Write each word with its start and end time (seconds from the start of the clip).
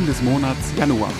Album 0.00 0.14
des 0.14 0.22
Monats 0.22 0.72
Januar. 0.78 1.12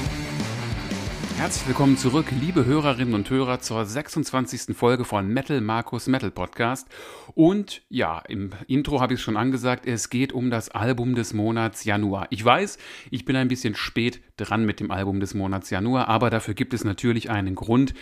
Herzlich 1.37 1.69
willkommen 1.69 1.99
zurück, 1.99 2.29
liebe 2.41 2.65
Hörerinnen 2.65 3.13
und 3.13 3.29
Hörer, 3.29 3.61
zur 3.61 3.85
26. 3.85 4.75
Folge 4.75 5.05
von 5.05 5.29
Metal 5.29 5.61
Markus 5.61 6.07
Metal 6.07 6.31
Podcast. 6.31 6.89
Und 7.35 7.83
ja, 7.91 8.21
im 8.27 8.53
Intro 8.69 9.03
habe 9.03 9.13
ich 9.13 9.21
es 9.21 9.25
schon 9.25 9.37
angesagt, 9.37 9.87
es 9.87 10.09
geht 10.09 10.33
um 10.33 10.51
das 10.51 10.71
Album 10.71 11.15
des 11.15 11.35
Monats 11.35 11.85
Januar. 11.85 12.27
Ich 12.31 12.43
weiß, 12.43 12.79
ich 13.11 13.27
bin 13.27 13.37
ein 13.37 13.49
bisschen 13.49 13.75
spät 13.75 14.23
dran 14.39 14.65
mit 14.65 14.81
dem 14.81 14.91
Album 14.91 15.21
des 15.21 15.35
Monats 15.35 15.69
Januar, 15.69 16.09
aber 16.09 16.31
dafür 16.31 16.55
gibt 16.55 16.73
es 16.73 16.83
natürlich 16.83 17.29
einen 17.29 17.57
Grund, 17.57 17.93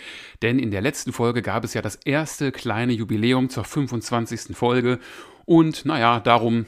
denn 0.41 0.59
in 0.59 0.71
der 0.71 0.81
letzten 0.81 1.11
Folge 1.11 1.41
gab 1.41 1.65
es 1.65 1.73
ja 1.73 1.81
das 1.81 1.97
erste 2.05 2.53
kleine 2.53 2.93
Jubiläum 2.93 3.49
zur 3.49 3.65
25. 3.65 4.55
Folge 4.55 4.99
und 5.49 5.83
naja, 5.83 6.19
darum 6.19 6.67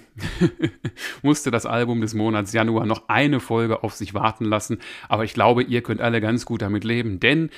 musste 1.22 1.52
das 1.52 1.68
Album 1.68 2.02
des 2.02 2.16
Monats 2.16 2.52
Januar 2.52 2.88
noch 2.88 3.10
eine 3.10 3.40
Folge 3.40 3.84
auf 3.84 3.94
sich 3.94 4.16
warten 4.16 4.46
lassen. 4.46 4.80
Aber 5.08 5.24
ich 5.24 5.36
glaube, 5.36 5.62
ihr 5.62 5.84
könnt 5.84 6.02
alle 6.02 6.20
ganz 6.20 6.48
gut 6.48 6.64
damit 6.64 6.84
leben, 6.84 7.20
denn 7.20 7.52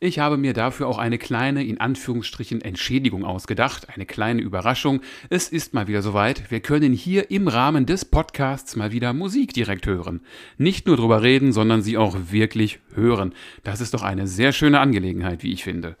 ich 0.00 0.18
habe 0.18 0.36
mir 0.36 0.52
dafür 0.52 0.86
auch 0.88 0.98
eine 0.98 1.16
kleine, 1.16 1.64
in 1.64 1.80
Anführungsstrichen, 1.80 2.60
Entschädigung 2.60 3.24
ausgedacht, 3.24 3.88
eine 3.88 4.04
kleine 4.04 4.42
Überraschung. 4.42 5.00
Es 5.30 5.48
ist 5.48 5.72
mal 5.72 5.88
wieder 5.88 6.02
soweit. 6.02 6.50
Wir 6.50 6.60
können 6.60 6.92
hier 6.92 7.30
im 7.30 7.48
Rahmen 7.48 7.86
des 7.86 8.04
Podcasts 8.04 8.76
mal 8.76 8.92
wieder 8.92 9.14
Musik 9.14 9.54
direkt 9.54 9.86
hören. 9.86 10.20
Nicht 10.58 10.86
nur 10.86 10.98
drüber 10.98 11.22
reden, 11.22 11.54
sondern 11.54 11.80
sie 11.80 11.96
auch 11.96 12.18
wirklich 12.30 12.80
hören. 12.92 13.32
Das 13.64 13.80
ist 13.80 13.94
doch 13.94 14.02
eine 14.02 14.26
sehr 14.26 14.52
schöne 14.52 14.80
Angelegenheit, 14.80 15.42
wie 15.42 15.54
ich 15.54 15.64
finde. 15.64 15.96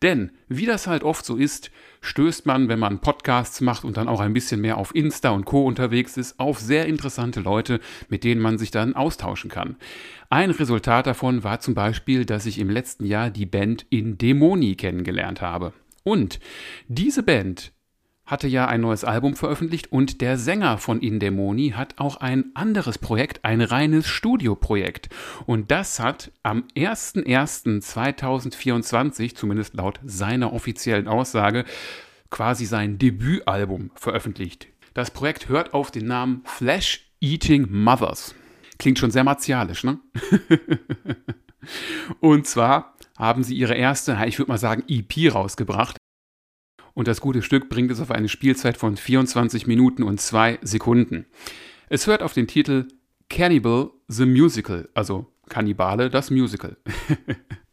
Denn, 0.00 0.32
wie 0.48 0.66
das 0.66 0.86
halt 0.86 1.02
oft 1.02 1.24
so 1.24 1.36
ist, 1.36 1.70
stößt 2.04 2.46
man, 2.46 2.68
wenn 2.68 2.78
man 2.78 3.00
Podcasts 3.00 3.60
macht 3.60 3.84
und 3.84 3.96
dann 3.96 4.08
auch 4.08 4.20
ein 4.20 4.32
bisschen 4.32 4.60
mehr 4.60 4.76
auf 4.78 4.94
Insta 4.94 5.30
und 5.30 5.44
Co 5.46 5.64
unterwegs 5.64 6.16
ist, 6.16 6.38
auf 6.38 6.60
sehr 6.60 6.86
interessante 6.86 7.40
Leute, 7.40 7.80
mit 8.08 8.24
denen 8.24 8.40
man 8.40 8.58
sich 8.58 8.70
dann 8.70 8.94
austauschen 8.94 9.50
kann. 9.50 9.76
Ein 10.30 10.50
Resultat 10.50 11.06
davon 11.06 11.44
war 11.44 11.60
zum 11.60 11.74
Beispiel, 11.74 12.24
dass 12.24 12.46
ich 12.46 12.58
im 12.58 12.70
letzten 12.70 13.06
Jahr 13.06 13.30
die 13.30 13.46
Band 13.46 13.86
In 13.90 14.18
Dämoni 14.18 14.76
kennengelernt 14.76 15.40
habe. 15.40 15.72
Und 16.02 16.38
diese 16.88 17.22
Band 17.22 17.72
hatte 18.26 18.48
ja 18.48 18.66
ein 18.66 18.80
neues 18.80 19.04
Album 19.04 19.36
veröffentlicht 19.36 19.92
und 19.92 20.22
der 20.22 20.38
Sänger 20.38 20.78
von 20.78 21.00
Indemoni 21.00 21.70
hat 21.70 21.98
auch 21.98 22.16
ein 22.16 22.46
anderes 22.54 22.98
Projekt, 22.98 23.44
ein 23.44 23.60
reines 23.60 24.08
Studioprojekt. 24.08 25.10
Und 25.46 25.70
das 25.70 26.00
hat 26.00 26.32
am 26.42 26.64
01.01.2024, 26.74 29.34
zumindest 29.34 29.74
laut 29.74 30.00
seiner 30.04 30.54
offiziellen 30.54 31.06
Aussage, 31.06 31.66
quasi 32.30 32.64
sein 32.64 32.98
Debütalbum 32.98 33.90
veröffentlicht. 33.94 34.68
Das 34.94 35.10
Projekt 35.10 35.48
hört 35.48 35.74
auf 35.74 35.90
den 35.90 36.06
Namen 36.06 36.40
Flesh 36.44 37.10
Eating 37.20 37.66
Mothers. 37.70 38.34
Klingt 38.78 38.98
schon 38.98 39.10
sehr 39.10 39.24
martialisch, 39.24 39.84
ne? 39.84 39.98
und 42.20 42.46
zwar 42.46 42.94
haben 43.18 43.44
sie 43.44 43.54
ihre 43.54 43.74
erste, 43.74 44.18
ich 44.26 44.38
würde 44.38 44.50
mal 44.50 44.58
sagen, 44.58 44.82
EP 44.88 45.32
rausgebracht 45.32 45.98
und 46.94 47.08
das 47.08 47.20
gute 47.20 47.42
Stück 47.42 47.68
bringt 47.68 47.90
es 47.90 48.00
auf 48.00 48.10
eine 48.10 48.28
Spielzeit 48.28 48.76
von 48.76 48.96
24 48.96 49.66
Minuten 49.66 50.02
und 50.02 50.20
2 50.20 50.60
Sekunden. 50.62 51.26
Es 51.88 52.06
hört 52.06 52.22
auf 52.22 52.32
den 52.32 52.46
Titel 52.46 52.88
Cannibal 53.28 53.90
the 54.08 54.26
Musical, 54.26 54.88
also 54.94 55.26
Kannibale 55.48 56.08
das 56.08 56.30
Musical. 56.30 56.76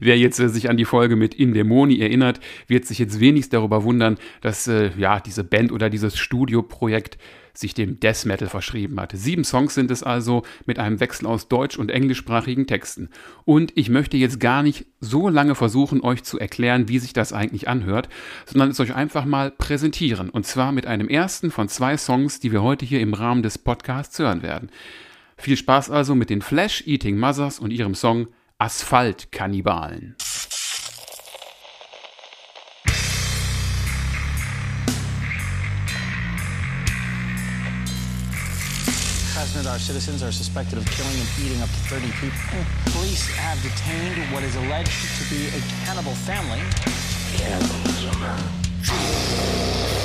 Wer 0.00 0.18
jetzt 0.18 0.38
äh, 0.40 0.48
sich 0.48 0.70
an 0.70 0.76
die 0.76 0.84
Folge 0.84 1.16
mit 1.16 1.34
In 1.34 1.54
Dämoni 1.54 2.00
erinnert, 2.00 2.40
wird 2.66 2.86
sich 2.86 2.98
jetzt 2.98 3.20
wenigstens 3.20 3.52
darüber 3.52 3.84
wundern, 3.84 4.16
dass 4.40 4.68
äh, 4.68 4.90
ja 4.96 5.20
diese 5.20 5.44
Band 5.44 5.72
oder 5.72 5.90
dieses 5.90 6.18
Studioprojekt 6.18 7.18
sich 7.58 7.74
dem 7.74 8.00
Death 8.00 8.26
Metal 8.26 8.48
verschrieben 8.48 9.00
hat. 9.00 9.12
Sieben 9.14 9.44
Songs 9.44 9.74
sind 9.74 9.90
es 9.90 10.02
also 10.02 10.42
mit 10.66 10.78
einem 10.78 11.00
Wechsel 11.00 11.26
aus 11.26 11.48
deutsch- 11.48 11.78
und 11.78 11.90
englischsprachigen 11.90 12.66
Texten. 12.66 13.08
Und 13.44 13.72
ich 13.76 13.88
möchte 13.88 14.16
jetzt 14.16 14.40
gar 14.40 14.62
nicht 14.62 14.86
so 15.00 15.28
lange 15.28 15.54
versuchen, 15.54 16.02
euch 16.02 16.22
zu 16.22 16.38
erklären, 16.38 16.88
wie 16.88 16.98
sich 16.98 17.12
das 17.12 17.32
eigentlich 17.32 17.68
anhört, 17.68 18.08
sondern 18.44 18.70
es 18.70 18.80
euch 18.80 18.94
einfach 18.94 19.24
mal 19.24 19.50
präsentieren. 19.50 20.30
Und 20.30 20.46
zwar 20.46 20.72
mit 20.72 20.86
einem 20.86 21.08
ersten 21.08 21.50
von 21.50 21.68
zwei 21.68 21.96
Songs, 21.96 22.40
die 22.40 22.52
wir 22.52 22.62
heute 22.62 22.84
hier 22.84 23.00
im 23.00 23.14
Rahmen 23.14 23.42
des 23.42 23.58
Podcasts 23.58 24.18
hören 24.18 24.42
werden. 24.42 24.70
Viel 25.36 25.56
Spaß 25.56 25.90
also 25.90 26.14
mit 26.14 26.30
den 26.30 26.42
Flash 26.42 26.86
Eating 26.86 27.18
Mothers 27.18 27.58
und 27.58 27.70
ihrem 27.70 27.94
Song 27.94 28.28
Asphaltkannibalen. 28.58 30.16
Krasnodar 39.34 39.78
citizens 39.78 40.22
are 40.22 40.32
suspected 40.32 40.78
of 40.78 40.86
killing 40.86 41.12
and 41.20 41.28
eating 41.38 41.60
up 41.60 41.68
to 41.68 41.74
30 41.92 42.06
people. 42.12 42.64
Police 42.92 43.28
have 43.36 43.60
detained 43.60 44.32
what 44.32 44.42
is 44.42 44.56
alleged 44.56 45.04
to 45.18 45.28
be 45.28 45.48
a 45.48 45.60
cannibal 45.84 46.14
family. 46.14 46.62
working 48.88 49.95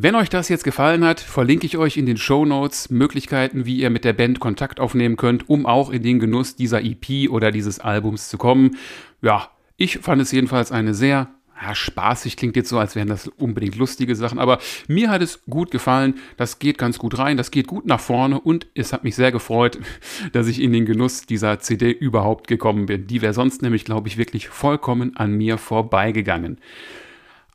Wenn 0.00 0.14
euch 0.14 0.28
das 0.28 0.48
jetzt 0.48 0.62
gefallen 0.62 1.04
hat, 1.04 1.18
verlinke 1.18 1.66
ich 1.66 1.76
euch 1.76 1.96
in 1.96 2.06
den 2.06 2.18
Show 2.18 2.44
Notes 2.44 2.88
Möglichkeiten, 2.88 3.66
wie 3.66 3.78
ihr 3.78 3.90
mit 3.90 4.04
der 4.04 4.12
Band 4.12 4.38
Kontakt 4.38 4.78
aufnehmen 4.78 5.16
könnt, 5.16 5.48
um 5.48 5.66
auch 5.66 5.90
in 5.90 6.04
den 6.04 6.20
Genuss 6.20 6.54
dieser 6.54 6.84
EP 6.84 7.28
oder 7.28 7.50
dieses 7.50 7.80
Albums 7.80 8.28
zu 8.28 8.38
kommen. 8.38 8.76
Ja, 9.22 9.50
ich 9.76 9.98
fand 9.98 10.22
es 10.22 10.30
jedenfalls 10.30 10.70
eine 10.70 10.94
sehr 10.94 11.30
ja, 11.60 11.74
spaßig 11.74 12.36
klingt 12.36 12.54
jetzt 12.54 12.68
so, 12.68 12.78
als 12.78 12.94
wären 12.94 13.08
das 13.08 13.26
unbedingt 13.26 13.74
lustige 13.74 14.14
Sachen, 14.14 14.38
aber 14.38 14.60
mir 14.86 15.10
hat 15.10 15.20
es 15.20 15.42
gut 15.46 15.72
gefallen. 15.72 16.14
Das 16.36 16.60
geht 16.60 16.78
ganz 16.78 17.00
gut 17.00 17.18
rein, 17.18 17.36
das 17.36 17.50
geht 17.50 17.66
gut 17.66 17.84
nach 17.84 17.98
vorne 17.98 18.40
und 18.40 18.68
es 18.76 18.92
hat 18.92 19.02
mich 19.02 19.16
sehr 19.16 19.32
gefreut, 19.32 19.80
dass 20.32 20.46
ich 20.46 20.62
in 20.62 20.72
den 20.72 20.86
Genuss 20.86 21.26
dieser 21.26 21.58
CD 21.58 21.90
überhaupt 21.90 22.46
gekommen 22.46 22.86
bin. 22.86 23.08
Die 23.08 23.20
wäre 23.20 23.34
sonst 23.34 23.62
nämlich, 23.62 23.84
glaube 23.84 24.06
ich, 24.06 24.16
wirklich 24.16 24.46
vollkommen 24.46 25.16
an 25.16 25.32
mir 25.32 25.58
vorbeigegangen. 25.58 26.58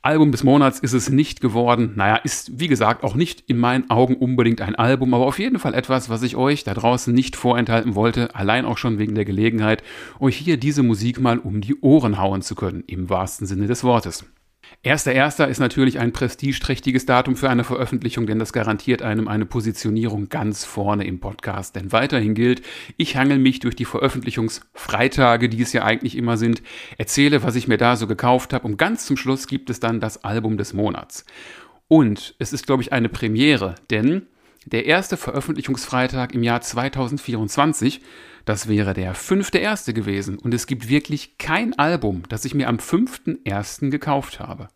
Album 0.03 0.33
des 0.33 0.43
Monats 0.43 0.79
ist 0.79 0.91
es 0.91 1.09
nicht 1.09 1.39
geworden. 1.39 1.93
Naja, 1.95 2.17
ist 2.17 2.59
wie 2.59 2.67
gesagt 2.67 3.05
auch 3.05 3.15
nicht 3.15 3.45
in 3.47 3.57
meinen 3.57 3.89
Augen 3.89 4.15
unbedingt 4.15 4.59
ein 4.59 4.75
Album, 4.75 5.13
aber 5.13 5.25
auf 5.25 5.39
jeden 5.39 5.59
Fall 5.59 5.73
etwas, 5.73 6.09
was 6.09 6.23
ich 6.23 6.35
euch 6.35 6.65
da 6.65 6.73
draußen 6.73 7.13
nicht 7.13 7.37
vorenthalten 7.37 7.95
wollte, 7.95 8.35
allein 8.35 8.65
auch 8.65 8.77
schon 8.77 8.99
wegen 8.99 9.15
der 9.15 9.23
Gelegenheit, 9.23 9.81
euch 10.19 10.35
hier 10.35 10.57
diese 10.57 10.83
Musik 10.83 11.21
mal 11.21 11.39
um 11.39 11.61
die 11.61 11.79
Ohren 11.79 12.19
hauen 12.19 12.41
zu 12.41 12.53
können, 12.53 12.83
im 12.85 13.09
wahrsten 13.09 13.47
Sinne 13.47 13.67
des 13.67 13.85
Wortes. 13.85 14.25
Erster 14.81 15.13
Erster 15.13 15.47
ist 15.47 15.59
natürlich 15.59 15.99
ein 15.99 16.11
prestigeträchtiges 16.11 17.05
Datum 17.05 17.35
für 17.35 17.49
eine 17.49 17.63
Veröffentlichung, 17.63 18.27
denn 18.27 18.39
das 18.39 18.51
garantiert 18.51 19.01
einem 19.01 19.27
eine 19.27 19.45
Positionierung 19.45 20.27
ganz 20.27 20.65
vorne 20.65 21.05
im 21.05 21.19
Podcast. 21.19 21.75
Denn 21.75 21.91
weiterhin 21.91 22.33
gilt, 22.33 22.61
ich 22.97 23.15
hangel 23.15 23.39
mich 23.39 23.59
durch 23.59 23.75
die 23.75 23.85
Veröffentlichungsfreitage, 23.85 25.47
die 25.47 25.61
es 25.61 25.71
ja 25.71 25.83
eigentlich 25.83 26.17
immer 26.17 26.37
sind, 26.37 26.61
erzähle, 26.97 27.43
was 27.43 27.55
ich 27.55 27.67
mir 27.67 27.77
da 27.77 27.95
so 27.95 28.07
gekauft 28.07 28.51
habe 28.51 28.67
und 28.67 28.77
ganz 28.77 29.05
zum 29.05 29.15
Schluss 29.15 29.47
gibt 29.47 29.69
es 29.69 29.79
dann 29.79 29.99
das 30.01 30.23
Album 30.23 30.57
des 30.57 30.73
Monats. 30.73 31.25
Und 31.87 32.35
es 32.39 32.51
ist, 32.51 32.65
glaube 32.65 32.81
ich, 32.81 32.91
eine 32.91 33.09
Premiere, 33.09 33.75
denn 33.89 34.27
der 34.65 34.85
erste 34.85 35.17
Veröffentlichungsfreitag 35.17 36.33
im 36.33 36.43
Jahr 36.43 36.61
2024 36.61 38.01
das 38.45 38.67
wäre 38.67 38.93
der 38.93 39.15
fünfte 39.15 39.57
erste 39.57 39.93
gewesen 39.93 40.37
und 40.37 40.53
es 40.53 40.67
gibt 40.67 40.89
wirklich 40.89 41.37
kein 41.37 41.77
Album, 41.79 42.23
das 42.29 42.45
ich 42.45 42.53
mir 42.53 42.67
am 42.67 42.79
fünften 42.79 43.43
ersten 43.45 43.91
gekauft 43.91 44.39
habe. 44.39 44.67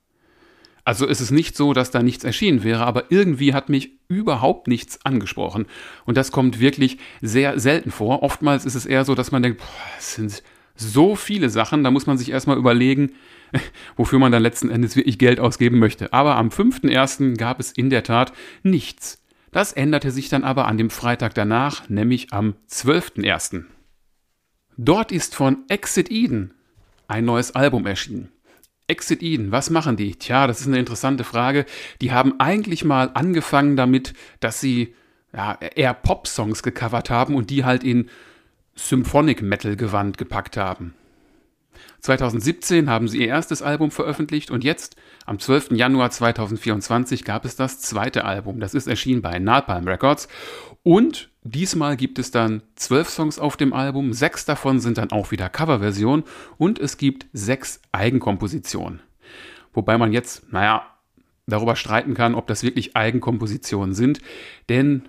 Also 0.88 1.06
ist 1.06 1.19
es 1.19 1.31
nicht 1.31 1.58
so, 1.58 1.74
dass 1.74 1.92
da 1.92 2.02
nichts 2.02 2.24
erschienen 2.24 2.64
wäre, 2.64 2.86
aber 2.86 3.12
irgendwie 3.12 3.54
hat 3.54 3.68
mich 3.68 4.00
überhaupt 4.08 4.69
nichts 4.69 5.06
angesprochen. 5.06 5.66
Und 6.06 6.16
das 6.16 6.31
kommt 6.31 6.62
wirklich 6.62 6.98
sehr 7.22 7.60
selten 7.60 7.92
vor. 7.92 8.24
Oftmals 8.24 8.64
ist 8.64 8.75
es 8.75 8.86
eher 8.86 9.04
so, 9.04 9.14
dass 9.14 9.34
man 9.34 9.44
denkt, 9.44 9.62
es 10.00 10.16
sind 10.16 10.42
so 10.78 11.18
viele 11.18 11.50
Sachen, 11.50 11.84
da 11.84 11.92
muss 11.92 12.06
man 12.06 12.18
sich 12.18 12.31
erstmal 12.31 12.58
überlegen, 12.58 13.12
wofür 13.98 14.18
man 14.19 14.31
dann 14.31 14.42
letzten 14.42 14.69
Endes 14.69 14.96
wirklich 14.96 15.19
Geld 15.19 15.42
ausgeben 15.42 15.78
möchte. 15.78 16.14
Aber 16.14 16.38
am 16.38 16.48
5.1. 16.48 17.36
gab 17.36 17.60
es 17.60 17.74
in 17.74 17.90
der 17.90 18.04
Tat 18.04 18.31
nichts. 18.64 19.22
Das 19.52 19.74
änderte 19.74 20.12
sich 20.12 20.30
dann 20.30 20.44
aber 20.44 20.68
an 20.68 20.78
dem 20.78 20.90
Freitag 20.90 21.34
danach, 21.34 21.90
nämlich 21.90 22.34
am 22.34 22.56
12.01. 22.70 23.66
Dort 24.78 25.12
ist 25.12 25.36
von 25.36 25.64
Exit 25.70 26.12
Eden 26.12 26.54
ein 27.08 27.26
neues 27.26 27.56
Album 27.56 27.86
erschienen. 27.86 28.30
Exit 28.88 29.22
Eden, 29.22 29.52
was 29.52 29.70
machen 29.70 29.98
die? 29.98 30.16
Tja, 30.16 30.48
das 30.48 30.62
ist 30.62 30.68
eine 30.68 30.80
interessante 30.80 31.24
Frage. 31.24 31.66
Die 32.02 32.12
haben 32.12 32.40
eigentlich 32.40 32.86
mal 32.86 33.12
angefangen 33.14 33.76
damit, 33.76 34.14
dass 34.40 34.62
sie 34.62 34.94
ja, 35.34 35.58
eher 35.76 35.94
Pop-Songs 35.94 36.64
gecovert 36.64 37.10
haben 37.10 37.36
und 37.36 37.50
die 37.50 37.66
halt 37.66 37.84
in 37.84 38.10
Symphonic 38.76 39.42
Metal 39.42 39.76
Gewand 39.76 40.18
gepackt 40.18 40.56
haben. 40.56 40.94
2017 42.02 42.90
haben 42.90 43.08
sie 43.08 43.20
ihr 43.20 43.28
erstes 43.28 43.62
Album 43.62 43.92
veröffentlicht 43.92 44.52
und 44.52 44.64
jetzt, 44.64 44.96
am 45.26 45.40
12. 45.40 45.72
Januar 45.72 46.12
2024, 46.12 47.24
gab 47.24 47.46
es 47.46 47.56
das 47.56 47.80
zweite 47.80 48.26
Album. 48.26 48.60
Das 48.60 48.74
ist 48.74 48.88
erschienen 48.88 49.22
bei 49.22 49.40
Napalm 49.40 49.88
Records 49.88 50.28
und 50.84 51.30
diesmal 51.44 51.98
gibt 51.98 52.20
es 52.20 52.32
dann 52.32 52.64
zwölf 52.76 53.10
Songs 53.10 53.40
auf 53.40 53.58
dem 53.58 53.74
Album, 53.74 54.14
sechs 54.14 54.46
davon 54.46 54.80
sind 54.80 54.98
dann 54.98 55.12
auch 55.12 55.32
wieder 55.32 55.50
Coverversion 55.50 56.24
und 56.58 56.80
es 56.80 56.98
gibt 56.98 57.28
sechs 57.34 57.82
Eigenkompositionen. 57.92 59.02
Wobei 59.74 59.98
man 59.98 60.14
jetzt, 60.14 60.52
naja, 60.52 60.86
darüber 61.48 61.76
streiten 61.76 62.14
kann, 62.14 62.36
ob 62.36 62.48
das 62.48 62.64
wirklich 62.64 62.96
Eigenkompositionen 62.96 63.96
sind, 63.96 64.22
denn 64.70 65.08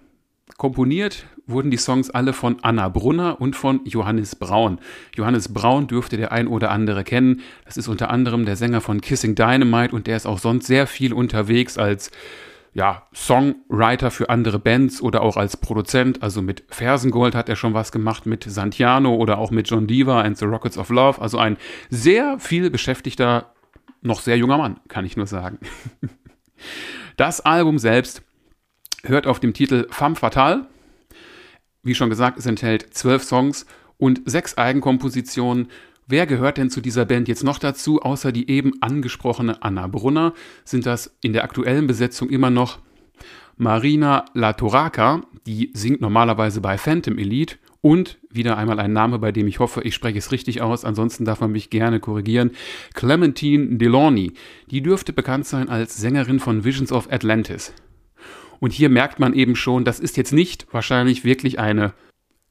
komponiert 0.57 1.27
wurden 1.49 1.71
die 1.71 1.77
Songs 1.77 2.11
alle 2.11 2.33
von 2.33 2.59
Anna 2.63 2.89
Brunner 2.89 3.41
und 3.41 3.57
von 3.57 3.81
Johannes 3.85 4.37
Braun. 4.37 4.79
Johannes 5.17 5.53
Braun 5.53 5.89
dürfte 5.89 6.17
der 6.17 6.31
ein 6.31 6.47
oder 6.47 6.71
andere 6.71 7.03
kennen. 7.03 7.41
Das 7.65 7.77
ist 7.77 7.89
unter 7.89 8.11
anderem 8.11 8.45
der 8.45 8.57
Sänger 8.57 8.81
von 8.81 9.01
Kissing 9.01 9.35
Dynamite 9.35 9.95
und 9.95 10.07
der 10.07 10.17
ist 10.17 10.27
auch 10.27 10.39
sonst 10.39 10.67
sehr 10.67 10.87
viel 10.87 11.13
unterwegs 11.13 11.79
als 11.79 12.11
ja, 12.75 13.09
Songwriter 13.15 14.11
für 14.11 14.29
andere 14.29 14.59
Bands 14.59 15.03
oder 15.03 15.23
auch 15.23 15.37
als 15.37 15.57
Produzent. 15.57 16.23
Also 16.23 16.43
mit 16.43 16.63
Fersengold 16.69 17.35
hat 17.35 17.49
er 17.49 17.57
schon 17.57 17.75
was 17.75 17.91
gemacht, 17.91 18.27
mit 18.27 18.45
Santiano 18.45 19.15
oder 19.17 19.39
auch 19.39 19.51
mit 19.51 19.69
John 19.69 19.87
Diva 19.87 20.21
and 20.21 20.37
the 20.39 20.45
Rockets 20.45 20.79
of 20.79 20.91
Love. 20.91 21.21
Also 21.21 21.39
ein 21.39 21.57
sehr 21.91 22.39
viel 22.39 22.71
beschäftigter, 22.71 23.53
noch 24.03 24.21
sehr 24.21 24.37
junger 24.37 24.59
Mann, 24.59 24.79
kann 24.89 25.05
ich 25.05 25.17
nur 25.17 25.27
sagen. 25.27 25.59
Das 27.17 27.41
Album 27.41 27.79
selbst 27.79 28.23
hört 29.05 29.27
auf 29.27 29.41
dem 29.41 29.53
Titel 29.53 29.87
Femme 29.91 30.15
Fatale 30.15 30.67
wie 31.83 31.95
schon 31.95 32.11
gesagt, 32.11 32.39
es 32.39 32.47
enthält 32.47 32.95
zwölf 32.95 33.23
Songs 33.23 33.67
und 33.97 34.23
sechs 34.25 34.57
Eigenkompositionen. 34.57 35.69
Wer 36.07 36.27
gehört 36.27 36.57
denn 36.57 36.71
zu 36.71 36.81
dieser 36.81 37.05
Band 37.05 37.29
jetzt 37.29 37.45
noch 37.45 37.59
dazu, 37.59 38.01
außer 38.01 38.33
die 38.33 38.51
eben 38.51 38.73
angesprochene 38.81 39.63
Anna 39.63 39.87
Brunner? 39.87 40.33
Sind 40.65 40.87
das 40.87 41.17
in 41.21 41.33
der 41.33 41.45
aktuellen 41.45 41.87
Besetzung 41.87 42.31
immer 42.31 42.51
noch 42.51 42.79
Marina 43.59 44.25
Latoraka, 44.35 45.23
die 45.45 45.73
singt 45.75 46.01
normalerweise 46.01 46.61
bei 46.61 46.79
Phantom 46.79 47.19
Elite 47.19 47.57
und 47.81 48.19
wieder 48.31 48.57
einmal 48.57 48.79
ein 48.79 48.93
Name, 48.93 49.19
bei 49.19 49.33
dem 49.33 49.49
ich 49.49 49.59
hoffe, 49.59 49.83
ich 49.83 49.95
spreche 49.95 50.19
es 50.19 50.31
richtig 50.31 50.63
aus, 50.63 50.85
ansonsten 50.85 51.25
darf 51.25 51.41
man 51.41 51.51
mich 51.51 51.69
gerne 51.69 51.99
korrigieren, 51.99 52.53
Clementine 52.95 53.77
Delorny. 53.77 54.33
Die 54.71 54.81
dürfte 54.81 55.13
bekannt 55.13 55.47
sein 55.47 55.69
als 55.69 55.97
Sängerin 55.97 56.39
von 56.39 56.65
Visions 56.65 56.93
of 56.93 57.11
Atlantis. 57.11 57.73
Und 58.61 58.73
hier 58.73 58.89
merkt 58.89 59.19
man 59.19 59.35
eben 59.35 59.57
schon, 59.57 59.85
das 59.85 60.01
ist 60.01 60.17
jetzt 60.17 60.33
nicht 60.33 60.67
wahrscheinlich 60.73 61.25
wirklich 61.25 61.59
eine 61.59 61.93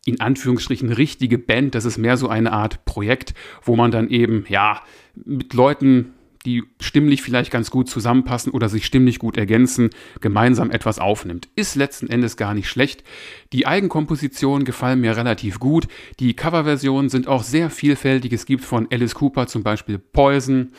in 0.06 0.22
Anführungsstrichen 0.22 0.94
richtige 0.94 1.38
Band, 1.38 1.76
das 1.76 1.84
ist 1.84 1.98
mehr 1.98 2.16
so 2.16 2.30
eine 2.30 2.54
Art 2.54 2.86
Projekt, 2.86 3.34
wo 3.62 3.76
man 3.76 3.92
dann 3.92 4.10
eben, 4.10 4.46
ja, 4.48 4.82
mit 5.26 5.54
Leuten, 5.54 6.14
die 6.46 6.64
stimmlich 6.80 7.22
vielleicht 7.22 7.52
ganz 7.52 7.70
gut 7.72 7.90
zusammenpassen 7.90 8.54
oder 8.54 8.70
sich 8.70 8.86
stimmlich 8.86 9.20
gut 9.20 9.36
ergänzen, 9.36 9.90
gemeinsam 10.22 10.72
etwas 10.72 10.98
aufnimmt. 10.98 11.50
Ist 11.58 11.76
letzten 11.76 12.08
Endes 12.08 12.38
gar 12.38 12.54
nicht 12.54 12.70
schlecht. 12.70 13.04
Die 13.52 13.68
Eigenkompositionen 13.68 14.64
gefallen 14.64 15.02
mir 15.02 15.18
relativ 15.18 15.60
gut. 15.60 15.90
Die 16.22 16.36
Coverversionen 16.36 17.10
sind 17.10 17.28
auch 17.28 17.44
sehr 17.44 17.70
vielfältig. 17.70 18.32
Es 18.32 18.46
gibt 18.46 18.64
von 18.64 18.88
Alice 18.90 19.16
Cooper 19.16 19.48
zum 19.48 19.64
Beispiel 19.64 19.98
Poison 19.98 20.72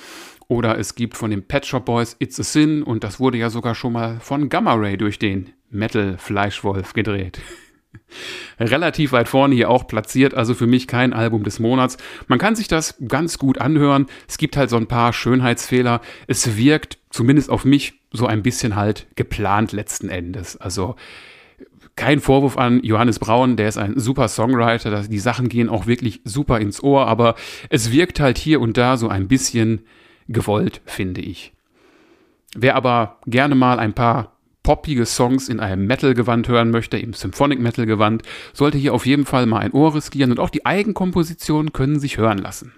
oder 0.48 0.78
es 0.78 0.94
gibt 0.94 1.16
von 1.16 1.30
den 1.30 1.46
Pet 1.46 1.66
Shop 1.66 1.84
Boys 1.84 2.16
It's 2.18 2.40
a 2.40 2.42
Sin 2.42 2.82
und 2.82 3.04
das 3.04 3.20
wurde 3.20 3.38
ja 3.38 3.50
sogar 3.50 3.74
schon 3.74 3.92
mal 3.92 4.18
von 4.20 4.48
Gamma 4.48 4.74
Ray 4.74 4.96
durch 4.96 5.18
den 5.18 5.50
Metal 5.70 6.16
Fleischwolf 6.18 6.94
gedreht. 6.94 7.40
Relativ 8.60 9.12
weit 9.12 9.28
vorne 9.28 9.54
hier 9.54 9.70
auch 9.70 9.86
platziert, 9.86 10.34
also 10.34 10.54
für 10.54 10.66
mich 10.66 10.88
kein 10.88 11.12
Album 11.12 11.44
des 11.44 11.58
Monats. 11.58 11.98
Man 12.26 12.38
kann 12.38 12.56
sich 12.56 12.68
das 12.68 12.96
ganz 13.06 13.38
gut 13.38 13.58
anhören. 13.58 14.06
Es 14.26 14.38
gibt 14.38 14.56
halt 14.56 14.70
so 14.70 14.76
ein 14.76 14.86
paar 14.86 15.12
Schönheitsfehler. 15.12 16.00
Es 16.26 16.56
wirkt 16.56 16.98
zumindest 17.10 17.50
auf 17.50 17.64
mich 17.64 18.00
so 18.10 18.26
ein 18.26 18.42
bisschen 18.42 18.76
halt 18.76 19.06
geplant 19.16 19.72
letzten 19.72 20.08
Endes. 20.08 20.56
Also 20.56 20.96
kein 21.96 22.20
Vorwurf 22.20 22.56
an 22.56 22.82
Johannes 22.82 23.18
Braun, 23.18 23.56
der 23.56 23.68
ist 23.68 23.76
ein 23.76 23.98
super 23.98 24.28
Songwriter. 24.28 25.02
Die 25.02 25.18
Sachen 25.18 25.48
gehen 25.48 25.68
auch 25.68 25.86
wirklich 25.86 26.20
super 26.24 26.60
ins 26.60 26.82
Ohr, 26.82 27.06
aber 27.06 27.34
es 27.70 27.92
wirkt 27.92 28.20
halt 28.20 28.38
hier 28.38 28.60
und 28.60 28.76
da 28.76 28.96
so 28.96 29.08
ein 29.08 29.28
bisschen 29.28 29.82
gewollt, 30.28 30.80
finde 30.84 31.20
ich. 31.20 31.52
Wer 32.54 32.76
aber 32.76 33.18
gerne 33.26 33.54
mal 33.54 33.78
ein 33.78 33.94
paar 33.94 34.32
poppige 34.62 35.06
Songs 35.06 35.48
in 35.48 35.60
einem 35.60 35.86
Metal-Gewand 35.86 36.48
hören 36.48 36.70
möchte, 36.70 36.98
im 36.98 37.14
Symphonic 37.14 37.58
Metal-Gewand, 37.58 38.22
sollte 38.52 38.78
hier 38.78 38.94
auf 38.94 39.06
jeden 39.06 39.24
Fall 39.24 39.46
mal 39.46 39.60
ein 39.60 39.72
Ohr 39.72 39.94
riskieren 39.94 40.30
und 40.30 40.40
auch 40.40 40.50
die 40.50 40.66
Eigenkompositionen 40.66 41.72
können 41.72 41.98
sich 42.00 42.18
hören 42.18 42.38
lassen. 42.38 42.72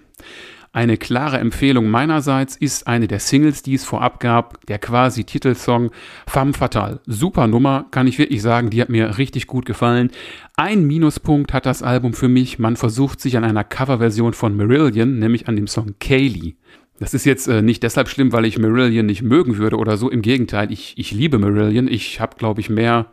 Eine 0.73 0.95
klare 0.95 1.37
Empfehlung 1.37 1.89
meinerseits 1.89 2.55
ist 2.55 2.87
eine 2.87 3.09
der 3.09 3.19
Singles, 3.19 3.61
die 3.61 3.73
es 3.73 3.83
vorab 3.83 4.21
gab, 4.21 4.65
der 4.67 4.79
quasi 4.79 5.25
Titelsong 5.25 5.91
Femme 6.25 6.53
Fatale. 6.53 7.01
Super 7.05 7.47
Nummer, 7.47 7.87
kann 7.91 8.07
ich 8.07 8.17
wirklich 8.17 8.41
sagen, 8.41 8.69
die 8.69 8.81
hat 8.81 8.87
mir 8.87 9.17
richtig 9.17 9.47
gut 9.47 9.65
gefallen. 9.65 10.11
Ein 10.55 10.87
Minuspunkt 10.87 11.51
hat 11.51 11.65
das 11.65 11.83
Album 11.83 12.13
für 12.13 12.29
mich, 12.29 12.57
man 12.57 12.77
versucht 12.77 13.19
sich 13.19 13.35
an 13.35 13.43
einer 13.43 13.65
Coverversion 13.65 14.31
von 14.31 14.55
Marillion, 14.55 15.19
nämlich 15.19 15.49
an 15.49 15.57
dem 15.57 15.67
Song 15.67 15.95
Kaylee. 15.99 16.55
Das 17.01 17.15
ist 17.15 17.25
jetzt 17.25 17.47
äh, 17.47 17.63
nicht 17.63 17.81
deshalb 17.81 18.09
schlimm, 18.09 18.31
weil 18.31 18.45
ich 18.45 18.59
Marillion 18.59 19.07
nicht 19.07 19.23
mögen 19.23 19.57
würde 19.57 19.77
oder 19.77 19.97
so. 19.97 20.11
Im 20.11 20.21
Gegenteil, 20.21 20.71
ich, 20.71 20.93
ich 20.97 21.11
liebe 21.11 21.39
Marillion. 21.39 21.87
Ich 21.87 22.19
habe, 22.19 22.35
glaube 22.37 22.61
ich, 22.61 22.69
mehr 22.69 23.07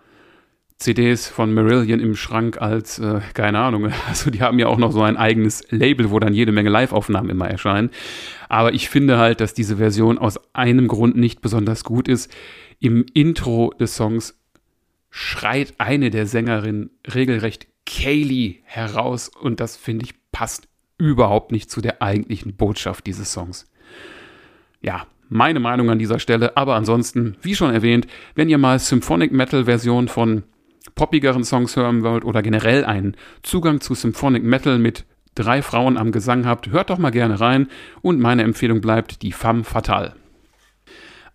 CDs 0.76 1.26
von 1.26 1.54
Marillion 1.54 1.98
im 1.98 2.14
Schrank 2.14 2.60
als, 2.60 2.98
äh, 2.98 3.20
keine 3.32 3.60
Ahnung, 3.60 3.90
also 4.08 4.30
die 4.30 4.42
haben 4.42 4.58
ja 4.58 4.66
auch 4.66 4.76
noch 4.76 4.92
so 4.92 5.00
ein 5.00 5.16
eigenes 5.16 5.62
Label, 5.70 6.10
wo 6.10 6.18
dann 6.18 6.34
jede 6.34 6.52
Menge 6.52 6.68
Live-Aufnahmen 6.68 7.30
immer 7.30 7.48
erscheinen. 7.48 7.88
Aber 8.50 8.74
ich 8.74 8.90
finde 8.90 9.16
halt, 9.16 9.40
dass 9.40 9.54
diese 9.54 9.78
Version 9.78 10.18
aus 10.18 10.38
einem 10.54 10.86
Grund 10.86 11.16
nicht 11.16 11.40
besonders 11.40 11.82
gut 11.82 12.08
ist. 12.08 12.30
Im 12.80 13.06
Intro 13.14 13.72
des 13.80 13.96
Songs 13.96 14.38
schreit 15.08 15.72
eine 15.78 16.10
der 16.10 16.26
Sängerinnen 16.26 16.90
regelrecht 17.14 17.68
Kaylee 17.86 18.56
heraus 18.64 19.30
und 19.30 19.60
das 19.60 19.76
finde 19.76 20.04
ich 20.04 20.12
passt 20.30 20.68
überhaupt 20.98 21.52
nicht 21.52 21.70
zu 21.70 21.80
der 21.80 22.02
eigentlichen 22.02 22.54
Botschaft 22.54 23.06
dieses 23.06 23.32
Songs. 23.32 23.64
Ja, 24.80 25.06
meine 25.28 25.60
Meinung 25.60 25.90
an 25.90 25.98
dieser 25.98 26.18
Stelle, 26.18 26.56
aber 26.56 26.74
ansonsten, 26.74 27.36
wie 27.42 27.54
schon 27.54 27.72
erwähnt, 27.72 28.06
wenn 28.34 28.48
ihr 28.48 28.58
mal 28.58 28.78
Symphonic 28.78 29.32
Metal 29.32 29.64
Version 29.64 30.08
von 30.08 30.44
poppigeren 30.94 31.44
Songs 31.44 31.76
hören 31.76 32.02
wollt 32.02 32.24
oder 32.24 32.42
generell 32.42 32.84
einen 32.84 33.16
Zugang 33.42 33.80
zu 33.80 33.94
Symphonic 33.94 34.42
Metal 34.42 34.78
mit 34.78 35.04
drei 35.34 35.62
Frauen 35.62 35.96
am 35.96 36.12
Gesang 36.12 36.46
habt, 36.46 36.70
hört 36.70 36.90
doch 36.90 36.98
mal 36.98 37.10
gerne 37.10 37.40
rein 37.40 37.68
und 38.00 38.20
meine 38.20 38.42
Empfehlung 38.42 38.80
bleibt 38.80 39.22
die 39.22 39.32
Femme 39.32 39.64
Fatale. 39.64 40.14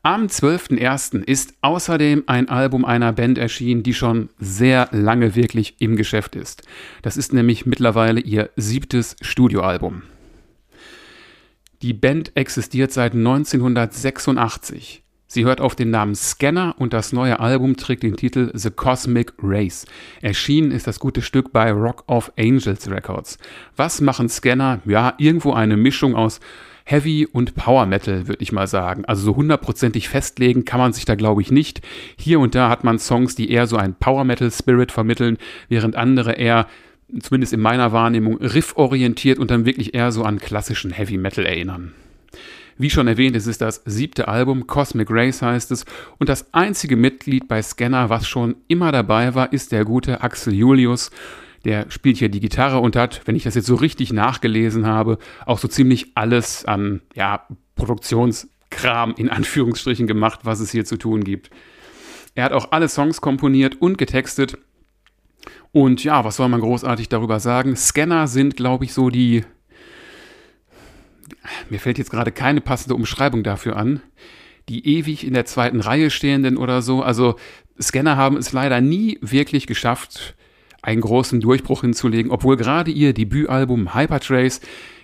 Am 0.05 0.25
12.01. 0.25 1.23
ist 1.23 1.53
außerdem 1.61 2.23
ein 2.27 2.49
Album 2.49 2.83
einer 2.83 3.13
Band 3.13 3.37
erschienen, 3.37 3.83
die 3.83 3.93
schon 3.93 4.27
sehr 4.37 4.89
lange 4.91 5.35
wirklich 5.35 5.75
im 5.79 5.95
Geschäft 5.95 6.35
ist. 6.35 6.63
Das 7.03 7.15
ist 7.15 7.31
nämlich 7.31 7.65
mittlerweile 7.65 8.19
ihr 8.19 8.49
siebtes 8.57 9.15
Studioalbum. 9.21 10.03
Die 11.83 11.91
Band 11.91 12.31
existiert 12.35 12.93
seit 12.93 13.13
1986. 13.13 15.03
Sie 15.27 15.43
hört 15.43 15.59
auf 15.59 15.75
den 15.75 15.91
Namen 15.91 16.15
Scanner 16.15 16.75
und 16.77 16.93
das 16.93 17.11
neue 17.11 17.41
Album 17.41 17.75
trägt 17.75 18.03
den 18.03 18.15
Titel 18.15 18.51
The 18.53 18.71
Cosmic 18.71 19.33
Race. 19.43 19.85
Erschienen 20.21 20.71
ist 20.71 20.87
das 20.87 21.01
gute 21.01 21.21
Stück 21.21 21.51
bei 21.51 21.73
Rock 21.73 22.05
of 22.07 22.31
Angels 22.39 22.89
Records. 22.89 23.37
Was 23.75 23.99
machen 23.99 24.29
Scanner? 24.29 24.79
Ja, 24.85 25.15
irgendwo 25.17 25.51
eine 25.51 25.75
Mischung 25.75 26.15
aus 26.15 26.39
Heavy 26.85 27.27
und 27.29 27.53
Power 27.55 27.85
Metal, 27.85 28.29
würde 28.29 28.43
ich 28.43 28.53
mal 28.53 28.67
sagen. 28.67 29.03
Also 29.03 29.23
so 29.23 29.35
hundertprozentig 29.35 30.07
festlegen 30.07 30.63
kann 30.63 30.79
man 30.79 30.93
sich 30.93 31.03
da, 31.03 31.15
glaube 31.15 31.41
ich, 31.41 31.51
nicht. 31.51 31.81
Hier 32.17 32.39
und 32.39 32.55
da 32.55 32.69
hat 32.69 32.85
man 32.85 32.97
Songs, 32.97 33.35
die 33.35 33.51
eher 33.51 33.67
so 33.67 33.75
einen 33.75 33.95
Power 33.95 34.23
Metal 34.23 34.49
Spirit 34.49 34.93
vermitteln, 34.93 35.37
während 35.67 35.97
andere 35.97 36.31
eher, 36.31 36.65
zumindest 37.21 37.53
in 37.53 37.59
meiner 37.59 37.91
Wahrnehmung, 37.91 38.37
rifforientiert 38.37 39.39
und 39.39 39.51
dann 39.51 39.65
wirklich 39.65 39.93
eher 39.93 40.11
so 40.11 40.23
an 40.23 40.39
klassischen 40.39 40.91
Heavy 40.91 41.17
Metal 41.17 41.45
erinnern. 41.45 41.93
Wie 42.77 42.89
schon 42.89 43.07
erwähnt, 43.07 43.35
es 43.35 43.45
ist 43.45 43.61
das 43.61 43.83
siebte 43.85 44.27
Album, 44.27 44.65
Cosmic 44.65 45.09
Race 45.11 45.41
heißt 45.41 45.71
es, 45.71 45.85
und 46.17 46.27
das 46.27 46.53
einzige 46.53 46.95
Mitglied 46.95 47.47
bei 47.47 47.61
Scanner, 47.61 48.09
was 48.09 48.27
schon 48.27 48.55
immer 48.67 48.91
dabei 48.91 49.35
war, 49.35 49.53
ist 49.53 49.71
der 49.71 49.85
gute 49.85 50.21
Axel 50.21 50.53
Julius 50.53 51.11
der 51.65 51.89
spielt 51.89 52.17
hier 52.17 52.29
die 52.29 52.39
Gitarre 52.39 52.79
und 52.79 52.95
hat, 52.95 53.21
wenn 53.25 53.35
ich 53.35 53.43
das 53.43 53.55
jetzt 53.55 53.67
so 53.67 53.75
richtig 53.75 54.11
nachgelesen 54.11 54.85
habe, 54.85 55.17
auch 55.45 55.59
so 55.59 55.67
ziemlich 55.67 56.11
alles 56.15 56.65
an 56.65 57.01
ja, 57.15 57.45
Produktionskram 57.75 59.15
in 59.17 59.29
Anführungsstrichen 59.29 60.07
gemacht, 60.07 60.41
was 60.43 60.59
es 60.59 60.71
hier 60.71 60.85
zu 60.85 60.97
tun 60.97 61.23
gibt. 61.23 61.49
Er 62.35 62.45
hat 62.45 62.51
auch 62.51 62.71
alle 62.71 62.89
Songs 62.89 63.21
komponiert 63.21 63.81
und 63.81 63.97
getextet. 63.97 64.57
Und 65.73 66.03
ja, 66.03 66.23
was 66.23 66.35
soll 66.35 66.49
man 66.49 66.61
großartig 66.61 67.09
darüber 67.09 67.39
sagen? 67.39 67.75
Scanner 67.75 68.27
sind, 68.27 68.55
glaube 68.55 68.85
ich, 68.85 68.93
so 68.93 69.09
die. 69.09 69.43
Mir 71.69 71.79
fällt 71.79 71.97
jetzt 71.97 72.11
gerade 72.11 72.31
keine 72.31 72.61
passende 72.61 72.95
Umschreibung 72.95 73.43
dafür 73.43 73.75
an. 73.75 74.01
Die 74.69 74.87
ewig 74.97 75.25
in 75.25 75.33
der 75.33 75.45
zweiten 75.45 75.81
Reihe 75.81 76.11
stehenden 76.11 76.57
oder 76.57 76.83
so. 76.83 77.01
Also 77.01 77.37
Scanner 77.81 78.15
haben 78.15 78.37
es 78.37 78.53
leider 78.53 78.81
nie 78.81 79.17
wirklich 79.21 79.65
geschafft, 79.65 80.35
einen 80.83 81.01
großen 81.01 81.41
Durchbruch 81.41 81.81
hinzulegen, 81.81 82.31
obwohl 82.31 82.55
gerade 82.55 82.91
ihr 82.91 83.13
Debütalbum 83.13 83.95
Hypertrace 83.95 84.61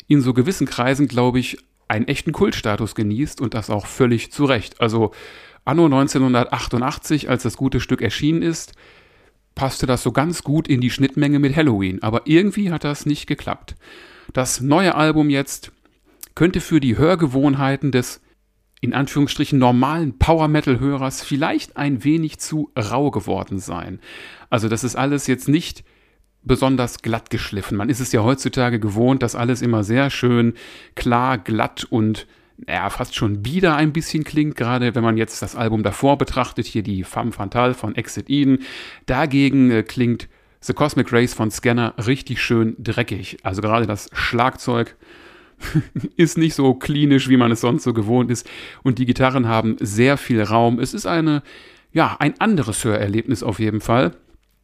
in 0.08 0.22
so 0.22 0.34
gewissen 0.34 0.68
Kreisen, 0.68 1.08
glaube 1.08 1.40
ich, 1.40 1.58
einen 1.88 2.08
echten 2.08 2.32
Kultstatus 2.32 2.94
genießt 2.94 3.42
und 3.42 3.56
das 3.56 3.72
auch 3.72 3.88
völlig 3.88 4.32
zu 4.32 4.46
Recht. 4.46 4.80
Also 4.80 5.14
anno 5.66 5.86
1988, 5.86 7.28
als 7.28 7.42
das 7.42 7.58
gute 7.58 7.80
Stück 7.80 8.04
erschienen 8.04 8.44
ist, 8.44 8.74
passte 9.60 9.86
das 9.86 10.04
so 10.04 10.14
ganz 10.14 10.44
gut 10.44 10.70
in 10.70 10.80
die 10.80 10.90
Schnittmenge 10.90 11.38
mit 11.38 11.54
Halloween, 11.54 12.02
aber 12.02 12.22
irgendwie 12.24 12.72
hat 12.72 12.86
das 12.86 13.06
nicht 13.06 13.28
geklappt. 13.28 13.76
Das 14.32 14.62
neue 14.62 14.96
Album 14.96 15.30
jetzt 15.30 15.74
könnte 16.34 16.62
für 16.62 16.80
die 16.80 16.98
Hörgewohnheiten 16.98 17.92
des 17.92 18.22
in 18.80 18.94
Anführungsstrichen 18.94 19.60
normalen 19.60 20.18
Power 20.18 20.48
Metal 20.48 20.80
Hörers 20.80 21.22
vielleicht 21.22 21.76
ein 21.76 22.06
wenig 22.06 22.40
zu 22.40 22.72
rau 22.80 23.12
geworden 23.12 23.60
sein. 23.60 24.00
Also 24.50 24.70
das 24.70 24.86
ist 24.86 24.96
alles 24.96 25.28
jetzt 25.28 25.50
nicht 25.50 25.84
besonders 26.42 27.02
glatt 27.02 27.30
geschliffen. 27.30 27.76
Man 27.76 27.90
ist 27.90 28.00
es 28.00 28.14
ja 28.14 28.24
heutzutage 28.24 28.80
gewohnt, 28.80 29.24
dass 29.24 29.36
alles 29.36 29.62
immer 29.62 29.84
sehr 29.84 30.10
schön 30.10 30.54
klar, 30.96 31.38
glatt 31.38 31.84
und 31.84 32.28
ja, 32.68 32.90
fast 32.90 33.16
schon 33.16 33.42
bieder 33.42 33.76
ein 33.76 33.94
bisschen 33.94 34.24
klingt, 34.24 34.56
gerade 34.56 34.96
wenn 34.96 35.04
man 35.04 35.18
jetzt 35.18 35.42
das 35.42 35.56
Album 35.56 35.84
davor 35.84 36.18
betrachtet, 36.18 36.66
hier 36.66 36.84
die 36.84 37.04
Femme 37.04 37.32
Fatale 37.32 37.74
von 37.74 37.96
Exit 37.96 38.30
Eden. 38.30 38.60
Dagegen 39.06 39.72
äh, 39.72 39.84
klingt 39.84 40.28
The 40.62 40.74
Cosmic 40.74 41.14
Race 41.14 41.34
von 41.34 41.52
Scanner 41.52 41.94
richtig 42.06 42.42
schön 42.42 42.76
dreckig. 42.80 43.38
Also 43.44 43.62
gerade 43.62 43.86
das 43.86 44.10
Schlagzeug 44.14 44.96
ist 46.18 46.38
nicht 46.38 46.54
so 46.54 46.74
klinisch, 46.74 47.30
wie 47.30 47.38
man 47.38 47.52
es 47.52 47.62
sonst 47.62 47.84
so 47.84 47.94
gewohnt 47.94 48.30
ist. 48.30 48.50
Und 48.84 49.00
die 49.00 49.06
Gitarren 49.06 49.48
haben 49.48 49.78
sehr 49.80 50.18
viel 50.18 50.42
Raum. 50.42 50.80
Es 50.80 50.94
ist 50.94 51.06
eine, 51.06 51.44
ja, 51.94 52.18
ein 52.20 52.40
anderes 52.40 52.84
Hörerlebnis 52.84 53.44
auf 53.44 53.60
jeden 53.60 53.82
Fall. 53.82 54.16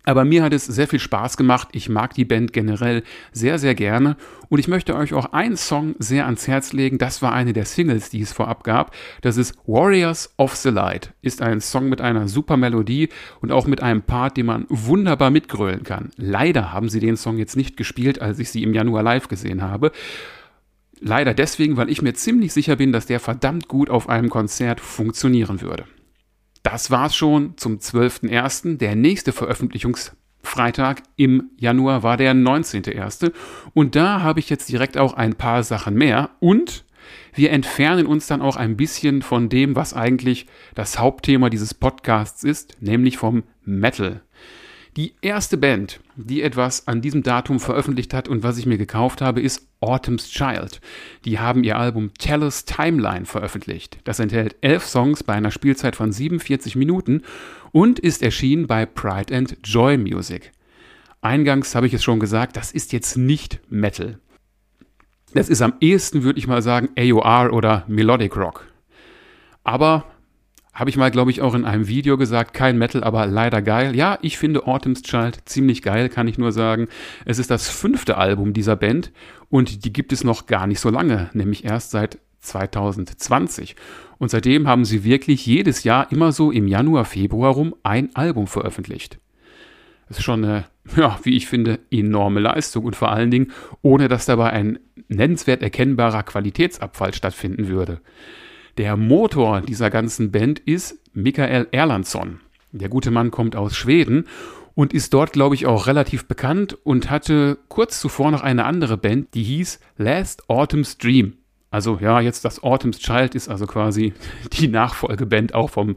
Aber 0.05 0.23
mir 0.23 0.43
hat 0.43 0.53
es 0.53 0.65
sehr 0.65 0.87
viel 0.87 0.99
Spaß 0.99 1.35
gemacht. 1.35 1.69
Ich 1.71 1.89
mag 1.89 2.13
die 2.13 2.25
Band 2.25 2.53
generell 2.53 3.03
sehr, 3.31 3.59
sehr 3.59 3.75
gerne. 3.75 4.15
Und 4.49 4.59
ich 4.59 4.67
möchte 4.67 4.95
euch 4.95 5.13
auch 5.13 5.33
einen 5.33 5.57
Song 5.57 5.95
sehr 5.99 6.25
ans 6.25 6.47
Herz 6.47 6.73
legen. 6.73 6.97
Das 6.97 7.21
war 7.21 7.33
eine 7.33 7.53
der 7.53 7.65
Singles, 7.65 8.09
die 8.11 8.21
es 8.21 8.31
vorab 8.31 8.63
gab. 8.63 8.95
Das 9.21 9.37
ist 9.37 9.55
Warriors 9.65 10.33
of 10.37 10.55
the 10.55 10.69
Light. 10.69 11.13
Ist 11.21 11.41
ein 11.41 11.59
Song 11.59 11.89
mit 11.89 12.01
einer 12.01 12.27
super 12.27 12.55
Melodie 12.55 13.09
und 13.41 13.51
auch 13.51 13.65
mit 13.65 13.81
einem 13.81 14.03
Part, 14.03 14.37
den 14.37 14.45
man 14.45 14.65
wunderbar 14.69 15.31
mitgrölen 15.31 15.83
kann. 15.83 16.11
Leider 16.17 16.71
haben 16.71 16.89
sie 16.89 16.99
den 16.99 17.17
Song 17.17 17.37
jetzt 17.37 17.57
nicht 17.57 17.75
gespielt, 17.75 18.21
als 18.21 18.39
ich 18.39 18.51
sie 18.51 18.63
im 18.63 18.73
Januar 18.73 19.03
live 19.03 19.27
gesehen 19.27 19.63
habe. 19.63 19.91
Leider 21.01 21.33
deswegen, 21.33 21.77
weil 21.77 21.89
ich 21.89 22.01
mir 22.01 22.13
ziemlich 22.13 22.53
sicher 22.53 22.77
bin, 22.77 22.91
dass 22.91 23.05
der 23.05 23.19
verdammt 23.19 23.67
gut 23.67 23.89
auf 23.89 24.07
einem 24.07 24.29
Konzert 24.29 24.79
funktionieren 24.79 25.61
würde. 25.61 25.85
Das 26.65 26.89
war's 26.89 27.15
schon 27.15 27.55
zum 27.57 27.77
12.01. 27.77 28.77
Der 28.77 28.95
nächste 28.95 29.33
Veröffentlichungsfreitag 29.33 31.03
im 31.15 31.51
Januar 31.57 32.01
war 32.01 32.17
der 32.17 32.33
19.01. 32.33 33.33
Und 33.75 33.95
da 33.95 34.21
habe 34.21 34.39
ich 34.39 34.49
jetzt 34.49 34.67
direkt 34.69 34.97
auch 34.97 35.13
ein 35.13 35.35
paar 35.35 35.61
Sachen 35.61 35.93
mehr 35.93 36.31
und 36.39 36.83
wir 37.35 37.51
entfernen 37.51 38.07
uns 38.07 38.25
dann 38.25 38.41
auch 38.41 38.55
ein 38.55 38.77
bisschen 38.77 39.21
von 39.21 39.47
dem, 39.47 39.75
was 39.75 39.93
eigentlich 39.93 40.47
das 40.73 40.97
Hauptthema 40.97 41.51
dieses 41.51 41.75
Podcasts 41.75 42.43
ist, 42.43 42.81
nämlich 42.81 43.17
vom 43.17 43.43
Metal. 43.63 44.23
Die 44.97 45.13
erste 45.21 45.57
Band, 45.57 45.99
die 46.15 46.41
etwas 46.41 46.87
an 46.87 47.01
diesem 47.01 47.21
Datum 47.21 47.59
veröffentlicht 47.59 48.13
hat 48.13 48.29
und 48.29 48.43
was 48.43 48.57
ich 48.57 48.65
mir 48.65 48.77
gekauft 48.77 49.21
habe, 49.21 49.41
ist 49.41 49.67
Autumn's 49.81 50.29
Child. 50.29 50.79
Die 51.25 51.37
haben 51.37 51.65
ihr 51.65 51.77
Album 51.77 52.13
Tell 52.17 52.41
Us 52.41 52.63
Timeline 52.63 53.25
veröffentlicht. 53.25 53.97
Das 54.05 54.19
enthält 54.19 54.55
elf 54.61 54.85
Songs 54.85 55.21
bei 55.21 55.33
einer 55.33 55.51
Spielzeit 55.51 55.97
von 55.97 56.13
47 56.13 56.77
Minuten 56.77 57.23
und 57.73 57.99
ist 57.99 58.23
erschienen 58.23 58.67
bei 58.67 58.85
Pride 58.85 59.35
and 59.35 59.57
Joy 59.65 59.97
Music. 59.97 60.53
Eingangs 61.19 61.75
habe 61.75 61.87
ich 61.87 61.93
es 61.93 62.03
schon 62.03 62.21
gesagt, 62.21 62.55
das 62.55 62.71
ist 62.71 62.93
jetzt 62.93 63.17
nicht 63.17 63.59
Metal. 63.69 64.17
Das 65.33 65.49
ist 65.49 65.61
am 65.61 65.73
ehesten, 65.81 66.23
würde 66.23 66.39
ich 66.39 66.47
mal 66.47 66.61
sagen, 66.61 66.87
AOR 66.97 67.51
oder 67.51 67.83
Melodic 67.89 68.37
Rock. 68.37 68.65
Aber 69.65 70.05
habe 70.75 70.89
ich 70.89 70.97
mal, 70.97 71.09
glaube 71.09 71.31
ich, 71.31 71.41
auch 71.41 71.55
in 71.55 71.63
einem 71.63 71.87
Video 71.87 72.17
gesagt, 72.17 72.53
kein 72.53 72.77
Metal, 72.77 73.03
aber 73.03 73.25
leider 73.25 73.61
geil. 73.61 73.95
Ja, 73.95 74.19
ich 74.21 74.37
finde 74.37 74.67
Autumn's 74.67 75.01
Child 75.01 75.39
ziemlich 75.45 75.81
geil, 75.81 76.09
kann 76.09 76.27
ich 76.27 76.37
nur 76.37 76.51
sagen. 76.51 76.89
Es 77.23 77.39
ist 77.39 77.49
das 77.49 77.69
fünfte 77.69 78.17
Album 78.17 78.51
dieser 78.51 78.75
Band 78.75 79.13
und 79.49 79.85
die 79.85 79.93
gibt 79.93 80.11
es 80.11 80.25
noch 80.25 80.47
gar 80.47 80.67
nicht 80.67 80.81
so 80.81 80.89
lange, 80.89 81.29
nämlich 81.33 81.63
erst 81.63 81.91
seit 81.91 82.19
2020. 82.41 83.77
Und 84.17 84.29
seitdem 84.29 84.67
haben 84.67 84.83
sie 84.83 85.05
wirklich 85.05 85.45
jedes 85.45 85.85
Jahr 85.85 86.11
immer 86.11 86.33
so 86.33 86.51
im 86.51 86.67
Januar, 86.67 87.05
Februar 87.05 87.53
rum 87.53 87.73
ein 87.83 88.13
Album 88.13 88.45
veröffentlicht. 88.45 89.19
Das 90.09 90.17
ist 90.17 90.23
schon 90.23 90.43
eine, 90.43 90.65
ja, 90.97 91.17
wie 91.23 91.37
ich 91.37 91.47
finde, 91.47 91.79
enorme 91.89 92.41
Leistung 92.41 92.83
und 92.83 92.97
vor 92.97 93.11
allen 93.11 93.31
Dingen, 93.31 93.51
ohne 93.81 94.09
dass 94.09 94.25
dabei 94.25 94.51
ein 94.51 94.79
nennenswert 95.07 95.63
erkennbarer 95.63 96.23
Qualitätsabfall 96.23 97.13
stattfinden 97.13 97.69
würde. 97.69 98.01
Der 98.77 98.97
Motor 98.97 99.61
dieser 99.61 99.89
ganzen 99.89 100.31
Band 100.31 100.59
ist 100.59 100.99
Mikael 101.13 101.67
Erlandsson. 101.71 102.41
Der 102.73 102.89
gute 102.89 103.09
Mann 103.09 103.31
kommt 103.31 103.55
aus 103.55 103.73
Schweden 103.73 104.25
und 104.73 104.93
ist 104.93 105.13
dort, 105.13 105.31
glaube 105.31 105.55
ich, 105.55 105.65
auch 105.65 105.87
relativ 105.87 106.25
bekannt 106.25 106.77
und 106.83 107.09
hatte 107.09 107.57
kurz 107.69 108.01
zuvor 108.01 108.31
noch 108.31 108.41
eine 108.41 108.65
andere 108.65 108.97
Band, 108.97 109.33
die 109.33 109.43
hieß 109.43 109.79
Last 109.97 110.49
Autumn's 110.49 110.97
Dream. 110.97 111.37
Also 111.71 111.99
ja, 112.01 112.19
jetzt 112.19 112.43
das 112.43 112.63
Autumn's 112.63 112.99
Child 112.99 113.33
ist 113.33 113.47
also 113.47 113.65
quasi 113.65 114.13
die 114.51 114.67
Nachfolgeband 114.67 115.53
auch 115.53 115.69
vom 115.69 115.95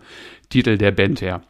Titel 0.49 0.79
der 0.79 0.93
Band 0.93 1.21
her. 1.21 1.43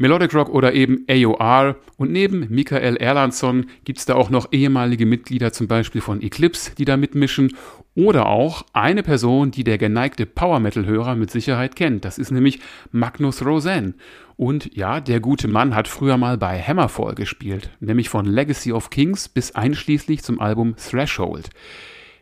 Melodic 0.00 0.34
Rock 0.34 0.48
oder 0.48 0.72
eben 0.72 1.04
AOR. 1.08 1.76
Und 1.98 2.10
neben 2.10 2.48
Michael 2.48 2.96
Erlandsson 2.96 3.66
gibt 3.84 3.98
es 3.98 4.06
da 4.06 4.14
auch 4.14 4.30
noch 4.30 4.48
ehemalige 4.50 5.04
Mitglieder, 5.04 5.52
zum 5.52 5.68
Beispiel 5.68 6.00
von 6.00 6.22
Eclipse, 6.22 6.72
die 6.74 6.86
da 6.86 6.96
mitmischen. 6.96 7.54
Oder 7.94 8.26
auch 8.26 8.64
eine 8.72 9.02
Person, 9.02 9.50
die 9.50 9.64
der 9.64 9.76
geneigte 9.76 10.24
Power 10.24 10.60
Metal-Hörer 10.60 11.16
mit 11.16 11.30
Sicherheit 11.30 11.74
kennt. 11.74 12.04
Das 12.04 12.18
ist 12.18 12.30
nämlich 12.30 12.60
Magnus 12.92 13.44
Rosen. 13.44 13.94
Und 14.36 14.74
ja, 14.74 15.00
der 15.00 15.20
gute 15.20 15.48
Mann 15.48 15.74
hat 15.74 15.88
früher 15.88 16.16
mal 16.16 16.38
bei 16.38 16.62
Hammerfall 16.62 17.14
gespielt, 17.14 17.70
nämlich 17.80 18.08
von 18.08 18.24
Legacy 18.26 18.72
of 18.72 18.90
Kings 18.90 19.28
bis 19.28 19.54
einschließlich 19.54 20.22
zum 20.22 20.40
Album 20.40 20.76
Threshold. 20.76 21.50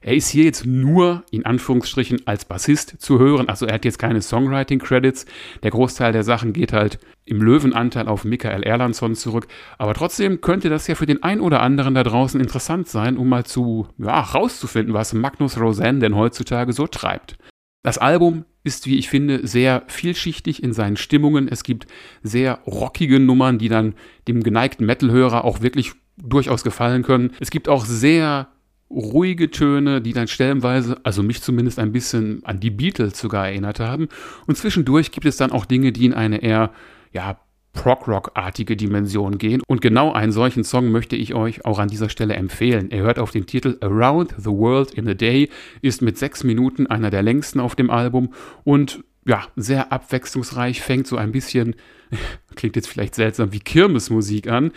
Er 0.01 0.15
ist 0.15 0.29
hier 0.29 0.45
jetzt 0.45 0.65
nur 0.65 1.25
in 1.31 1.45
Anführungsstrichen 1.45 2.27
als 2.27 2.45
Bassist 2.45 3.01
zu 3.01 3.19
hören, 3.19 3.49
also 3.49 3.67
er 3.67 3.75
hat 3.75 3.85
jetzt 3.85 3.99
keine 3.99 4.23
Songwriting-Credits. 4.23 5.27
Der 5.63 5.71
Großteil 5.71 6.13
der 6.13 6.23
Sachen 6.23 6.53
geht 6.53 6.73
halt 6.73 6.99
im 7.25 7.43
Löwenanteil 7.43 8.09
auf 8.09 8.25
Michael 8.25 8.63
Erlandsson 8.63 9.15
zurück. 9.15 9.49
Aber 9.77 9.95
trotzdem 9.95 10.41
könnte 10.41 10.69
das 10.71 10.87
ja 10.87 10.95
für 10.95 11.07
den 11.07 11.23
ein 11.23 11.41
oder 11.41 11.61
anderen 11.61 11.95
da 11.95 12.03
draußen 12.03 12.41
interessant 12.41 12.89
sein, 12.89 13.17
um 13.17 13.29
mal 13.29 13.45
zu, 13.45 13.89
ja, 13.99 14.21
rauszufinden, 14.21 14.95
was 14.95 15.13
Magnus 15.13 15.61
Rosen 15.61 16.01
denn 16.01 16.17
heutzutage 16.17 16.73
so 16.73 16.87
treibt. 16.87 17.37
Das 17.83 17.99
Album 17.99 18.45
ist, 18.65 18.87
wie 18.87 18.99
ich 18.99 19.09
finde, 19.09 19.47
sehr 19.47 19.85
vielschichtig 19.87 20.63
in 20.63 20.73
seinen 20.73 20.97
Stimmungen. 20.97 21.49
Es 21.49 21.63
gibt 21.63 21.87
sehr 22.23 22.61
rockige 22.67 23.21
Nummern, 23.21 23.59
die 23.59 23.69
dann 23.69 23.95
dem 24.27 24.43
geneigten 24.43 24.85
Metalhörer 24.85 25.45
auch 25.45 25.63
wirklich 25.63 25.93
durchaus 26.17 26.65
gefallen 26.65 27.03
können. 27.03 27.33
Es 27.41 27.51
gibt 27.51 27.69
auch 27.69 27.85
sehr 27.85 28.49
ruhige 28.91 29.51
Töne, 29.51 30.01
die 30.01 30.13
dann 30.13 30.29
stellenweise, 30.29 30.99
also 31.03 31.23
mich 31.23 31.43
zumindest 31.43 31.79
ein 31.79 31.93
bisschen 31.93 32.41
an 32.45 32.61
die 32.61 32.71
Beatles 32.71 33.19
sogar 33.19 33.49
erinnert 33.49 33.81
haben. 33.81 34.09
Und 34.47 34.57
zwischendurch 34.57 35.11
gibt 35.11 35.27
es 35.27 35.37
dann 35.37 35.53
auch 35.53 35.67
Dinge, 35.67 35.93
die 35.93 36.07
in 36.07 36.15
eine 36.15 36.43
eher, 36.43 36.73
ja, 37.13 37.39
Prog-Rock-artige 37.75 38.77
Dimension 38.77 39.39
gehen. 39.39 39.63
Und 39.67 39.81
genau 39.81 40.13
einen 40.13 40.33
solchen 40.33 40.65
Song 40.65 40.91
möchte 40.91 41.15
ich 41.15 41.35
euch 41.35 41.65
auch 41.65 41.79
an 41.79 41.89
dieser 41.89 42.09
Stelle 42.09 42.35
empfehlen. 42.35 42.91
Er 42.91 43.03
hört 43.03 43.19
auf 43.19 43.31
den 43.31 43.47
Titel 43.47 43.77
Around 43.81 44.35
the 44.37 44.51
World 44.51 44.93
in 44.93 45.09
a 45.09 45.15
Day, 45.15 45.49
ist 45.81 46.03
mit 46.03 46.19
sechs 46.19 46.43
Minuten 46.43 46.87
einer 46.89 47.11
der 47.11 47.23
längsten 47.23 47.61
auf 47.61 47.77
dem 47.77 47.91
Album 47.91 48.33
und 48.65 49.05
ja, 49.27 49.47
sehr 49.57 49.93
abwechslungsreich, 49.93 50.81
fängt 50.81 51.07
so 51.07 51.17
ein 51.17 51.33
bisschen, 51.33 51.77
klingt 52.57 52.75
jetzt 52.75 52.89
vielleicht 52.89 53.15
seltsam, 53.15 53.53
wie 53.53 53.61
Kirmesmusik 53.61 54.49
an, 54.49 54.73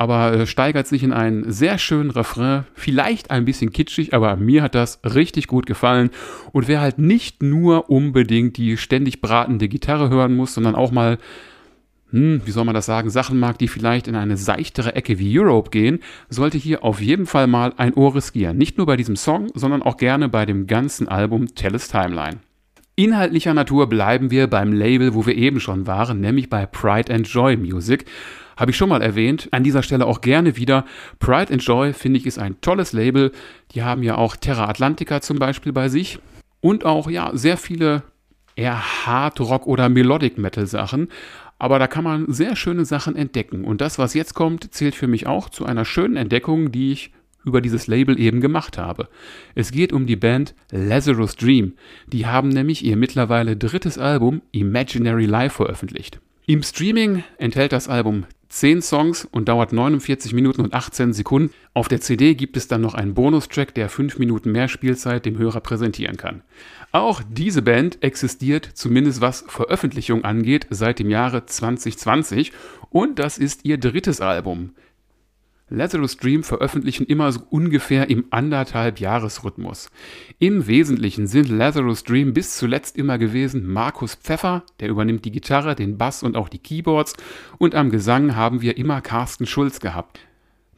aber 0.00 0.32
äh, 0.32 0.46
steigert 0.46 0.86
sich 0.86 1.02
in 1.02 1.12
einen 1.12 1.52
sehr 1.52 1.76
schönen 1.76 2.10
Refrain, 2.10 2.64
vielleicht 2.72 3.30
ein 3.30 3.44
bisschen 3.44 3.70
kitschig, 3.70 4.14
aber 4.14 4.34
mir 4.36 4.62
hat 4.62 4.74
das 4.74 4.98
richtig 5.04 5.46
gut 5.46 5.66
gefallen. 5.66 6.08
Und 6.52 6.68
wer 6.68 6.80
halt 6.80 6.98
nicht 6.98 7.42
nur 7.42 7.90
unbedingt 7.90 8.56
die 8.56 8.78
ständig 8.78 9.20
bratende 9.20 9.68
Gitarre 9.68 10.08
hören 10.08 10.34
muss, 10.34 10.54
sondern 10.54 10.74
auch 10.74 10.90
mal, 10.90 11.18
hm, 12.12 12.40
wie 12.46 12.50
soll 12.50 12.64
man 12.64 12.74
das 12.74 12.86
sagen, 12.86 13.10
Sachen 13.10 13.38
mag, 13.38 13.58
die 13.58 13.68
vielleicht 13.68 14.08
in 14.08 14.16
eine 14.16 14.38
seichtere 14.38 14.94
Ecke 14.94 15.18
wie 15.18 15.38
Europe 15.38 15.68
gehen, 15.68 15.98
sollte 16.30 16.56
hier 16.56 16.82
auf 16.82 17.02
jeden 17.02 17.26
Fall 17.26 17.46
mal 17.46 17.74
ein 17.76 17.92
Ohr 17.92 18.14
riskieren. 18.14 18.56
Nicht 18.56 18.78
nur 18.78 18.86
bei 18.86 18.96
diesem 18.96 19.16
Song, 19.16 19.48
sondern 19.52 19.82
auch 19.82 19.98
gerne 19.98 20.30
bei 20.30 20.46
dem 20.46 20.66
ganzen 20.66 21.08
Album 21.08 21.54
Tellus 21.54 21.88
Timeline. 21.88 22.38
Inhaltlicher 22.96 23.52
Natur 23.52 23.86
bleiben 23.86 24.30
wir 24.30 24.46
beim 24.46 24.72
Label, 24.72 25.14
wo 25.14 25.26
wir 25.26 25.36
eben 25.36 25.60
schon 25.60 25.86
waren, 25.86 26.20
nämlich 26.20 26.48
bei 26.48 26.64
Pride 26.64 27.12
and 27.12 27.28
Joy 27.28 27.58
Music. 27.58 28.06
Habe 28.60 28.72
ich 28.72 28.76
schon 28.76 28.90
mal 28.90 29.00
erwähnt. 29.00 29.48
An 29.52 29.64
dieser 29.64 29.82
Stelle 29.82 30.04
auch 30.04 30.20
gerne 30.20 30.54
wieder. 30.54 30.84
Pride 31.18 31.50
and 31.50 31.64
Joy, 31.64 31.94
finde 31.94 32.18
ich, 32.18 32.26
ist 32.26 32.38
ein 32.38 32.60
tolles 32.60 32.92
Label. 32.92 33.32
Die 33.72 33.82
haben 33.82 34.02
ja 34.02 34.16
auch 34.16 34.36
Terra 34.36 34.68
Atlantica 34.68 35.22
zum 35.22 35.38
Beispiel 35.38 35.72
bei 35.72 35.88
sich. 35.88 36.18
Und 36.60 36.84
auch, 36.84 37.08
ja, 37.10 37.30
sehr 37.32 37.56
viele 37.56 38.02
eher 38.56 39.06
Hard 39.06 39.40
Rock 39.40 39.66
oder 39.66 39.88
Melodic 39.88 40.36
Metal 40.36 40.66
Sachen. 40.66 41.08
Aber 41.58 41.78
da 41.78 41.86
kann 41.86 42.04
man 42.04 42.30
sehr 42.30 42.54
schöne 42.54 42.84
Sachen 42.84 43.16
entdecken. 43.16 43.64
Und 43.64 43.80
das, 43.80 43.98
was 43.98 44.12
jetzt 44.12 44.34
kommt, 44.34 44.74
zählt 44.74 44.94
für 44.94 45.08
mich 45.08 45.26
auch 45.26 45.48
zu 45.48 45.64
einer 45.64 45.86
schönen 45.86 46.16
Entdeckung, 46.16 46.70
die 46.70 46.92
ich 46.92 47.12
über 47.46 47.62
dieses 47.62 47.86
Label 47.86 48.20
eben 48.20 48.42
gemacht 48.42 48.76
habe. 48.76 49.08
Es 49.54 49.72
geht 49.72 49.94
um 49.94 50.04
die 50.04 50.16
Band 50.16 50.54
Lazarus 50.70 51.34
Dream. 51.36 51.72
Die 52.08 52.26
haben 52.26 52.50
nämlich 52.50 52.84
ihr 52.84 52.98
mittlerweile 52.98 53.56
drittes 53.56 53.96
Album 53.96 54.42
Imaginary 54.52 55.24
Life 55.24 55.56
veröffentlicht. 55.56 56.20
Im 56.44 56.62
Streaming 56.62 57.24
enthält 57.38 57.72
das 57.72 57.88
Album 57.88 58.26
10 58.50 58.82
Songs 58.82 59.24
und 59.30 59.48
dauert 59.48 59.72
49 59.72 60.32
Minuten 60.32 60.60
und 60.60 60.74
18 60.74 61.12
Sekunden. 61.12 61.54
Auf 61.72 61.86
der 61.86 62.00
CD 62.00 62.34
gibt 62.34 62.56
es 62.56 62.66
dann 62.66 62.80
noch 62.80 62.94
einen 62.94 63.14
Bonustrack, 63.14 63.74
der 63.74 63.88
5 63.88 64.18
Minuten 64.18 64.50
mehr 64.50 64.68
Spielzeit 64.68 65.24
dem 65.24 65.38
Hörer 65.38 65.60
präsentieren 65.60 66.16
kann. 66.16 66.42
Auch 66.92 67.22
diese 67.28 67.62
Band 67.62 68.02
existiert, 68.02 68.68
zumindest 68.74 69.20
was 69.20 69.44
Veröffentlichung 69.46 70.24
angeht, 70.24 70.66
seit 70.70 70.98
dem 70.98 71.10
Jahre 71.10 71.46
2020 71.46 72.52
und 72.90 73.20
das 73.20 73.38
ist 73.38 73.64
ihr 73.64 73.78
drittes 73.78 74.20
Album. 74.20 74.72
Lazarus 75.72 76.16
Dream 76.16 76.42
veröffentlichen 76.42 77.06
immer 77.06 77.30
so 77.30 77.42
ungefähr 77.48 78.10
im 78.10 78.24
anderthalb 78.30 78.98
Jahresrhythmus. 78.98 79.88
Im 80.40 80.66
Wesentlichen 80.66 81.28
sind 81.28 81.48
Lazarus 81.48 82.02
Dream 82.02 82.34
bis 82.34 82.56
zuletzt 82.56 82.96
immer 82.96 83.18
gewesen 83.18 83.72
Markus 83.72 84.16
Pfeffer, 84.16 84.64
der 84.80 84.88
übernimmt 84.88 85.24
die 85.24 85.30
Gitarre, 85.30 85.76
den 85.76 85.96
Bass 85.96 86.24
und 86.24 86.36
auch 86.36 86.48
die 86.48 86.58
Keyboards 86.58 87.14
und 87.58 87.76
am 87.76 87.90
Gesang 87.90 88.34
haben 88.34 88.62
wir 88.62 88.76
immer 88.78 89.00
Carsten 89.00 89.46
Schulz 89.46 89.78
gehabt. 89.78 90.18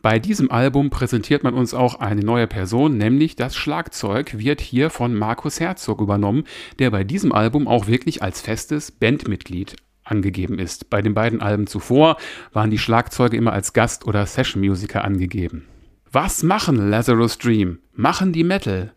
Bei 0.03 0.19
diesem 0.19 0.51
Album 0.51 0.91
präsentiert 0.91 1.43
man 1.43 1.55
uns 1.55 1.73
auch 1.73 2.01
eine 2.01 2.23
neue 2.23 2.47
Person, 2.47 2.99
nämlich 2.99 3.35
das 3.35 3.57
Schlagzeug 3.57 4.37
wird 4.37 4.61
hier 4.61 4.91
von 4.91 5.15
Markus 5.15 5.59
Herzog 5.59 6.03
übernommen, 6.03 6.45
der 6.81 6.91
bei 6.91 7.03
diesem 7.03 7.33
Album 7.33 7.67
auch 7.67 7.87
wirklich 7.87 8.23
als 8.23 8.43
festes 8.43 8.91
Bandmitglied 8.91 9.77
angegeben 10.05 10.59
ist. 10.59 10.91
Bei 10.91 11.03
den 11.03 11.15
beiden 11.15 11.41
Alben 11.41 11.67
zuvor 11.67 12.17
waren 12.53 12.71
die 12.71 12.79
Schlagzeuge 12.79 13.37
immer 13.37 13.53
als 13.53 13.73
Gast- 13.73 14.07
oder 14.07 14.27
Session-Musiker 14.27 15.05
angegeben. 15.05 15.65
Was 16.11 16.43
machen 16.43 16.91
Lazarus 16.91 17.39
Dream? 17.39 17.79
Machen 17.95 18.33
die 18.33 18.45
Metal? 18.45 18.93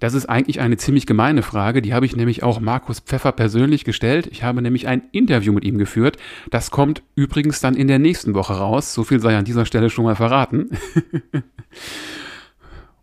Das 0.00 0.14
ist 0.14 0.26
eigentlich 0.26 0.60
eine 0.60 0.78
ziemlich 0.78 1.06
gemeine 1.06 1.42
Frage, 1.42 1.82
die 1.82 1.92
habe 1.92 2.06
ich 2.06 2.16
nämlich 2.16 2.42
auch 2.42 2.58
Markus 2.58 3.00
Pfeffer 3.00 3.32
persönlich 3.32 3.84
gestellt. 3.84 4.26
Ich 4.32 4.42
habe 4.42 4.62
nämlich 4.62 4.88
ein 4.88 5.02
Interview 5.12 5.52
mit 5.52 5.62
ihm 5.62 5.76
geführt. 5.76 6.16
Das 6.50 6.70
kommt 6.70 7.02
übrigens 7.14 7.60
dann 7.60 7.74
in 7.74 7.86
der 7.86 7.98
nächsten 7.98 8.32
Woche 8.34 8.54
raus. 8.54 8.94
So 8.94 9.04
viel 9.04 9.20
sei 9.20 9.36
an 9.36 9.44
dieser 9.44 9.66
Stelle 9.66 9.90
schon 9.90 10.06
mal 10.06 10.16
verraten. 10.16 10.70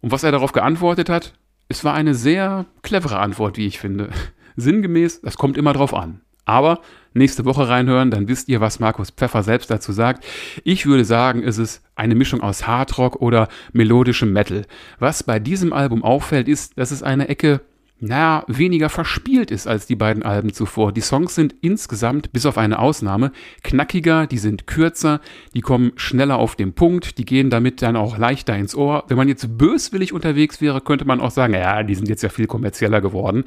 Und 0.01 0.11
was 0.11 0.23
er 0.23 0.31
darauf 0.31 0.53
geantwortet 0.53 1.07
hat, 1.07 1.33
es 1.69 1.83
war 1.83 1.93
eine 1.93 2.15
sehr 2.15 2.65
clevere 2.81 3.19
Antwort, 3.19 3.57
wie 3.57 3.67
ich 3.67 3.79
finde. 3.79 4.09
Sinngemäß, 4.55 5.21
das 5.21 5.37
kommt 5.37 5.55
immer 5.55 5.73
drauf 5.73 5.93
an. 5.93 6.21
Aber 6.45 6.81
nächste 7.17 7.45
Woche 7.45 7.67
reinhören, 7.67 8.11
dann 8.11 8.27
wisst 8.27 8.49
ihr, 8.49 8.61
was 8.61 8.79
Markus 8.79 9.11
Pfeffer 9.11 9.43
selbst 9.43 9.69
dazu 9.69 9.91
sagt. 9.91 10.25
Ich 10.63 10.85
würde 10.85 11.05
sagen, 11.05 11.43
es 11.43 11.57
ist 11.57 11.83
eine 11.95 12.15
Mischung 12.15 12.41
aus 12.41 12.67
Hardrock 12.67 13.21
oder 13.21 13.47
melodischem 13.73 14.31
Metal. 14.31 14.65
Was 14.99 15.23
bei 15.23 15.39
diesem 15.39 15.73
Album 15.73 16.03
auffällt, 16.03 16.47
ist, 16.47 16.77
dass 16.77 16.91
es 16.91 17.03
eine 17.03 17.27
Ecke 17.27 17.61
naja, 17.99 18.43
weniger 18.47 18.89
verspielt 18.89 19.49
ist 19.49 19.67
als 19.67 19.87
die 19.87 19.95
beiden 19.95 20.23
Alben 20.23 20.53
zuvor. 20.53 20.91
Die 20.91 21.01
Songs 21.01 21.33
sind 21.33 21.55
insgesamt, 21.61 22.31
bis 22.31 22.45
auf 22.45 22.57
eine 22.57 22.79
Ausnahme, 22.79 23.31
knackiger, 23.63 24.27
die 24.27 24.37
sind 24.37 24.67
kürzer, 24.67 25.19
die 25.55 25.61
kommen 25.61 25.93
schneller 25.95 26.37
auf 26.37 26.55
den 26.55 26.73
Punkt, 26.73 27.17
die 27.17 27.25
gehen 27.25 27.49
damit 27.49 27.81
dann 27.81 27.95
auch 27.95 28.17
leichter 28.17 28.55
ins 28.55 28.75
Ohr. 28.75 29.05
Wenn 29.07 29.17
man 29.17 29.27
jetzt 29.27 29.57
böswillig 29.57 30.13
unterwegs 30.13 30.61
wäre, 30.61 30.81
könnte 30.81 31.05
man 31.05 31.19
auch 31.19 31.31
sagen, 31.31 31.53
ja, 31.53 31.81
die 31.81 31.95
sind 31.95 32.07
jetzt 32.07 32.21
ja 32.21 32.29
viel 32.29 32.47
kommerzieller 32.47 33.01
geworden. 33.01 33.45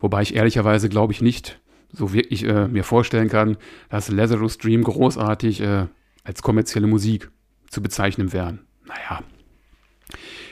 Wobei 0.00 0.22
ich 0.22 0.36
ehrlicherweise 0.36 0.90
glaube 0.90 1.14
ich 1.14 1.22
nicht, 1.22 1.58
so 1.96 2.12
wirklich 2.12 2.44
äh, 2.44 2.68
mir 2.68 2.84
vorstellen 2.84 3.28
kann, 3.28 3.56
dass 3.88 4.10
Lazarus 4.10 4.58
Dream 4.58 4.84
großartig 4.84 5.60
äh, 5.60 5.86
als 6.24 6.42
kommerzielle 6.42 6.86
Musik 6.86 7.30
zu 7.70 7.82
bezeichnen 7.82 8.32
wären. 8.32 8.60
Naja. 8.86 9.22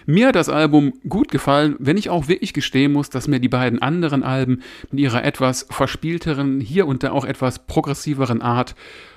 Mir 0.06 0.28
hat 0.28 0.34
das 0.34 0.50
Album 0.50 0.92
gut 1.08 1.30
gefallen, 1.30 1.76
wenn 1.78 1.96
ich 1.96 2.10
auch 2.10 2.28
wirklich 2.28 2.52
gestehen 2.52 2.92
muss, 2.92 3.08
dass 3.08 3.28
mir 3.28 3.40
die 3.40 3.48
beiden 3.48 3.80
anderen 3.80 4.22
Alben 4.22 4.62
mit 4.90 5.00
ihrer 5.00 5.24
etwas 5.24 5.66
verspielteren, 5.70 6.60
hier 6.60 6.86
und 6.86 7.02
da 7.02 7.12
auch 7.12 7.24
etwas 7.24 7.66
progressiveren 7.66 8.42
Art 8.42 8.74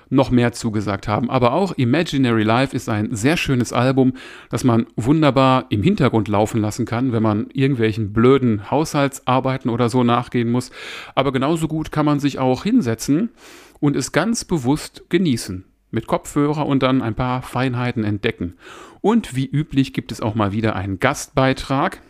noch 0.09 0.31
mehr 0.31 0.51
zugesagt 0.53 1.07
haben. 1.07 1.29
Aber 1.29 1.53
auch 1.53 1.73
Imaginary 1.73 2.43
Life 2.43 2.75
ist 2.75 2.89
ein 2.89 3.15
sehr 3.15 3.37
schönes 3.37 3.73
Album, 3.73 4.13
das 4.49 4.63
man 4.63 4.87
wunderbar 4.95 5.65
im 5.69 5.83
Hintergrund 5.83 6.27
laufen 6.27 6.61
lassen 6.61 6.85
kann, 6.85 7.11
wenn 7.11 7.23
man 7.23 7.47
irgendwelchen 7.53 8.13
blöden 8.13 8.71
Haushaltsarbeiten 8.71 9.69
oder 9.69 9.89
so 9.89 10.03
nachgehen 10.03 10.49
muss. 10.49 10.71
Aber 11.15 11.31
genauso 11.31 11.67
gut 11.67 11.91
kann 11.91 12.05
man 12.05 12.19
sich 12.19 12.39
auch 12.39 12.63
hinsetzen 12.63 13.29
und 13.79 13.95
es 13.95 14.11
ganz 14.11 14.45
bewusst 14.45 15.05
genießen. 15.09 15.65
Mit 15.89 16.05
Kopfhörer 16.05 16.65
und 16.65 16.83
dann 16.83 17.01
ein 17.01 17.15
paar 17.15 17.41
Feinheiten 17.41 18.03
entdecken. 18.03 18.55
Und 18.99 19.35
wie 19.35 19.45
üblich 19.45 19.93
gibt 19.93 20.11
es 20.11 20.19
auch 20.19 20.35
mal 20.35 20.51
wieder 20.51 20.75
einen 20.75 20.99
Gastbeitrag 20.99 22.01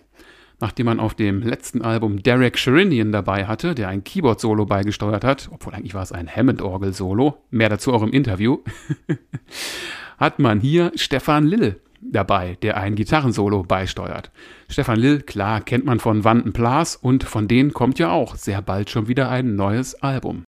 nachdem 0.59 0.87
man 0.87 0.99
auf 0.99 1.13
dem 1.13 1.41
letzten 1.41 1.81
Album 1.81 2.23
Derek 2.23 2.57
Sherinian 2.57 3.11
dabei 3.11 3.45
hatte, 3.45 3.75
der 3.75 3.89
ein 3.89 4.03
Keyboard-Solo 4.03 4.65
beigesteuert 4.65 5.23
hat, 5.23 5.49
obwohl 5.51 5.73
eigentlich 5.73 5.93
war 5.93 6.03
es 6.03 6.11
ein 6.11 6.27
Hammond-Orgel-Solo, 6.27 7.37
mehr 7.51 7.69
dazu 7.69 7.93
auch 7.93 8.03
im 8.03 8.11
Interview, 8.11 8.59
hat 10.17 10.39
man 10.39 10.59
hier 10.59 10.91
Stefan 10.95 11.45
Lill 11.45 11.79
dabei, 12.01 12.57
der 12.61 12.77
ein 12.77 12.95
Gitarrensolo 12.95 13.63
beisteuert. 13.63 14.31
Stefan 14.69 14.99
Lill, 14.99 15.21
klar, 15.21 15.61
kennt 15.61 15.85
man 15.85 15.99
von 15.99 16.23
Wandenplas 16.23 16.95
und 16.95 17.23
von 17.23 17.47
denen 17.47 17.73
kommt 17.73 17.99
ja 17.99 18.11
auch 18.11 18.35
sehr 18.35 18.61
bald 18.61 18.89
schon 18.89 19.07
wieder 19.07 19.29
ein 19.29 19.55
neues 19.55 19.95
Album. 19.95 20.43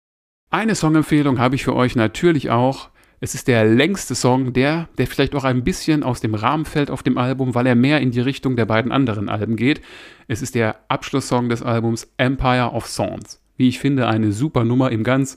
Eine 0.50 0.76
Songempfehlung 0.76 1.39
habe 1.39 1.56
ich 1.56 1.63
für 1.63 1.76
euch 1.76 1.96
natürlich 1.96 2.50
auch. 2.50 2.89
Es 3.19 3.34
ist 3.34 3.47
der 3.47 3.65
längste 3.65 4.13
Song, 4.13 4.53
der, 4.53 4.89
der 4.99 5.08
vielleicht 5.08 5.34
auch 5.34 5.43
ein 5.43 5.63
bisschen 5.63 6.03
aus 6.03 6.21
dem 6.21 6.36
Rahmen 6.36 6.65
fällt 6.65 6.91
auf 6.91 7.01
dem 7.01 7.17
Album, 7.17 7.56
weil 7.56 7.65
er 7.65 7.73
mehr 7.73 7.99
in 7.99 8.12
die 8.12 8.19
Richtung 8.19 8.56
der 8.56 8.65
beiden 8.65 8.91
anderen 8.91 9.27
Alben 9.27 9.56
geht. 9.56 9.82
Es 10.27 10.43
ist 10.43 10.53
der 10.53 10.75
Abschlusssong 10.88 11.49
des 11.49 11.63
Albums 11.63 12.08
Empire 12.17 12.71
of 12.73 12.86
Songs. 12.86 13.41
Wie 13.56 13.69
ich 13.69 13.80
finde, 13.80 14.06
eine 14.06 14.32
super 14.32 14.63
Nummer 14.63 14.91
im 14.91 15.03
ganz 15.03 15.36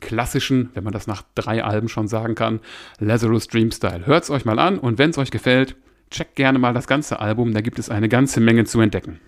klassischen, 0.00 0.68
wenn 0.74 0.84
man 0.84 0.92
das 0.92 1.06
nach 1.06 1.22
drei 1.34 1.64
Alben 1.64 1.88
schon 1.88 2.06
sagen 2.06 2.34
kann, 2.34 2.60
Lazarus 2.98 3.48
Dream 3.48 3.70
Style. 3.70 4.04
Hört's 4.04 4.28
euch 4.28 4.44
mal 4.44 4.58
an 4.58 4.78
und 4.78 4.98
wenn 4.98 5.08
es 5.08 5.16
euch 5.16 5.30
gefällt, 5.30 5.74
checkt 6.10 6.36
gerne 6.36 6.58
mal 6.58 6.74
das 6.74 6.86
ganze 6.86 7.20
Album, 7.20 7.54
da 7.54 7.62
gibt 7.62 7.78
es 7.78 7.88
eine 7.88 8.10
ganze 8.10 8.40
Menge 8.40 8.64
zu 8.64 8.78
entdecken. 8.82 9.20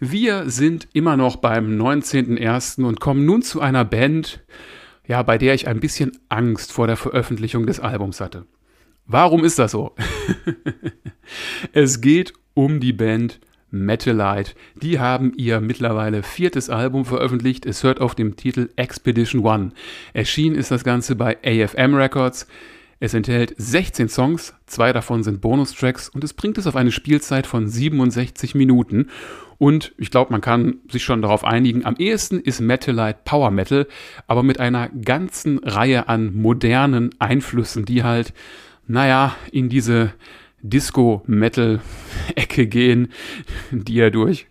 Wir 0.00 0.50
sind 0.50 0.88
immer 0.92 1.16
noch 1.16 1.36
beim 1.36 1.80
19.01. 1.80 2.82
und 2.82 2.98
kommen 2.98 3.24
nun 3.24 3.42
zu 3.42 3.60
einer 3.60 3.84
Band, 3.84 4.42
ja, 5.06 5.22
bei 5.22 5.38
der 5.38 5.54
ich 5.54 5.68
ein 5.68 5.80
bisschen 5.80 6.12
Angst 6.28 6.72
vor 6.72 6.86
der 6.86 6.96
Veröffentlichung 6.96 7.66
des 7.66 7.80
Albums 7.80 8.20
hatte. 8.20 8.46
Warum 9.06 9.44
ist 9.44 9.58
das 9.58 9.72
so? 9.72 9.94
es 11.72 12.00
geht 12.00 12.32
um 12.54 12.80
die 12.80 12.92
Band 12.92 13.40
Metalite. 13.70 14.52
Die 14.76 15.00
haben 15.00 15.32
ihr 15.36 15.60
mittlerweile 15.60 16.22
viertes 16.22 16.70
Album 16.70 17.04
veröffentlicht. 17.04 17.66
Es 17.66 17.82
hört 17.82 18.00
auf 18.00 18.14
dem 18.14 18.36
Titel 18.36 18.70
Expedition 18.76 19.44
One. 19.44 19.72
Erschienen 20.12 20.54
ist 20.54 20.70
das 20.70 20.84
Ganze 20.84 21.16
bei 21.16 21.36
AFM 21.44 21.94
Records. 21.94 22.46
Es 23.00 23.14
enthält 23.14 23.54
16 23.56 24.08
Songs, 24.08 24.54
zwei 24.66 24.92
davon 24.92 25.22
sind 25.22 25.40
Bonustracks 25.40 26.08
und 26.08 26.24
es 26.24 26.32
bringt 26.32 26.58
es 26.58 26.66
auf 26.66 26.76
eine 26.76 26.92
Spielzeit 26.92 27.46
von 27.46 27.68
67 27.68 28.54
Minuten. 28.54 29.08
Und 29.58 29.92
ich 29.98 30.10
glaube, 30.10 30.32
man 30.32 30.40
kann 30.40 30.76
sich 30.90 31.04
schon 31.04 31.22
darauf 31.22 31.44
einigen, 31.44 31.84
am 31.84 31.96
ehesten 31.96 32.40
ist 32.40 32.60
Metalite 32.60 33.20
Power 33.24 33.50
Metal, 33.50 33.86
aber 34.26 34.42
mit 34.42 34.60
einer 34.60 34.88
ganzen 34.88 35.58
Reihe 35.58 36.08
an 36.08 36.34
modernen 36.34 37.10
Einflüssen, 37.18 37.84
die 37.84 38.02
halt, 38.02 38.32
naja, 38.86 39.36
in 39.52 39.68
diese 39.68 40.12
Disco-Metal-Ecke 40.62 42.66
gehen, 42.66 43.12
die 43.70 43.94
ja 43.94 44.10
durch 44.10 44.46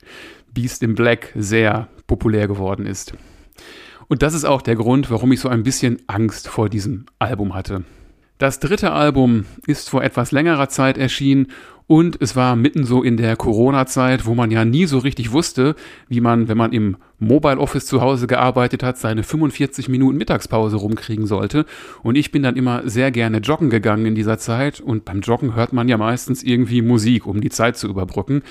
Beast 0.54 0.84
in 0.84 0.96
Black 0.96 1.34
sehr 1.36 1.90
populär 2.08 2.48
geworden 2.48 2.86
ist. 2.86 3.14
Und 4.08 4.22
das 4.22 4.34
ist 4.34 4.46
auch 4.46 4.62
der 4.62 4.76
Grund, 4.76 5.10
warum 5.10 5.32
ich 5.32 5.40
so 5.40 5.50
ein 5.50 5.64
bisschen 5.64 6.02
Angst 6.08 6.48
vor 6.48 6.70
diesem 6.70 7.06
Album 7.20 7.56
hatte. 7.56 7.84
Das 8.44 8.60
dritte 8.60 8.92
Album 8.92 9.46
ist 9.68 9.90
vor 9.90 10.04
etwas 10.04 10.34
längerer 10.34 10.68
Zeit 10.68 10.98
erschienen 10.98 11.48
und 11.88 12.22
es 12.22 12.36
war 12.36 12.58
mitten 12.58 12.84
so 12.84 13.02
in 13.02 13.16
der 13.16 13.38
Corona-Zeit, 13.38 14.26
wo 14.26 14.36
man 14.36 14.52
ja 14.52 14.66
nie 14.66 14.86
so 14.86 14.98
richtig 14.98 15.32
wusste, 15.32 15.78
wie 16.10 16.20
man, 16.20 16.50
wenn 16.50 16.58
man 16.58 16.74
im 16.74 16.98
Mobile 17.20 17.58
Office 17.58 17.86
zu 17.86 18.02
Hause 18.02 18.28
gearbeitet 18.28 18.84
hat, 18.84 18.98
seine 18.98 19.24
45 19.24 19.88
Minuten 19.88 20.18
Mittagspause 20.18 20.76
rumkriegen 20.76 21.26
sollte. 21.26 21.66
Und 22.02 22.16
ich 22.16 22.32
bin 22.32 22.44
dann 22.44 22.58
immer 22.58 22.82
sehr 22.84 23.12
gerne 23.12 23.38
joggen 23.38 23.70
gegangen 23.70 24.08
in 24.08 24.16
dieser 24.16 24.38
Zeit. 24.38 24.82
Und 24.82 25.06
beim 25.06 25.22
Joggen 25.22 25.56
hört 25.56 25.72
man 25.72 25.88
ja 25.88 25.98
meistens 25.98 26.44
irgendwie 26.44 26.82
Musik, 26.82 27.26
um 27.26 27.40
die 27.40 27.50
Zeit 27.50 27.78
zu 27.78 27.88
überbrücken. 27.88 28.42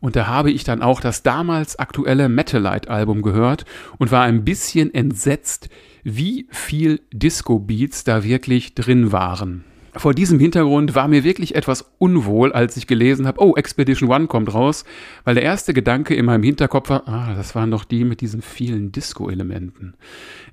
Und 0.00 0.16
da 0.16 0.26
habe 0.26 0.50
ich 0.50 0.64
dann 0.64 0.82
auch 0.82 1.00
das 1.00 1.22
damals 1.22 1.78
aktuelle 1.78 2.28
Metalite-Album 2.28 3.22
gehört 3.22 3.64
und 3.96 4.12
war 4.12 4.24
ein 4.24 4.44
bisschen 4.44 4.92
entsetzt, 4.92 5.70
wie 6.04 6.46
viel 6.50 7.00
Disco-Beats 7.12 8.04
da 8.04 8.24
wirklich 8.24 8.74
drin 8.74 9.12
waren. 9.12 9.64
Vor 9.96 10.14
diesem 10.14 10.38
Hintergrund 10.38 10.94
war 10.94 11.08
mir 11.08 11.24
wirklich 11.24 11.56
etwas 11.56 11.90
unwohl, 11.98 12.52
als 12.52 12.76
ich 12.76 12.86
gelesen 12.86 13.26
habe, 13.26 13.42
oh, 13.42 13.56
Expedition 13.56 14.08
One 14.08 14.28
kommt 14.28 14.54
raus, 14.54 14.84
weil 15.24 15.34
der 15.34 15.42
erste 15.42 15.74
Gedanke 15.74 16.14
in 16.14 16.26
meinem 16.26 16.44
Hinterkopf 16.44 16.90
war, 16.90 17.08
ah, 17.08 17.34
das 17.34 17.56
waren 17.56 17.72
doch 17.72 17.82
die 17.82 18.04
mit 18.04 18.20
diesen 18.20 18.40
vielen 18.40 18.92
Disco-Elementen. 18.92 19.94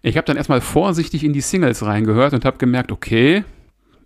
Ich 0.02 0.18
habe 0.18 0.26
dann 0.26 0.38
erstmal 0.38 0.62
vorsichtig 0.62 1.24
in 1.24 1.34
die 1.34 1.42
Singles 1.42 1.86
reingehört 1.86 2.34
und 2.34 2.46
habe 2.46 2.58
gemerkt, 2.58 2.92
okay, 2.92 3.44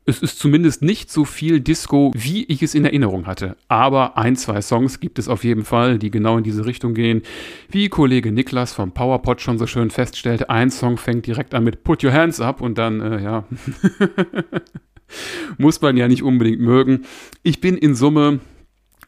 es 0.05 0.21
ist 0.21 0.39
zumindest 0.39 0.81
nicht 0.81 1.11
so 1.11 1.25
viel 1.25 1.59
Disco, 1.59 2.11
wie 2.15 2.43
ich 2.45 2.63
es 2.63 2.73
in 2.73 2.85
Erinnerung 2.85 3.27
hatte. 3.27 3.55
Aber 3.67 4.17
ein, 4.17 4.35
zwei 4.35 4.61
Songs 4.61 4.99
gibt 4.99 5.19
es 5.19 5.27
auf 5.27 5.43
jeden 5.43 5.63
Fall, 5.63 5.99
die 5.99 6.09
genau 6.09 6.37
in 6.37 6.43
diese 6.43 6.65
Richtung 6.65 6.93
gehen. 6.93 7.21
Wie 7.69 7.87
Kollege 7.87 8.31
Niklas 8.31 8.73
vom 8.73 8.93
PowerPod 8.93 9.41
schon 9.41 9.59
so 9.59 9.67
schön 9.67 9.91
feststellte, 9.91 10.49
ein 10.49 10.71
Song 10.71 10.97
fängt 10.97 11.27
direkt 11.27 11.53
an 11.53 11.63
mit 11.63 11.83
Put 11.83 12.03
Your 12.03 12.13
Hands 12.13 12.39
Up 12.41 12.61
und 12.61 12.77
dann, 12.77 13.01
äh, 13.01 13.23
ja. 13.23 13.45
Muss 15.57 15.81
man 15.81 15.97
ja 15.97 16.07
nicht 16.07 16.23
unbedingt 16.23 16.61
mögen. 16.61 17.05
Ich 17.43 17.59
bin 17.59 17.77
in 17.77 17.95
Summe 17.95 18.39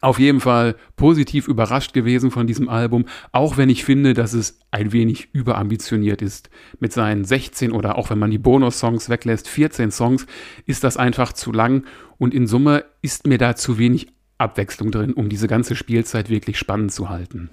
auf 0.04 0.18
jeden 0.18 0.40
Fall 0.40 0.76
positiv 0.96 1.48
überrascht 1.48 1.94
gewesen 1.94 2.30
von 2.30 2.46
diesem 2.46 2.68
Album, 2.68 3.06
auch 3.32 3.56
wenn 3.56 3.70
ich 3.70 3.84
finde, 3.84 4.12
dass 4.12 4.34
es 4.34 4.58
ein 4.70 4.92
wenig 4.92 5.28
überambitioniert 5.32 6.20
ist. 6.20 6.50
Mit 6.78 6.92
seinen 6.92 7.24
16 7.24 7.72
oder 7.72 7.96
auch 7.96 8.10
wenn 8.10 8.18
man 8.18 8.30
die 8.30 8.38
Bonus-Songs 8.38 9.08
weglässt, 9.08 9.48
14 9.48 9.90
Songs, 9.90 10.26
ist 10.66 10.84
das 10.84 10.98
einfach 10.98 11.32
zu 11.32 11.52
lang 11.52 11.84
und 12.18 12.34
in 12.34 12.46
Summe 12.46 12.84
ist 13.00 13.26
mir 13.26 13.38
da 13.38 13.56
zu 13.56 13.78
wenig 13.78 14.08
Abwechslung 14.36 14.90
drin, 14.90 15.14
um 15.14 15.28
diese 15.28 15.48
ganze 15.48 15.74
Spielzeit 15.74 16.28
wirklich 16.28 16.58
spannend 16.58 16.92
zu 16.92 17.08
halten. 17.08 17.50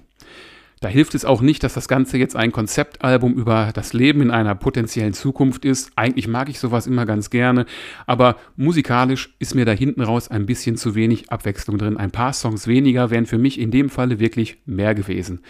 Da 0.82 0.88
hilft 0.88 1.14
es 1.14 1.24
auch 1.24 1.42
nicht, 1.42 1.62
dass 1.62 1.74
das 1.74 1.86
Ganze 1.86 2.18
jetzt 2.18 2.34
ein 2.34 2.50
Konzeptalbum 2.50 3.34
über 3.34 3.70
das 3.72 3.92
Leben 3.92 4.20
in 4.20 4.32
einer 4.32 4.56
potenziellen 4.56 5.12
Zukunft 5.12 5.64
ist. 5.64 5.92
Eigentlich 5.94 6.26
mag 6.26 6.48
ich 6.48 6.58
sowas 6.58 6.88
immer 6.88 7.06
ganz 7.06 7.30
gerne, 7.30 7.66
aber 8.04 8.34
musikalisch 8.56 9.32
ist 9.38 9.54
mir 9.54 9.64
da 9.64 9.70
hinten 9.70 10.02
raus 10.02 10.26
ein 10.26 10.44
bisschen 10.44 10.76
zu 10.76 10.96
wenig 10.96 11.30
Abwechslung 11.30 11.78
drin. 11.78 11.98
Ein 11.98 12.10
paar 12.10 12.32
Songs 12.32 12.66
weniger 12.66 13.10
wären 13.10 13.26
für 13.26 13.38
mich 13.38 13.60
in 13.60 13.70
dem 13.70 13.90
Falle 13.90 14.18
wirklich 14.18 14.58
mehr 14.66 14.96
gewesen. 14.96 15.42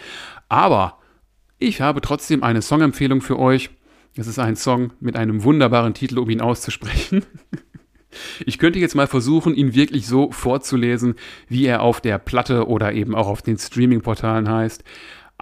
Aber 0.49 0.99
ich 1.57 1.81
habe 1.81 2.01
trotzdem 2.01 2.43
eine 2.43 2.61
Songempfehlung 2.61 3.21
für 3.21 3.39
euch. 3.39 3.71
Es 4.15 4.27
ist 4.27 4.37
ein 4.37 4.55
Song 4.55 4.93
mit 4.99 5.15
einem 5.15 5.43
wunderbaren 5.43 5.95
Titel, 5.95 6.19
um 6.19 6.29
ihn 6.29 6.41
auszusprechen. 6.41 7.25
Ich 8.45 8.59
könnte 8.59 8.77
jetzt 8.77 8.93
mal 8.93 9.07
versuchen, 9.07 9.55
ihn 9.55 9.73
wirklich 9.73 10.05
so 10.05 10.31
vorzulesen, 10.31 11.15
wie 11.47 11.65
er 11.65 11.81
auf 11.81 11.99
der 11.99 12.19
Platte 12.19 12.67
oder 12.67 12.93
eben 12.93 13.15
auch 13.15 13.27
auf 13.27 13.41
den 13.41 13.57
Streaming-Portalen 13.57 14.47
heißt. 14.47 14.83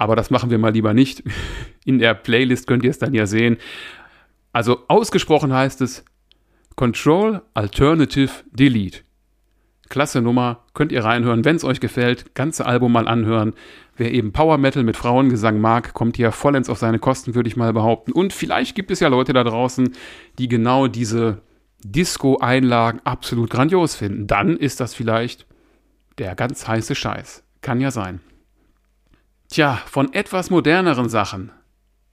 Aber 0.01 0.15
das 0.15 0.31
machen 0.31 0.49
wir 0.49 0.57
mal 0.57 0.73
lieber 0.73 0.95
nicht. 0.95 1.21
In 1.85 1.99
der 1.99 2.15
Playlist 2.15 2.65
könnt 2.65 2.83
ihr 2.83 2.89
es 2.89 2.97
dann 2.97 3.13
ja 3.13 3.27
sehen. 3.27 3.57
Also 4.51 4.79
ausgesprochen 4.87 5.53
heißt 5.53 5.79
es 5.81 6.03
Control 6.75 7.43
Alternative 7.53 8.31
Delete. 8.51 9.01
Klasse 9.89 10.23
Nummer, 10.23 10.65
könnt 10.73 10.91
ihr 10.91 11.03
reinhören, 11.03 11.45
wenn 11.45 11.55
es 11.55 11.63
euch 11.63 11.79
gefällt, 11.79 12.33
ganze 12.33 12.65
Album 12.65 12.93
mal 12.93 13.07
anhören. 13.07 13.53
Wer 13.95 14.11
eben 14.11 14.31
Power 14.31 14.57
Metal 14.57 14.81
mit 14.81 14.97
Frauengesang 14.97 15.61
mag, 15.61 15.93
kommt 15.93 16.17
hier 16.17 16.31
vollends 16.31 16.67
auf 16.67 16.79
seine 16.79 16.97
Kosten, 16.97 17.35
würde 17.35 17.49
ich 17.49 17.55
mal 17.55 17.71
behaupten. 17.71 18.11
Und 18.11 18.33
vielleicht 18.33 18.73
gibt 18.73 18.89
es 18.89 19.01
ja 19.01 19.07
Leute 19.07 19.33
da 19.33 19.43
draußen, 19.43 19.93
die 20.39 20.47
genau 20.47 20.87
diese 20.87 21.43
Disco-Einlagen 21.83 23.01
absolut 23.03 23.51
grandios 23.51 23.93
finden. 23.93 24.25
Dann 24.25 24.57
ist 24.57 24.79
das 24.79 24.95
vielleicht 24.95 25.45
der 26.17 26.33
ganz 26.33 26.67
heiße 26.67 26.95
Scheiß. 26.95 27.43
Kann 27.61 27.79
ja 27.79 27.91
sein. 27.91 28.19
Tja, 29.51 29.81
von 29.85 30.13
etwas 30.13 30.49
moderneren 30.49 31.09
Sachen 31.09 31.51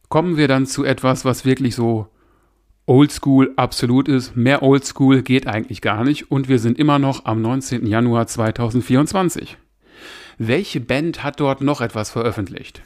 kommen 0.09 0.37
wir 0.37 0.49
dann 0.49 0.67
zu 0.67 0.83
etwas, 0.83 1.25
was 1.25 1.45
wirklich 1.45 1.77
so 1.77 2.09
Oldschool 2.85 3.53
absolut 3.55 4.09
ist. 4.09 4.35
Mehr 4.35 4.65
Oldschool 4.65 5.23
geht 5.23 5.47
eigentlich 5.47 5.81
gar 5.81 6.03
nicht 6.03 6.33
und 6.33 6.49
wir 6.49 6.59
sind 6.59 6.81
immer 6.81 6.99
noch 6.99 7.27
am 7.27 7.41
19. 7.41 7.87
Januar 7.87 8.27
2024. 8.27 9.57
Welche 10.39 10.81
Band 10.81 11.23
hat 11.23 11.39
dort 11.39 11.61
noch 11.61 11.81
etwas 11.81 12.11
veröffentlicht? 12.11 12.83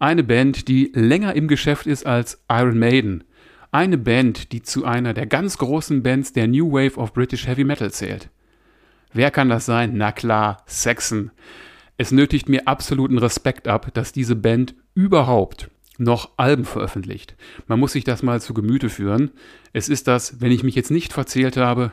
Eine 0.00 0.24
Band, 0.24 0.66
die 0.66 0.90
länger 0.92 1.36
im 1.36 1.46
Geschäft 1.46 1.86
ist 1.86 2.06
als 2.06 2.42
Iron 2.50 2.80
Maiden. 2.80 3.22
Eine 3.70 3.98
Band, 3.98 4.50
die 4.50 4.62
zu 4.62 4.84
einer 4.84 5.14
der 5.14 5.26
ganz 5.26 5.56
großen 5.56 6.02
Bands 6.02 6.32
der 6.32 6.48
New 6.48 6.72
Wave 6.72 6.96
of 6.98 7.12
British 7.12 7.46
Heavy 7.46 7.62
Metal 7.62 7.92
zählt. 7.92 8.28
Wer 9.12 9.30
kann 9.30 9.48
das 9.48 9.66
sein? 9.66 9.92
Na 9.94 10.10
klar, 10.10 10.64
Saxon. 10.66 11.30
Es 12.00 12.12
nötigt 12.12 12.48
mir 12.48 12.66
absoluten 12.66 13.18
Respekt 13.18 13.68
ab, 13.68 13.92
dass 13.92 14.10
diese 14.10 14.34
Band 14.34 14.74
überhaupt 14.94 15.68
noch 15.98 16.30
Alben 16.38 16.64
veröffentlicht. 16.64 17.36
Man 17.66 17.78
muss 17.78 17.92
sich 17.92 18.04
das 18.04 18.22
mal 18.22 18.40
zu 18.40 18.54
Gemüte 18.54 18.88
führen. 18.88 19.32
Es 19.74 19.90
ist 19.90 20.08
das, 20.08 20.40
wenn 20.40 20.50
ich 20.50 20.62
mich 20.62 20.74
jetzt 20.74 20.90
nicht 20.90 21.12
verzählt 21.12 21.58
habe, 21.58 21.92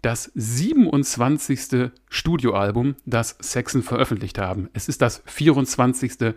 das 0.00 0.30
27. 0.36 1.90
Studioalbum, 2.08 2.94
das 3.04 3.36
Saxon 3.40 3.82
veröffentlicht 3.82 4.38
haben. 4.38 4.68
Es 4.74 4.88
ist 4.88 5.02
das 5.02 5.24
24. 5.26 6.34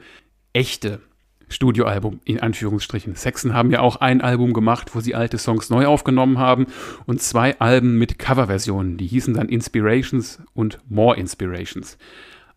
echte 0.54 1.00
Studioalbum 1.48 2.22
in 2.26 2.40
Anführungsstrichen. 2.40 3.14
Saxon 3.14 3.54
haben 3.54 3.70
ja 3.70 3.82
auch 3.82 3.98
ein 3.98 4.22
Album 4.22 4.52
gemacht, 4.52 4.96
wo 4.96 5.00
sie 5.00 5.14
alte 5.14 5.38
Songs 5.38 5.70
neu 5.70 5.86
aufgenommen 5.86 6.40
haben 6.40 6.66
und 7.06 7.22
zwei 7.22 7.60
Alben 7.60 8.00
mit 8.00 8.18
Coverversionen. 8.18 8.98
Die 8.98 9.06
hießen 9.06 9.36
dann 9.36 9.48
Inspirations 9.48 10.42
und 10.56 10.80
More 10.90 11.18
Inspirations. 11.18 12.00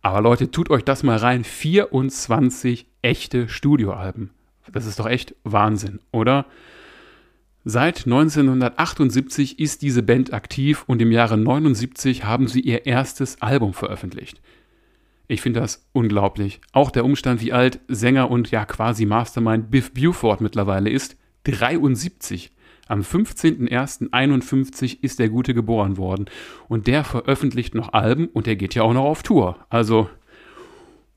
Aber 0.04 0.20
Leute, 0.20 0.50
tut 0.50 0.68
euch 0.68 0.84
das 0.84 1.02
mal 1.02 1.16
rein. 1.16 1.44
24 1.44 2.86
echte 3.00 3.48
Studioalben. 3.48 4.32
Das 4.70 4.84
ist 4.84 5.00
doch 5.00 5.06
echt 5.06 5.34
Wahnsinn, 5.44 5.98
oder? 6.12 6.44
Seit 7.64 8.04
1978 8.04 9.58
ist 9.58 9.80
diese 9.80 10.02
Band 10.02 10.34
aktiv 10.34 10.84
und 10.86 11.00
im 11.00 11.10
Jahre 11.10 11.38
79 11.38 12.24
haben 12.24 12.48
sie 12.48 12.60
ihr 12.60 12.84
erstes 12.84 13.40
Album 13.40 13.72
veröffentlicht. 13.72 14.42
Ich 15.26 15.40
finde 15.40 15.60
das 15.60 15.88
unglaublich. 15.94 16.60
Auch 16.72 16.90
der 16.90 17.06
Umstand, 17.06 17.40
wie 17.40 17.54
alt 17.54 17.80
Sänger 17.88 18.30
und 18.30 18.50
ja 18.50 18.66
quasi 18.66 19.06
Mastermind 19.06 19.70
Biff 19.70 19.94
Buford 19.94 20.42
mittlerweile 20.42 20.90
ist. 20.90 21.16
73. 21.44 22.52
Am 22.86 23.00
15.01.51 23.00 24.98
ist 25.00 25.18
der 25.18 25.30
Gute 25.30 25.54
geboren 25.54 25.96
worden. 25.96 26.26
Und 26.68 26.86
der 26.86 27.04
veröffentlicht 27.04 27.74
noch 27.74 27.92
Alben 27.92 28.28
und 28.28 28.46
der 28.46 28.56
geht 28.56 28.74
ja 28.74 28.82
auch 28.82 28.92
noch 28.92 29.04
auf 29.04 29.22
Tour. 29.22 29.56
Also 29.70 30.10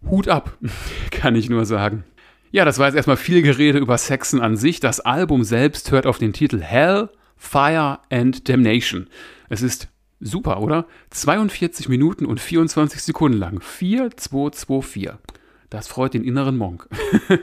Hut 0.09 0.27
ab, 0.27 0.57
kann 1.11 1.35
ich 1.35 1.49
nur 1.49 1.65
sagen. 1.65 2.03
Ja, 2.51 2.63
das 2.63 2.79
war 2.79 2.87
jetzt 2.87 2.95
erstmal 2.95 3.17
viel 3.17 3.41
Gerede 3.41 3.79
über 3.79 3.97
Saxon 3.97 4.41
an 4.41 4.55
sich. 4.55 4.79
Das 4.79 5.01
Album 5.01 5.43
selbst 5.43 5.91
hört 5.91 6.07
auf 6.07 6.17
den 6.17 6.31
Titel 6.31 6.61
Hell, 6.61 7.09
Fire 7.35 7.99
and 8.09 8.47
Damnation. 8.47 9.07
Es 9.49 9.61
ist 9.61 9.89
super, 10.19 10.61
oder? 10.61 10.85
42 11.09 11.89
Minuten 11.89 12.25
und 12.25 12.39
24 12.39 13.03
Sekunden 13.03 13.37
lang. 13.37 13.61
4, 13.61 14.15
2, 14.15 14.51
2, 14.51 14.81
4. 14.81 15.19
Das 15.69 15.87
freut 15.87 16.13
den 16.13 16.23
inneren 16.23 16.57
Monk. 16.57 16.87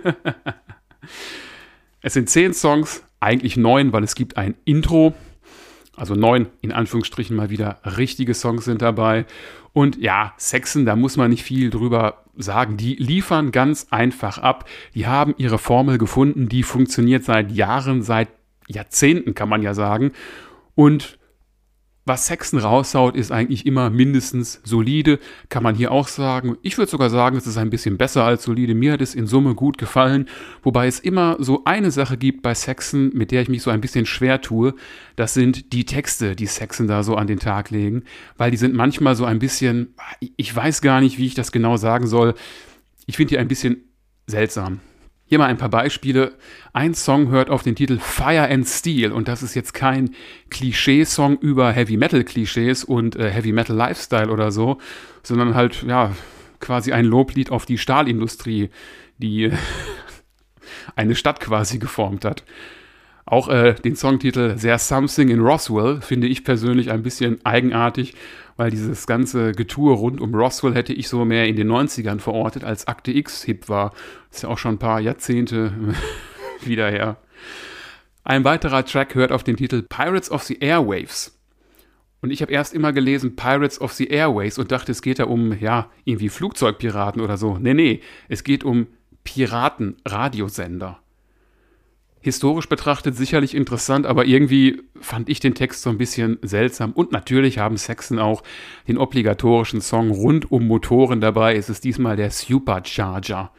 es 2.01 2.15
sind 2.15 2.31
10 2.31 2.55
Songs, 2.55 3.05
eigentlich 3.25 3.57
9, 3.57 3.93
weil 3.93 4.05
es 4.05 4.15
gibt 4.15 4.37
ein 4.37 4.55
Intro. 4.65 5.15
Also 5.97 6.15
9 6.15 6.47
in 6.61 6.73
Anführungsstrichen 6.73 7.37
mal 7.37 7.51
wieder 7.51 7.79
richtige 7.85 8.35
Songs 8.35 8.65
sind 8.65 8.83
dabei. 8.83 9.27
Und 9.73 9.97
ja, 10.01 10.35
Saxon, 10.37 10.85
da 10.85 10.97
muss 10.97 11.17
man 11.17 11.31
nicht 11.31 11.43
viel 11.43 11.71
drüber 11.71 12.25
sagen, 12.37 12.77
die 12.77 12.95
liefern 12.95 13.53
ganz 13.53 13.89
einfach 13.91 14.39
ab. 14.39 14.69
Die 14.95 15.07
haben 15.07 15.35
ihre 15.37 15.59
Formel 15.59 15.99
gefunden, 15.99 16.49
die 16.49 16.63
funktioniert 16.63 17.25
seit 17.25 17.53
Jahren, 17.53 18.03
seit 18.03 18.29
Jahrzehnten 18.67 19.35
kann 19.35 19.49
man 19.49 19.63
ja 19.63 19.75
sagen. 19.75 20.13
Und 20.75 21.19
was 22.07 22.27
Saxon 22.27 22.59
raushaut, 22.59 23.17
ist 23.17 23.33
eigentlich 23.33 23.65
immer 23.65 23.89
mindestens 23.89 24.61
solide, 24.63 25.19
kann 25.49 25.63
man 25.63 25.75
hier 25.75 25.91
auch 25.91 26.09
sagen. 26.09 26.59
Ich 26.63 26.77
würde 26.77 26.91
sogar 26.91 27.09
sagen, 27.09 27.37
es 27.37 27.47
ist 27.47 27.57
ein 27.57 27.71
bisschen 27.71 27.97
besser 27.97 28.25
als 28.25 28.43
solide. 28.43 28.75
Mir 28.75 28.93
hat 28.93 29.01
es 29.01 29.15
in 29.15 29.27
Summe 29.27 29.55
gut 29.55 29.79
gefallen, 29.79 30.29
wobei 30.63 30.87
es 30.87 31.01
immer 31.01 31.37
so 31.41 31.65
eine 31.65 31.91
Sache 31.91 32.19
gibt 32.19 32.43
bei 32.43 32.55
Saxon, 32.55 33.11
mit 33.15 33.31
der 33.31 33.43
ich 33.43 33.49
mich 33.49 33.63
so 33.63 33.71
ein 33.71 33.81
bisschen 33.81 34.05
schwer 34.05 34.43
tue. 34.43 34.75
Das 35.17 35.33
sind 35.33 35.73
die 35.73 35.87
Texte, 35.87 36.37
die 36.37 36.47
Saxon 36.47 36.89
da 36.89 37.03
so 37.03 37.17
an 37.17 37.27
den 37.27 37.39
Tag 37.39 37.71
legen, 37.71 38.05
weil 38.37 38.51
die 38.51 38.59
sind 38.59 38.75
manchmal 38.75 39.17
so 39.17 39.25
ein 39.25 39.39
bisschen, 39.39 39.95
ich 40.21 40.55
weiß 40.55 40.83
gar 40.83 41.01
nicht, 41.01 41.17
wie 41.19 41.27
ich 41.27 41.35
das 41.35 41.53
genau 41.53 41.79
sagen 41.79 42.07
soll. 42.07 42.35
Ich 43.07 43.17
finde 43.17 43.31
die 43.31 43.39
ein 43.39 43.49
bisschen 43.49 43.85
seltsam. 44.27 44.81
Hier 45.27 45.39
mal 45.39 45.47
ein 45.47 45.57
paar 45.57 45.71
Beispiele. 45.71 46.35
Ein 46.75 46.95
Song 46.95 47.29
hört 47.29 47.49
auf 47.49 47.63
den 47.63 47.75
Titel 47.75 47.99
Fire 47.99 48.49
and 48.51 48.69
Steel 48.69 49.11
und 49.11 49.27
das 49.27 49.43
ist 49.43 49.55
jetzt 49.55 49.73
kein 49.73 50.11
Klischee-Song 50.51 51.39
über 51.39 51.73
Heavy 51.73 51.97
Metal-Klischees 51.97 52.85
und 52.85 53.17
äh, 53.17 53.31
Heavy 53.31 53.53
Metal 53.53 53.75
Lifestyle 53.75 54.31
oder 54.31 54.53
so, 54.53 54.79
sondern 55.23 55.55
halt, 55.55 55.83
ja, 55.83 56.13
quasi 56.61 56.93
ein 56.93 57.07
Loblied 57.07 57.51
auf 57.51 57.65
die 57.65 57.79
Stahlindustrie, 57.79 58.69
die 59.19 59.51
eine 60.97 61.15
Stadt 61.15 61.41
quasi 61.41 61.79
geformt 61.79 62.25
hat. 62.27 62.45
Auch 63.27 63.49
äh, 63.49 63.75
den 63.75 63.97
Songtitel 63.97 64.57
There's 64.57 64.87
Something 64.87 65.31
in 65.31 65.41
Roswell 65.41 66.01
finde 66.03 66.27
ich 66.27 66.45
persönlich 66.45 66.91
ein 66.91 67.03
bisschen 67.03 67.45
eigenartig, 67.45 68.15
weil 68.57 68.71
dieses 68.71 69.07
ganze 69.07 69.53
Getue 69.53 69.95
rund 69.95 70.21
um 70.21 70.35
Roswell 70.35 70.75
hätte 70.75 70.93
ich 70.93 71.09
so 71.09 71.25
mehr 71.25 71.47
in 71.47 71.57
den 71.57 71.71
90ern 71.71 72.19
verortet, 72.21 72.65
als 72.65 72.87
Akte 72.87 73.13
X 73.13 73.43
hip 73.43 73.69
war. 73.69 73.95
Ist 74.31 74.43
ja 74.43 74.51
auch 74.51 74.59
schon 74.59 74.75
ein 74.75 74.79
paar 74.79 75.01
Jahrzehnte 75.01 75.73
wieder 76.63 76.91
her. 76.91 77.17
Ein 78.25 78.45
weiterer 78.45 78.85
Track 78.85 79.15
hört 79.15 79.33
auf 79.33 79.43
den 79.43 79.57
Titel 79.57 79.83
Pirates 79.83 80.31
of 80.31 80.43
the 80.43 80.59
Airwaves. 80.61 81.39
Und 82.21 82.31
ich 82.31 82.43
habe 82.43 82.53
erst 82.53 82.75
immer 82.75 82.93
gelesen 82.93 83.37
Pirates 83.37 83.81
of 83.81 83.93
the 83.93 84.09
Airways 84.09 84.59
und 84.59 84.73
dachte, 84.73 84.93
es 84.93 85.03
geht 85.03 85.19
da 85.19 85.25
um, 85.25 85.59
ja, 85.59 85.91
irgendwie 86.05 86.31
Flugzeugpiraten 86.31 87.21
oder 87.21 87.37
so. 87.37 87.59
Nee, 87.59 87.75
nee, 87.75 88.01
es 88.29 88.45
geht 88.45 88.65
um 88.65 88.87
Piraten-Radiosender 89.25 91.04
historisch 92.25 92.71
betrachtet 92.71 93.15
sicherlich 93.15 93.55
interessant, 93.55 94.07
aber 94.07 94.25
irgendwie 94.25 94.83
fand 94.99 95.29
ich 95.29 95.41
den 95.41 95.55
Text 95.55 95.83
so 95.83 95.91
ein 95.91 95.99
bisschen 95.99 96.39
seltsam. 96.41 96.93
Und 96.93 97.13
natürlich 97.13 97.59
haben 97.59 97.77
Saxon 97.77 98.19
auch 98.19 98.43
den 98.89 98.97
obligatorischen 98.97 99.83
Song 99.83 100.11
rund 100.11 100.51
um 100.51 100.67
Motoren 100.67 101.21
dabei. 101.21 101.55
Es 101.55 101.69
ist 101.69 101.85
diesmal 101.85 102.17
der 102.17 102.31
Supercharger. 102.31 103.51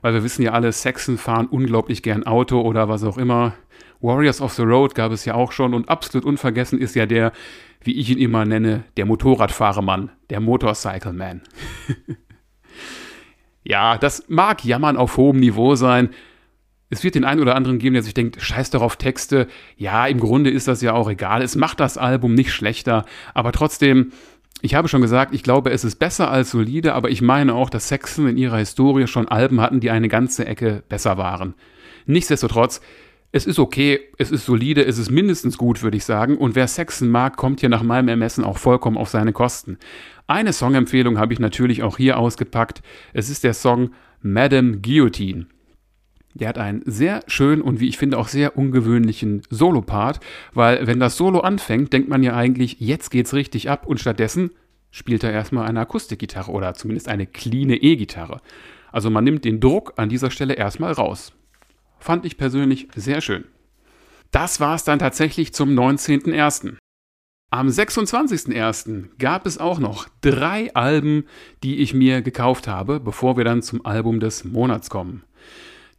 Weil 0.00 0.14
wir 0.14 0.24
wissen 0.24 0.42
ja 0.42 0.52
alle, 0.52 0.72
Saxon 0.72 1.18
fahren 1.18 1.46
unglaublich 1.46 2.02
gern 2.02 2.24
Auto 2.24 2.62
oder 2.62 2.88
was 2.88 3.04
auch 3.04 3.18
immer. 3.18 3.54
Warriors 4.00 4.40
of 4.40 4.54
the 4.54 4.62
Road 4.62 4.94
gab 4.94 5.12
es 5.12 5.26
ja 5.26 5.34
auch 5.34 5.52
schon 5.52 5.74
und 5.74 5.90
absolut 5.90 6.24
unvergessen 6.24 6.78
ist 6.78 6.94
ja 6.94 7.04
der, 7.04 7.30
wie 7.82 7.92
ich 7.92 8.08
ihn 8.08 8.18
immer 8.18 8.46
nenne, 8.46 8.84
der 8.96 9.04
Motorradfahrermann, 9.04 10.10
der 10.30 10.40
Motorcycle 10.40 11.12
Man. 11.12 11.42
ja, 13.64 13.98
das 13.98 14.24
mag 14.28 14.64
Jammern 14.64 14.96
auf 14.96 15.18
hohem 15.18 15.40
Niveau 15.40 15.74
sein, 15.74 16.08
es 16.94 17.04
wird 17.04 17.16
den 17.16 17.24
einen 17.24 17.40
oder 17.40 17.56
anderen 17.56 17.78
geben, 17.78 17.94
der 17.94 18.02
sich 18.02 18.14
denkt, 18.14 18.40
scheiß 18.40 18.70
doch 18.70 18.82
auf 18.82 18.96
Texte. 18.96 19.48
Ja, 19.76 20.06
im 20.06 20.20
Grunde 20.20 20.50
ist 20.50 20.68
das 20.68 20.80
ja 20.80 20.92
auch 20.94 21.10
egal. 21.10 21.42
Es 21.42 21.56
macht 21.56 21.80
das 21.80 21.98
Album 21.98 22.34
nicht 22.34 22.52
schlechter. 22.52 23.04
Aber 23.34 23.52
trotzdem, 23.52 24.12
ich 24.62 24.74
habe 24.74 24.88
schon 24.88 25.02
gesagt, 25.02 25.34
ich 25.34 25.42
glaube, 25.42 25.70
es 25.70 25.84
ist 25.84 25.96
besser 25.96 26.30
als 26.30 26.52
solide, 26.52 26.94
aber 26.94 27.10
ich 27.10 27.20
meine 27.20 27.54
auch, 27.54 27.68
dass 27.68 27.88
Saxon 27.88 28.28
in 28.28 28.36
ihrer 28.36 28.58
Historie 28.58 29.08
schon 29.08 29.28
Alben 29.28 29.60
hatten, 29.60 29.80
die 29.80 29.90
eine 29.90 30.08
ganze 30.08 30.46
Ecke 30.46 30.84
besser 30.88 31.18
waren. 31.18 31.54
Nichtsdestotrotz, 32.06 32.80
es 33.32 33.46
ist 33.46 33.58
okay, 33.58 34.00
es 34.16 34.30
ist 34.30 34.46
solide, 34.46 34.84
es 34.84 34.98
ist 34.98 35.10
mindestens 35.10 35.58
gut, 35.58 35.82
würde 35.82 35.96
ich 35.96 36.04
sagen. 36.04 36.38
Und 36.38 36.54
wer 36.54 36.68
Saxon 36.68 37.08
mag, 37.08 37.36
kommt 37.36 37.58
hier 37.58 37.68
nach 37.68 37.82
meinem 37.82 38.08
Ermessen 38.08 38.44
auch 38.44 38.58
vollkommen 38.58 38.96
auf 38.96 39.08
seine 39.08 39.32
Kosten. 39.32 39.78
Eine 40.28 40.52
Songempfehlung 40.52 41.18
habe 41.18 41.32
ich 41.32 41.40
natürlich 41.40 41.82
auch 41.82 41.96
hier 41.96 42.18
ausgepackt. 42.18 42.82
Es 43.12 43.28
ist 43.28 43.42
der 43.42 43.54
Song 43.54 43.90
Madame 44.22 44.78
Guillotine. 44.78 45.46
Der 46.34 46.48
hat 46.48 46.58
einen 46.58 46.82
sehr 46.84 47.22
schönen 47.28 47.62
und 47.62 47.78
wie 47.78 47.88
ich 47.88 47.96
finde 47.96 48.18
auch 48.18 48.28
sehr 48.28 48.58
ungewöhnlichen 48.58 49.42
Solopart, 49.50 50.20
weil 50.52 50.86
wenn 50.86 50.98
das 50.98 51.16
Solo 51.16 51.40
anfängt, 51.40 51.92
denkt 51.92 52.08
man 52.08 52.24
ja 52.24 52.34
eigentlich, 52.34 52.80
jetzt 52.80 53.10
geht's 53.10 53.34
richtig 53.34 53.70
ab 53.70 53.86
und 53.86 54.00
stattdessen 54.00 54.50
spielt 54.90 55.24
er 55.24 55.32
erstmal 55.32 55.66
eine 55.66 55.80
Akustikgitarre 55.80 56.50
oder 56.50 56.74
zumindest 56.74 57.08
eine 57.08 57.26
clean 57.26 57.70
E-Gitarre. 57.70 58.40
Also 58.92 59.10
man 59.10 59.24
nimmt 59.24 59.44
den 59.44 59.60
Druck 59.60 59.94
an 59.96 60.08
dieser 60.08 60.30
Stelle 60.30 60.54
erstmal 60.54 60.92
raus. 60.92 61.32
Fand 61.98 62.24
ich 62.24 62.36
persönlich 62.36 62.88
sehr 62.94 63.20
schön. 63.20 63.44
Das 64.30 64.60
war 64.60 64.74
es 64.74 64.84
dann 64.84 64.98
tatsächlich 64.98 65.52
zum 65.52 65.70
19.01. 65.70 66.76
Am 67.50 67.68
26.01. 67.68 69.10
gab 69.18 69.46
es 69.46 69.58
auch 69.58 69.78
noch 69.78 70.08
drei 70.20 70.74
Alben, 70.74 71.24
die 71.62 71.76
ich 71.76 71.94
mir 71.94 72.22
gekauft 72.22 72.66
habe, 72.66 72.98
bevor 72.98 73.36
wir 73.36 73.44
dann 73.44 73.62
zum 73.62 73.86
Album 73.86 74.18
des 74.18 74.44
Monats 74.44 74.90
kommen. 74.90 75.22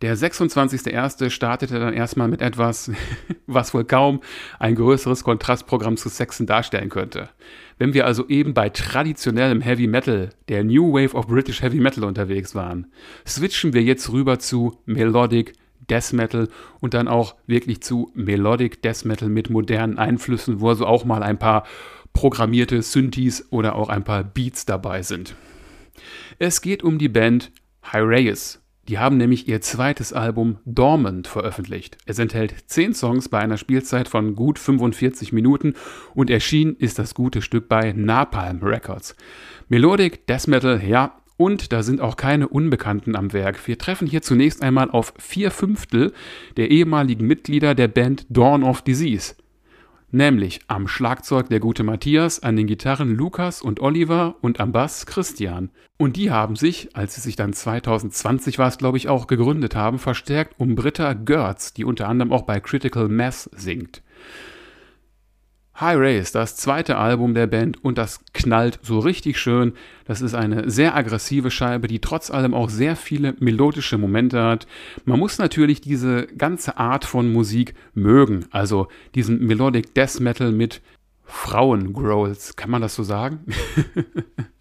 Der 0.01 0.17
26.01. 0.17 1.29
startete 1.29 1.79
dann 1.79 1.93
erstmal 1.93 2.27
mit 2.27 2.41
etwas, 2.41 2.91
was 3.47 3.73
wohl 3.73 3.85
kaum 3.85 4.21
ein 4.59 4.75
größeres 4.75 5.23
Kontrastprogramm 5.23 5.95
zu 5.95 6.09
Saxon 6.09 6.45
darstellen 6.45 6.89
könnte. 6.89 7.29
Wenn 7.77 7.93
wir 7.93 8.05
also 8.05 8.27
eben 8.27 8.53
bei 8.53 8.69
traditionellem 8.69 9.61
Heavy 9.61 9.87
Metal, 9.87 10.29
der 10.49 10.63
New 10.63 10.93
Wave 10.93 11.15
of 11.15 11.27
British 11.27 11.61
Heavy 11.61 11.79
Metal 11.79 12.03
unterwegs 12.03 12.55
waren, 12.55 12.87
switchen 13.25 13.73
wir 13.73 13.83
jetzt 13.83 14.11
rüber 14.11 14.39
zu 14.39 14.77
Melodic 14.85 15.53
Death 15.89 16.13
Metal 16.13 16.49
und 16.79 16.93
dann 16.93 17.07
auch 17.07 17.35
wirklich 17.47 17.81
zu 17.81 18.11
Melodic 18.15 18.81
Death 18.81 19.05
Metal 19.05 19.29
mit 19.29 19.49
modernen 19.49 19.97
Einflüssen, 19.97 20.59
wo 20.59 20.69
also 20.69 20.85
auch 20.85 21.05
mal 21.05 21.23
ein 21.23 21.37
paar 21.37 21.65
programmierte 22.13 22.81
Synthes 22.81 23.51
oder 23.51 23.75
auch 23.75 23.89
ein 23.89 24.03
paar 24.03 24.23
Beats 24.23 24.65
dabei 24.65 25.03
sind. 25.03 25.35
Es 26.39 26.61
geht 26.61 26.83
um 26.83 26.97
die 26.97 27.09
Band 27.09 27.51
Hyreus 27.81 28.64
die 28.87 28.99
haben 28.99 29.17
nämlich 29.17 29.47
ihr 29.47 29.61
zweites 29.61 30.13
Album 30.13 30.57
Dormant 30.65 31.27
veröffentlicht. 31.27 31.97
Es 32.05 32.19
enthält 32.19 32.53
zehn 32.67 32.93
Songs 32.93 33.29
bei 33.29 33.39
einer 33.39 33.57
Spielzeit 33.57 34.07
von 34.07 34.35
gut 34.35 34.59
45 34.59 35.33
Minuten 35.33 35.73
und 36.13 36.29
erschienen 36.29 36.75
ist 36.75 36.99
das 36.99 37.15
gute 37.15 37.41
Stück 37.41 37.67
bei 37.67 37.93
Napalm 37.93 38.61
Records. 38.61 39.15
Melodic, 39.69 40.27
Death 40.27 40.47
Metal, 40.47 40.83
ja, 40.83 41.17
und 41.37 41.73
da 41.73 41.83
sind 41.83 41.99
auch 41.99 42.15
keine 42.15 42.47
Unbekannten 42.47 43.15
am 43.15 43.33
Werk. 43.33 43.67
Wir 43.67 43.77
treffen 43.77 44.07
hier 44.07 44.21
zunächst 44.21 44.61
einmal 44.61 44.89
auf 44.89 45.13
vier 45.17 45.51
Fünftel 45.51 46.13
der 46.55 46.71
ehemaligen 46.71 47.27
Mitglieder 47.27 47.75
der 47.75 47.89
Band 47.89 48.25
Dawn 48.29 48.63
of 48.63 48.81
Disease 48.81 49.35
nämlich 50.15 50.61
am 50.67 50.87
Schlagzeug 50.87 51.49
der 51.49 51.59
gute 51.59 51.83
Matthias, 51.83 52.41
an 52.41 52.55
den 52.55 52.67
Gitarren 52.67 53.15
Lukas 53.15 53.61
und 53.61 53.79
Oliver 53.79 54.35
und 54.41 54.59
am 54.59 54.71
Bass 54.71 55.05
Christian. 55.05 55.69
Und 55.97 56.15
die 56.15 56.31
haben 56.31 56.55
sich, 56.55 56.95
als 56.95 57.15
sie 57.15 57.21
sich 57.21 57.35
dann 57.35 57.53
2020 57.53 58.57
war 58.57 58.67
es 58.67 58.77
glaube 58.77 58.97
ich 58.97 59.09
auch, 59.09 59.27
gegründet 59.27 59.75
haben, 59.75 59.99
verstärkt 59.99 60.55
um 60.57 60.75
Britta 60.75 61.13
Görz, 61.13 61.73
die 61.73 61.85
unter 61.85 62.07
anderem 62.07 62.31
auch 62.31 62.43
bei 62.43 62.59
Critical 62.59 63.09
Mass 63.09 63.49
singt. 63.53 64.01
High 65.79 65.97
Race, 65.97 66.31
das 66.31 66.55
zweite 66.55 66.97
Album 66.97 67.33
der 67.33 67.47
Band 67.47 67.83
und 67.83 67.97
das 67.97 68.21
knallt 68.33 68.79
so 68.81 68.99
richtig 68.99 69.37
schön. 69.37 69.73
Das 70.05 70.21
ist 70.21 70.33
eine 70.33 70.69
sehr 70.69 70.95
aggressive 70.95 71.51
Scheibe, 71.51 71.87
die 71.87 71.99
trotz 71.99 72.31
allem 72.31 72.53
auch 72.53 72.69
sehr 72.69 72.95
viele 72.95 73.35
melodische 73.39 73.97
Momente 73.97 74.41
hat. 74.41 74.67
Man 75.03 75.19
muss 75.19 75.37
natürlich 75.37 75.81
diese 75.81 76.27
ganze 76.27 76.77
Art 76.77 77.03
von 77.03 77.31
Musik 77.31 77.73
mögen, 77.93 78.45
also 78.51 78.87
diesen 79.15 79.45
Melodic 79.45 79.93
Death 79.93 80.21
Metal 80.21 80.51
mit 80.51 80.81
Frauengrowls, 81.25 82.55
kann 82.55 82.69
man 82.69 82.81
das 82.81 82.95
so 82.95 83.03
sagen? 83.03 83.39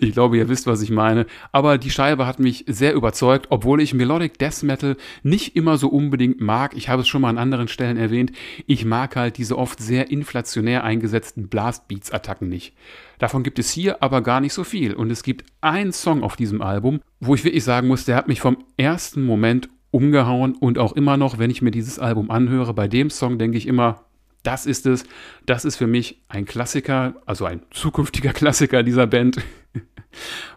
Ich 0.00 0.12
glaube, 0.12 0.36
ihr 0.36 0.48
wisst, 0.48 0.66
was 0.66 0.82
ich 0.82 0.90
meine. 0.90 1.26
Aber 1.52 1.78
die 1.78 1.90
Scheibe 1.90 2.26
hat 2.26 2.38
mich 2.38 2.64
sehr 2.68 2.94
überzeugt, 2.94 3.46
obwohl 3.50 3.80
ich 3.80 3.94
Melodic 3.94 4.38
Death 4.38 4.62
Metal 4.62 4.96
nicht 5.22 5.56
immer 5.56 5.76
so 5.76 5.88
unbedingt 5.88 6.40
mag. 6.40 6.74
Ich 6.76 6.88
habe 6.88 7.02
es 7.02 7.08
schon 7.08 7.22
mal 7.22 7.28
an 7.28 7.38
anderen 7.38 7.68
Stellen 7.68 7.96
erwähnt. 7.96 8.32
Ich 8.66 8.84
mag 8.84 9.16
halt 9.16 9.38
diese 9.38 9.58
oft 9.58 9.80
sehr 9.80 10.10
inflationär 10.10 10.84
eingesetzten 10.84 11.48
Blastbeats-Attacken 11.48 12.48
nicht. 12.48 12.74
Davon 13.18 13.42
gibt 13.42 13.58
es 13.58 13.70
hier 13.70 14.02
aber 14.02 14.22
gar 14.22 14.40
nicht 14.40 14.52
so 14.52 14.64
viel. 14.64 14.94
Und 14.94 15.10
es 15.10 15.22
gibt 15.22 15.44
einen 15.60 15.92
Song 15.92 16.22
auf 16.22 16.36
diesem 16.36 16.62
Album, 16.62 17.00
wo 17.20 17.34
ich 17.34 17.44
wirklich 17.44 17.64
sagen 17.64 17.88
muss, 17.88 18.04
der 18.04 18.16
hat 18.16 18.28
mich 18.28 18.40
vom 18.40 18.64
ersten 18.76 19.24
Moment 19.24 19.68
umgehauen 19.92 20.56
und 20.56 20.78
auch 20.78 20.94
immer 20.94 21.16
noch, 21.16 21.38
wenn 21.38 21.50
ich 21.50 21.62
mir 21.62 21.70
dieses 21.70 21.98
Album 21.98 22.30
anhöre, 22.30 22.74
bei 22.74 22.88
dem 22.88 23.10
Song 23.10 23.38
denke 23.38 23.58
ich 23.58 23.68
immer, 23.68 24.04
das 24.42 24.66
ist 24.66 24.86
es. 24.86 25.04
Das 25.46 25.64
ist 25.64 25.76
für 25.76 25.86
mich 25.86 26.22
ein 26.28 26.44
Klassiker, 26.44 27.14
also 27.26 27.44
ein 27.44 27.62
zukünftiger 27.70 28.32
Klassiker 28.34 28.82
dieser 28.82 29.06
Band. 29.06 29.38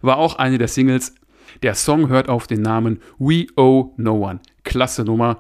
War 0.02 0.18
auch 0.18 0.36
eine 0.36 0.58
der 0.58 0.68
Singles. 0.68 1.16
Der 1.64 1.76
Song 1.76 2.10
hört 2.10 2.28
auf 2.28 2.48
den 2.48 2.62
Namen 2.62 3.00
We 3.18 3.48
Owe 3.56 3.92
No 3.98 4.28
One. 4.28 4.40
Klasse 4.64 5.04
Nummer. 5.04 5.40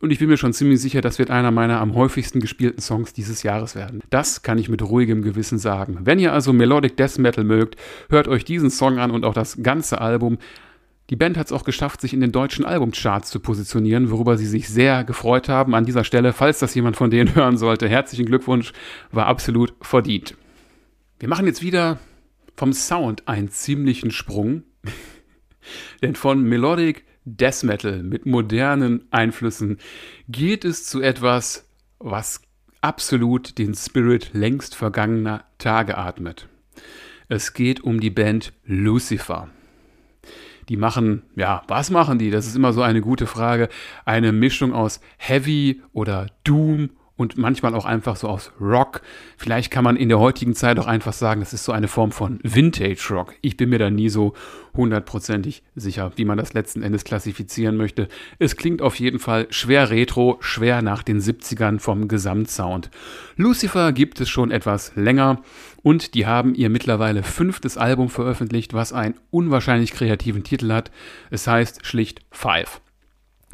Und 0.00 0.10
ich 0.10 0.18
bin 0.18 0.30
mir 0.30 0.38
schon 0.38 0.54
ziemlich 0.54 0.80
sicher, 0.80 1.02
das 1.02 1.18
wird 1.18 1.30
einer 1.30 1.50
meiner 1.50 1.78
am 1.78 1.94
häufigsten 1.94 2.40
gespielten 2.40 2.80
Songs 2.80 3.12
dieses 3.12 3.42
Jahres 3.42 3.74
werden. 3.74 4.00
Das 4.08 4.40
kann 4.40 4.56
ich 4.56 4.70
mit 4.70 4.82
ruhigem 4.82 5.20
Gewissen 5.20 5.58
sagen. 5.58 5.98
Wenn 6.04 6.18
ihr 6.18 6.32
also 6.32 6.54
Melodic 6.54 6.96
Death 6.96 7.18
Metal 7.18 7.44
mögt, 7.44 7.76
hört 8.08 8.26
euch 8.26 8.46
diesen 8.46 8.70
Song 8.70 8.98
an 8.98 9.10
und 9.10 9.26
auch 9.26 9.34
das 9.34 9.62
ganze 9.62 10.00
Album. 10.00 10.38
Die 11.10 11.16
Band 11.16 11.36
hat 11.36 11.46
es 11.46 11.52
auch 11.52 11.64
geschafft, 11.64 12.00
sich 12.00 12.14
in 12.14 12.20
den 12.20 12.30
deutschen 12.30 12.64
Albumcharts 12.64 13.30
zu 13.30 13.40
positionieren, 13.40 14.12
worüber 14.12 14.38
sie 14.38 14.46
sich 14.46 14.68
sehr 14.68 15.02
gefreut 15.02 15.48
haben. 15.48 15.74
An 15.74 15.84
dieser 15.84 16.04
Stelle, 16.04 16.32
falls 16.32 16.60
das 16.60 16.74
jemand 16.74 16.96
von 16.96 17.10
denen 17.10 17.34
hören 17.34 17.58
sollte, 17.58 17.88
herzlichen 17.88 18.26
Glückwunsch, 18.26 18.72
war 19.10 19.26
absolut 19.26 19.74
verdient. 19.80 20.36
Wir 21.18 21.28
machen 21.28 21.46
jetzt 21.46 21.62
wieder 21.62 21.98
vom 22.56 22.72
Sound 22.72 23.26
einen 23.26 23.50
ziemlichen 23.50 24.12
Sprung. 24.12 24.62
Denn 26.02 26.14
von 26.14 26.44
Melodic 26.44 27.04
Death 27.24 27.64
Metal 27.64 28.02
mit 28.04 28.24
modernen 28.24 29.04
Einflüssen 29.10 29.78
geht 30.28 30.64
es 30.64 30.86
zu 30.86 31.02
etwas, 31.02 31.68
was 31.98 32.40
absolut 32.80 33.58
den 33.58 33.74
Spirit 33.74 34.30
längst 34.32 34.76
vergangener 34.76 35.44
Tage 35.58 35.98
atmet. 35.98 36.48
Es 37.28 37.52
geht 37.52 37.82
um 37.82 38.00
die 38.00 38.10
Band 38.10 38.52
Lucifer. 38.64 39.50
Die 40.70 40.76
machen, 40.76 41.24
ja, 41.34 41.64
was 41.66 41.90
machen 41.90 42.18
die? 42.20 42.30
Das 42.30 42.46
ist 42.46 42.54
immer 42.54 42.72
so 42.72 42.80
eine 42.80 43.00
gute 43.00 43.26
Frage. 43.26 43.68
Eine 44.04 44.30
Mischung 44.30 44.72
aus 44.72 45.00
Heavy 45.18 45.82
oder 45.92 46.28
Doom 46.44 46.90
und 47.20 47.36
manchmal 47.36 47.74
auch 47.74 47.84
einfach 47.84 48.16
so 48.16 48.28
aus 48.30 48.50
Rock. 48.58 49.02
Vielleicht 49.36 49.70
kann 49.70 49.84
man 49.84 49.96
in 49.96 50.08
der 50.08 50.18
heutigen 50.18 50.54
Zeit 50.54 50.78
auch 50.78 50.86
einfach 50.86 51.12
sagen, 51.12 51.40
das 51.40 51.52
ist 51.52 51.64
so 51.64 51.72
eine 51.72 51.86
Form 51.86 52.12
von 52.12 52.40
Vintage 52.42 53.08
Rock. 53.10 53.34
Ich 53.42 53.58
bin 53.58 53.68
mir 53.68 53.78
da 53.78 53.90
nie 53.90 54.08
so 54.08 54.32
hundertprozentig 54.74 55.62
sicher, 55.74 56.12
wie 56.16 56.24
man 56.24 56.38
das 56.38 56.54
letzten 56.54 56.82
Endes 56.82 57.04
klassifizieren 57.04 57.76
möchte. 57.76 58.08
Es 58.38 58.56
klingt 58.56 58.80
auf 58.80 58.98
jeden 58.98 59.18
Fall 59.18 59.46
schwer 59.50 59.90
retro, 59.90 60.38
schwer 60.40 60.80
nach 60.80 61.02
den 61.02 61.20
70ern 61.20 61.78
vom 61.78 62.08
Gesamtsound. 62.08 62.90
Lucifer 63.36 63.92
gibt 63.92 64.18
es 64.22 64.30
schon 64.30 64.50
etwas 64.50 64.92
länger 64.96 65.42
und 65.82 66.14
die 66.14 66.24
haben 66.24 66.54
ihr 66.54 66.70
mittlerweile 66.70 67.22
fünftes 67.22 67.76
Album 67.76 68.08
veröffentlicht, 68.08 68.72
was 68.72 68.94
einen 68.94 69.16
unwahrscheinlich 69.30 69.92
kreativen 69.92 70.42
Titel 70.42 70.72
hat. 70.72 70.90
Es 71.28 71.46
heißt 71.46 71.84
schlicht 71.84 72.22
Five. 72.30 72.80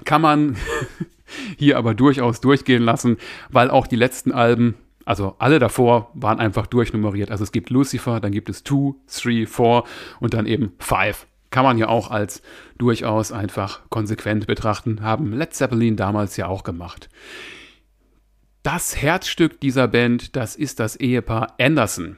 Kann 0.05 0.23
man 0.23 0.57
hier 1.57 1.79
aber 1.79 1.95
durchaus 1.95 2.41
durchgehen 2.41 2.83
lassen, 2.83 3.17
weil 3.51 3.71
auch 3.71 3.87
die 3.87 3.97
letzten 3.97 4.33
Alben, 4.33 4.75
also 5.05 5.37
alle 5.39 5.59
davor, 5.59 6.11
waren 6.15 6.41
einfach 6.41 6.67
durchnummeriert. 6.67 7.31
Also 7.31 7.45
es 7.45 7.53
gibt 7.53 7.71
Lucifer, 7.71 8.21
dann 8.21 8.33
gibt 8.33 8.49
es 8.49 8.65
2, 8.65 8.95
3, 9.07 9.47
4 9.47 9.85
und 10.21 10.35
dann 10.35 10.47
eben 10.47 10.73
5. 10.79 11.27
Kann 11.51 11.65
man 11.65 11.79
ja 11.79 11.89
auch 11.89 12.11
als 12.11 12.43
durchaus 12.77 13.33
einfach 13.33 13.89
konsequent 13.89 14.47
betrachten, 14.47 15.03
haben 15.03 15.33
Led 15.33 15.55
Zeppelin 15.55 15.97
damals 15.97 16.37
ja 16.37 16.49
auch 16.49 16.65
gemacht. 16.65 17.09
Das 18.62 19.01
Herzstück 19.01 19.61
dieser 19.61 19.87
Band, 19.87 20.35
das 20.35 20.57
ist 20.57 20.81
das 20.81 20.97
Ehepaar 20.97 21.55
Anderson, 21.61 22.17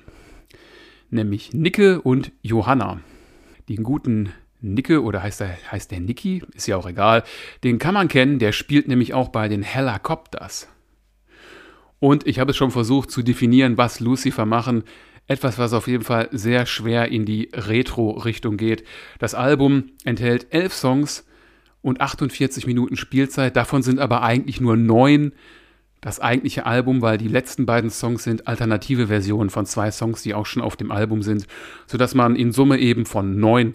nämlich 1.11 1.53
Nicke 1.53 2.01
und 2.01 2.33
Johanna. 2.40 3.01
Den 3.68 3.83
guten 3.83 4.33
Nicke 4.61 5.03
oder 5.03 5.23
heißt 5.23 5.40
der, 5.40 5.57
heißt 5.71 5.90
der 5.90 6.01
Nicky? 6.01 6.42
Ist 6.55 6.66
ja 6.66 6.77
auch 6.77 6.88
egal. 6.88 7.23
Den 7.64 7.79
kann 7.79 7.94
man 7.94 8.09
kennen, 8.09 8.38
der 8.38 8.53
spielt 8.53 8.88
nämlich 8.88 9.14
auch 9.14 9.29
bei 9.29 9.49
den 9.49 9.62
Helicopters. 9.62 10.68
Und 12.01 12.27
ich 12.27 12.38
habe 12.38 12.53
es 12.53 12.57
schon 12.57 12.71
versucht 12.71 13.11
zu 13.11 13.23
definieren, 13.23 13.77
was 13.77 14.01
Lucifer 14.01 14.47
machen. 14.47 14.85
Etwas, 15.27 15.59
was 15.59 15.73
auf 15.73 15.88
jeden 15.88 16.05
Fall 16.05 16.29
sehr 16.33 16.64
schwer 16.66 17.09
in 17.09 17.25
die 17.25 17.51
Retro-Richtung 17.53 18.57
geht. 18.57 18.85
Das 19.18 19.35
Album 19.35 19.90
enthält 20.05 20.47
elf 20.51 20.73
Songs 20.73 21.27
und 21.83 22.01
48 22.01 22.66
Minuten 22.66 22.97
Spielzeit. 22.97 23.57
Davon 23.57 23.83
sind 23.83 24.01
aber 24.01 24.23
eigentlich 24.23 24.61
nur 24.61 24.77
neun 24.77 25.33
das 26.01 26.21
eigentliche 26.21 26.64
Album, 26.64 27.03
weil 27.03 27.18
die 27.18 27.29
letzten 27.29 27.66
beiden 27.66 27.90
Songs 27.90 28.23
sind 28.23 28.47
alternative 28.47 29.09
Versionen 29.09 29.51
von 29.51 29.66
zwei 29.66 29.90
Songs, 29.90 30.23
die 30.23 30.33
auch 30.33 30.47
schon 30.47 30.62
auf 30.62 30.77
dem 30.77 30.92
Album 30.92 31.23
sind, 31.23 31.47
sodass 31.87 32.14
man 32.14 32.37
in 32.37 32.53
Summe 32.53 32.79
eben 32.79 33.05
von 33.05 33.40
neun 33.40 33.75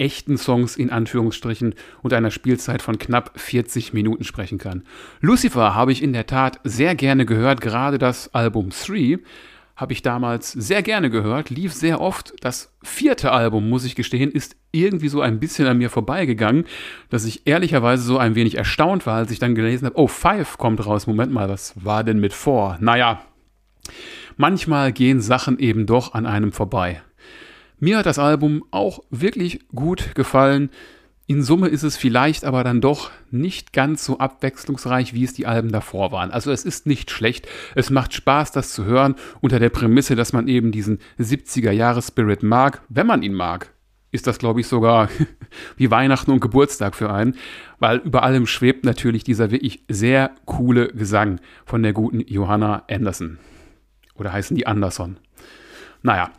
echten 0.00 0.36
Songs 0.38 0.76
in 0.76 0.90
Anführungsstrichen 0.90 1.74
und 2.02 2.12
einer 2.12 2.30
Spielzeit 2.30 2.82
von 2.82 2.98
knapp 2.98 3.38
40 3.38 3.92
Minuten 3.92 4.24
sprechen 4.24 4.58
kann. 4.58 4.82
Lucifer 5.20 5.74
habe 5.74 5.92
ich 5.92 6.02
in 6.02 6.12
der 6.12 6.26
Tat 6.26 6.60
sehr 6.64 6.94
gerne 6.94 7.26
gehört, 7.26 7.60
gerade 7.60 7.98
das 7.98 8.34
Album 8.34 8.70
3 8.70 9.18
habe 9.80 9.94
ich 9.94 10.02
damals 10.02 10.52
sehr 10.52 10.82
gerne 10.82 11.08
gehört, 11.08 11.48
lief 11.48 11.72
sehr 11.72 12.02
oft. 12.02 12.34
Das 12.42 12.70
vierte 12.82 13.32
Album, 13.32 13.70
muss 13.70 13.86
ich 13.86 13.94
gestehen, 13.94 14.30
ist 14.30 14.54
irgendwie 14.72 15.08
so 15.08 15.22
ein 15.22 15.40
bisschen 15.40 15.66
an 15.66 15.78
mir 15.78 15.88
vorbeigegangen, 15.88 16.66
dass 17.08 17.24
ich 17.24 17.46
ehrlicherweise 17.46 18.02
so 18.02 18.18
ein 18.18 18.34
wenig 18.34 18.58
erstaunt 18.58 19.06
war, 19.06 19.16
als 19.16 19.30
ich 19.30 19.38
dann 19.38 19.54
gelesen 19.54 19.86
habe, 19.86 19.98
oh, 19.98 20.06
Five 20.06 20.58
kommt 20.58 20.84
raus. 20.84 21.06
Moment 21.06 21.32
mal, 21.32 21.48
was 21.48 21.72
war 21.82 22.04
denn 22.04 22.20
mit 22.20 22.34
vor? 22.34 22.76
Naja, 22.80 23.22
manchmal 24.36 24.92
gehen 24.92 25.22
Sachen 25.22 25.58
eben 25.58 25.86
doch 25.86 26.12
an 26.12 26.26
einem 26.26 26.52
vorbei. 26.52 27.00
Mir 27.82 27.96
hat 27.96 28.04
das 28.04 28.18
Album 28.18 28.62
auch 28.70 29.00
wirklich 29.08 29.66
gut 29.74 30.14
gefallen. 30.14 30.68
In 31.26 31.42
Summe 31.42 31.68
ist 31.68 31.82
es 31.82 31.96
vielleicht 31.96 32.44
aber 32.44 32.62
dann 32.62 32.82
doch 32.82 33.10
nicht 33.30 33.72
ganz 33.72 34.04
so 34.04 34.18
abwechslungsreich, 34.18 35.14
wie 35.14 35.24
es 35.24 35.32
die 35.32 35.46
Alben 35.46 35.72
davor 35.72 36.12
waren. 36.12 36.30
Also 36.30 36.50
es 36.50 36.66
ist 36.66 36.86
nicht 36.86 37.10
schlecht. 37.10 37.48
Es 37.74 37.88
macht 37.88 38.12
Spaß, 38.12 38.52
das 38.52 38.74
zu 38.74 38.84
hören, 38.84 39.14
unter 39.40 39.58
der 39.58 39.70
Prämisse, 39.70 40.14
dass 40.14 40.34
man 40.34 40.46
eben 40.46 40.72
diesen 40.72 40.98
70er-Jahres-Spirit 41.18 42.42
mag. 42.42 42.82
Wenn 42.90 43.06
man 43.06 43.22
ihn 43.22 43.32
mag, 43.32 43.72
ist 44.12 44.26
das, 44.26 44.38
glaube 44.38 44.60
ich, 44.60 44.66
sogar 44.66 45.08
wie 45.76 45.90
Weihnachten 45.90 46.32
und 46.32 46.40
Geburtstag 46.40 46.94
für 46.94 47.10
einen, 47.10 47.36
weil 47.78 47.98
über 47.98 48.24
allem 48.24 48.46
schwebt 48.46 48.84
natürlich 48.84 49.24
dieser 49.24 49.50
wirklich 49.50 49.84
sehr 49.88 50.32
coole 50.44 50.88
Gesang 50.88 51.40
von 51.64 51.82
der 51.82 51.94
guten 51.94 52.20
Johanna 52.20 52.84
Anderson. 52.90 53.38
Oder 54.16 54.34
heißen 54.34 54.54
die 54.54 54.66
Anderson? 54.66 55.16
Naja, 56.02 56.30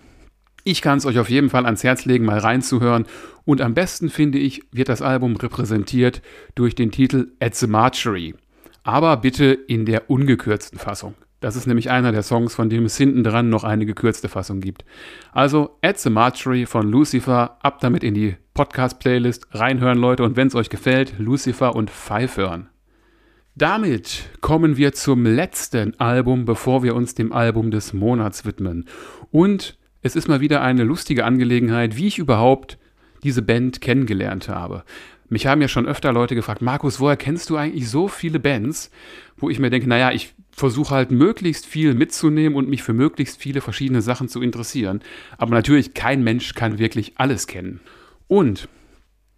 ich 0.63 0.81
kann 0.81 0.97
es 0.97 1.05
euch 1.05 1.19
auf 1.19 1.29
jeden 1.29 1.49
Fall 1.49 1.65
ans 1.65 1.83
Herz 1.83 2.05
legen, 2.05 2.25
mal 2.25 2.39
reinzuhören. 2.39 3.05
Und 3.45 3.61
am 3.61 3.73
besten 3.73 4.09
finde 4.09 4.37
ich, 4.37 4.63
wird 4.71 4.89
das 4.89 5.01
Album 5.01 5.35
repräsentiert 5.35 6.21
durch 6.55 6.75
den 6.75 6.91
Titel 6.91 7.31
At 7.39 7.55
the 7.55 7.67
Marchery. 7.67 8.35
Aber 8.83 9.17
bitte 9.17 9.45
in 9.45 9.85
der 9.85 10.09
ungekürzten 10.09 10.79
Fassung. 10.79 11.15
Das 11.41 11.55
ist 11.55 11.65
nämlich 11.65 11.89
einer 11.89 12.11
der 12.11 12.21
Songs, 12.21 12.53
von 12.53 12.69
dem 12.69 12.85
es 12.85 12.97
hinten 12.97 13.23
dran 13.23 13.49
noch 13.49 13.63
eine 13.63 13.87
gekürzte 13.87 14.29
Fassung 14.29 14.61
gibt. 14.61 14.85
Also 15.31 15.77
At 15.81 15.99
the 15.99 16.11
Marchery 16.11 16.67
von 16.67 16.89
Lucifer, 16.89 17.57
ab 17.61 17.79
damit 17.79 18.03
in 18.03 18.13
die 18.13 18.35
Podcast-Playlist, 18.53 19.47
reinhören 19.51 19.97
Leute 19.97 20.23
und 20.23 20.35
wenn 20.35 20.47
es 20.47 20.55
euch 20.55 20.69
gefällt, 20.69 21.15
Lucifer 21.17 21.75
und 21.75 21.89
Five 21.89 22.37
hören. 22.37 22.69
Damit 23.55 24.29
kommen 24.39 24.77
wir 24.77 24.93
zum 24.93 25.25
letzten 25.25 25.99
Album, 25.99 26.45
bevor 26.45 26.83
wir 26.83 26.95
uns 26.95 27.15
dem 27.15 27.33
Album 27.33 27.71
des 27.71 27.91
Monats 27.91 28.45
widmen. 28.45 28.85
Und 29.31 29.77
es 30.01 30.15
ist 30.15 30.27
mal 30.27 30.41
wieder 30.41 30.61
eine 30.61 30.83
lustige 30.83 31.25
Angelegenheit, 31.25 31.95
wie 31.97 32.07
ich 32.07 32.17
überhaupt 32.17 32.77
diese 33.23 33.41
Band 33.41 33.81
kennengelernt 33.81 34.49
habe. 34.49 34.83
Mich 35.29 35.47
haben 35.47 35.61
ja 35.61 35.67
schon 35.67 35.87
öfter 35.87 36.11
Leute 36.11 36.35
gefragt, 36.35 36.61
Markus, 36.61 36.99
woher 36.99 37.15
kennst 37.15 37.49
du 37.49 37.55
eigentlich 37.55 37.89
so 37.89 38.07
viele 38.07 38.39
Bands? 38.39 38.91
Wo 39.37 39.49
ich 39.49 39.59
mir 39.59 39.69
denke, 39.69 39.87
naja, 39.87 40.11
ich 40.11 40.33
versuche 40.51 40.93
halt 40.93 41.11
möglichst 41.11 41.65
viel 41.65 41.93
mitzunehmen 41.93 42.57
und 42.57 42.67
mich 42.67 42.83
für 42.83 42.93
möglichst 42.93 43.41
viele 43.41 43.61
verschiedene 43.61 44.01
Sachen 44.01 44.27
zu 44.27 44.41
interessieren. 44.41 45.01
Aber 45.37 45.51
natürlich, 45.51 45.93
kein 45.93 46.23
Mensch 46.23 46.53
kann 46.53 46.79
wirklich 46.79 47.13
alles 47.15 47.47
kennen. 47.47 47.79
Und 48.27 48.67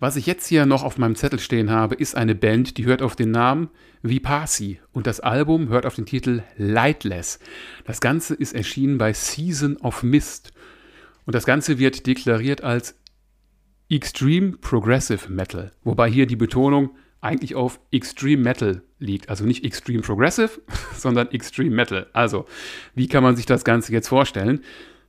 was 0.03 0.17
ich 0.17 0.25
jetzt 0.25 0.47
hier 0.47 0.65
noch 0.65 0.83
auf 0.83 0.97
meinem 0.97 1.15
Zettel 1.15 1.39
stehen 1.39 1.71
habe, 1.71 1.95
ist 1.95 2.17
eine 2.17 2.35
Band, 2.35 2.77
die 2.77 2.83
hört 2.83 3.01
auf 3.01 3.15
den 3.15 3.31
Namen 3.31 3.69
Vipasi 4.01 4.81
und 4.91 5.07
das 5.07 5.21
Album 5.21 5.69
hört 5.69 5.85
auf 5.85 5.95
den 5.95 6.05
Titel 6.05 6.43
Lightless. 6.57 7.39
Das 7.85 8.01
Ganze 8.01 8.33
ist 8.33 8.53
erschienen 8.53 8.97
bei 8.97 9.13
Season 9.13 9.77
of 9.77 10.03
Mist 10.03 10.51
und 11.25 11.33
das 11.33 11.45
Ganze 11.45 11.79
wird 11.79 12.05
deklariert 12.05 12.65
als 12.65 12.99
Extreme 13.89 14.57
Progressive 14.57 15.31
Metal, 15.31 15.71
wobei 15.85 16.09
hier 16.09 16.25
die 16.25 16.35
Betonung 16.35 16.97
eigentlich 17.21 17.55
auf 17.55 17.79
Extreme 17.89 18.43
Metal 18.43 18.81
liegt. 18.99 19.29
Also 19.29 19.45
nicht 19.45 19.63
Extreme 19.63 20.01
Progressive, 20.01 20.59
sondern 20.97 21.31
Extreme 21.31 21.73
Metal. 21.73 22.07
Also, 22.11 22.45
wie 22.93 23.07
kann 23.07 23.23
man 23.23 23.37
sich 23.37 23.45
das 23.45 23.63
Ganze 23.63 23.93
jetzt 23.93 24.09
vorstellen? 24.09 24.65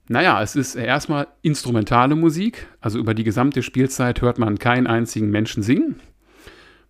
Naja, 0.06 0.42
es 0.42 0.54
ist 0.54 0.74
erstmal 0.74 1.28
instrumentale 1.40 2.14
Musik, 2.14 2.66
also 2.80 2.98
über 2.98 3.14
die 3.14 3.24
gesamte 3.24 3.62
Spielzeit 3.62 4.20
hört 4.20 4.38
man 4.38 4.58
keinen 4.58 4.86
einzigen 4.86 5.30
Menschen 5.30 5.62
singen, 5.62 5.96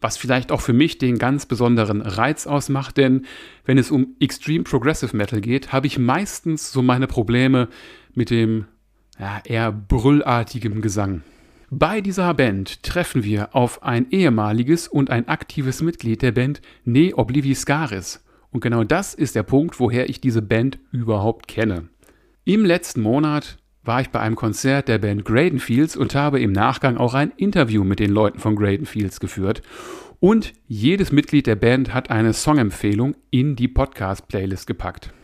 was 0.00 0.16
vielleicht 0.16 0.50
auch 0.50 0.60
für 0.60 0.72
mich 0.72 0.98
den 0.98 1.18
ganz 1.18 1.46
besonderen 1.46 2.02
Reiz 2.02 2.48
ausmacht, 2.48 2.96
denn 2.96 3.24
wenn 3.64 3.78
es 3.78 3.92
um 3.92 4.16
Extreme 4.18 4.64
Progressive 4.64 5.16
Metal 5.16 5.40
geht, 5.40 5.72
habe 5.72 5.86
ich 5.86 5.96
meistens 5.96 6.72
so 6.72 6.82
meine 6.82 7.06
Probleme 7.06 7.68
mit 8.14 8.30
dem 8.30 8.64
ja, 9.18 9.40
eher 9.44 9.70
brüllartigem 9.70 10.80
Gesang. 10.80 11.22
Bei 11.70 12.00
dieser 12.00 12.34
Band 12.34 12.82
treffen 12.82 13.24
wir 13.24 13.54
auf 13.54 13.82
ein 13.82 14.10
ehemaliges 14.10 14.88
und 14.88 15.10
ein 15.10 15.28
aktives 15.28 15.82
Mitglied 15.82 16.22
der 16.22 16.32
Band 16.32 16.60
Ne 16.84 17.14
Obliviscaris. 17.14 18.24
Und 18.50 18.60
genau 18.60 18.84
das 18.84 19.14
ist 19.14 19.34
der 19.34 19.42
Punkt, 19.42 19.80
woher 19.80 20.08
ich 20.08 20.20
diese 20.20 20.42
Band 20.42 20.78
überhaupt 20.92 21.48
kenne. 21.48 21.88
Im 22.47 22.66
letzten 22.66 23.01
Monat 23.01 23.57
war 23.84 24.03
ich 24.03 24.11
bei 24.11 24.20
einem 24.20 24.36
Konzert 24.36 24.88
der 24.88 24.99
Band 24.99 25.24
Gradenfields 25.24 25.97
und 25.97 26.14
habe 26.14 26.40
im 26.40 26.53
Nachgang 26.53 26.99
auch 26.99 27.14
ein 27.14 27.32
Interview 27.38 27.84
mit 27.84 28.01
den 28.01 28.11
Leuten 28.11 28.38
von 28.38 28.55
Gradenfields 28.55 29.18
geführt. 29.18 29.62
Und 30.20 30.53
jedes 30.66 31.11
Mitglied 31.11 31.47
der 31.47 31.57
Band 31.57 31.95
hat 31.95 32.11
eine 32.11 32.34
Songempfehlung 32.34 33.16
in 33.30 33.57
die 33.57 33.68
Podcast-Playlist 33.68 34.66
gepackt. 34.66 35.14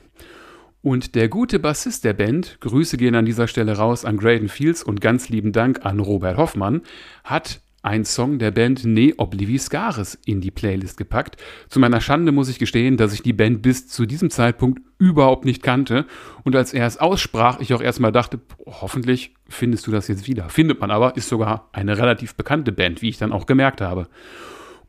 Und 0.81 1.15
der 1.15 1.29
gute 1.29 1.59
Bassist 1.59 2.05
der 2.05 2.15
Band, 2.15 2.57
Grüße 2.61 2.97
gehen 2.97 3.15
an 3.15 3.27
dieser 3.27 3.49
Stelle 3.49 3.77
raus 3.77 4.07
an 4.07 4.17
Graydon 4.17 4.49
Fields 4.49 4.83
und 4.83 5.03
ganz 5.03 5.29
lieben 5.29 5.53
Dank 5.53 5.85
an 5.85 6.01
Robert 6.01 6.39
Hoffmann, 6.39 6.81
hat 7.23 7.61
ein 7.83 8.05
Song 8.05 8.39
der 8.39 8.51
Band 8.51 8.85
Ne 8.85 9.15
Obliviscaris 9.17 10.19
in 10.27 10.41
die 10.41 10.51
Playlist 10.51 10.97
gepackt. 10.97 11.37
Zu 11.69 11.81
meiner 11.81 12.01
Schande 12.01 12.33
muss 12.33 12.49
ich 12.49 12.59
gestehen, 12.59 12.97
dass 12.97 13.13
ich 13.13 13.23
die 13.23 13.33
Band 13.33 13.63
bis 13.63 13.89
zu 13.89 14.07
diesem 14.07 14.31
Zeitpunkt 14.31 14.81
überhaupt 14.99 15.45
nicht 15.45 15.63
kannte 15.63 16.07
und 16.45 16.55
als 16.57 16.75
er 16.75 16.87
es 16.87 16.99
aussprach, 16.99 17.61
ich 17.61 17.73
auch 17.73 17.81
erstmal 17.81 18.13
dachte, 18.13 18.41
hoffentlich 18.67 19.35
findest 19.49 19.87
du 19.87 19.91
das 19.91 20.09
jetzt 20.09 20.27
wieder. 20.27 20.49
Findet 20.51 20.81
man 20.81 20.91
aber, 20.91 21.17
ist 21.17 21.29
sogar 21.29 21.69
eine 21.73 21.97
relativ 21.97 22.35
bekannte 22.35 22.73
Band, 22.73 23.01
wie 23.03 23.09
ich 23.09 23.19
dann 23.19 23.33
auch 23.33 23.47
gemerkt 23.47 23.81
habe. 23.81 24.09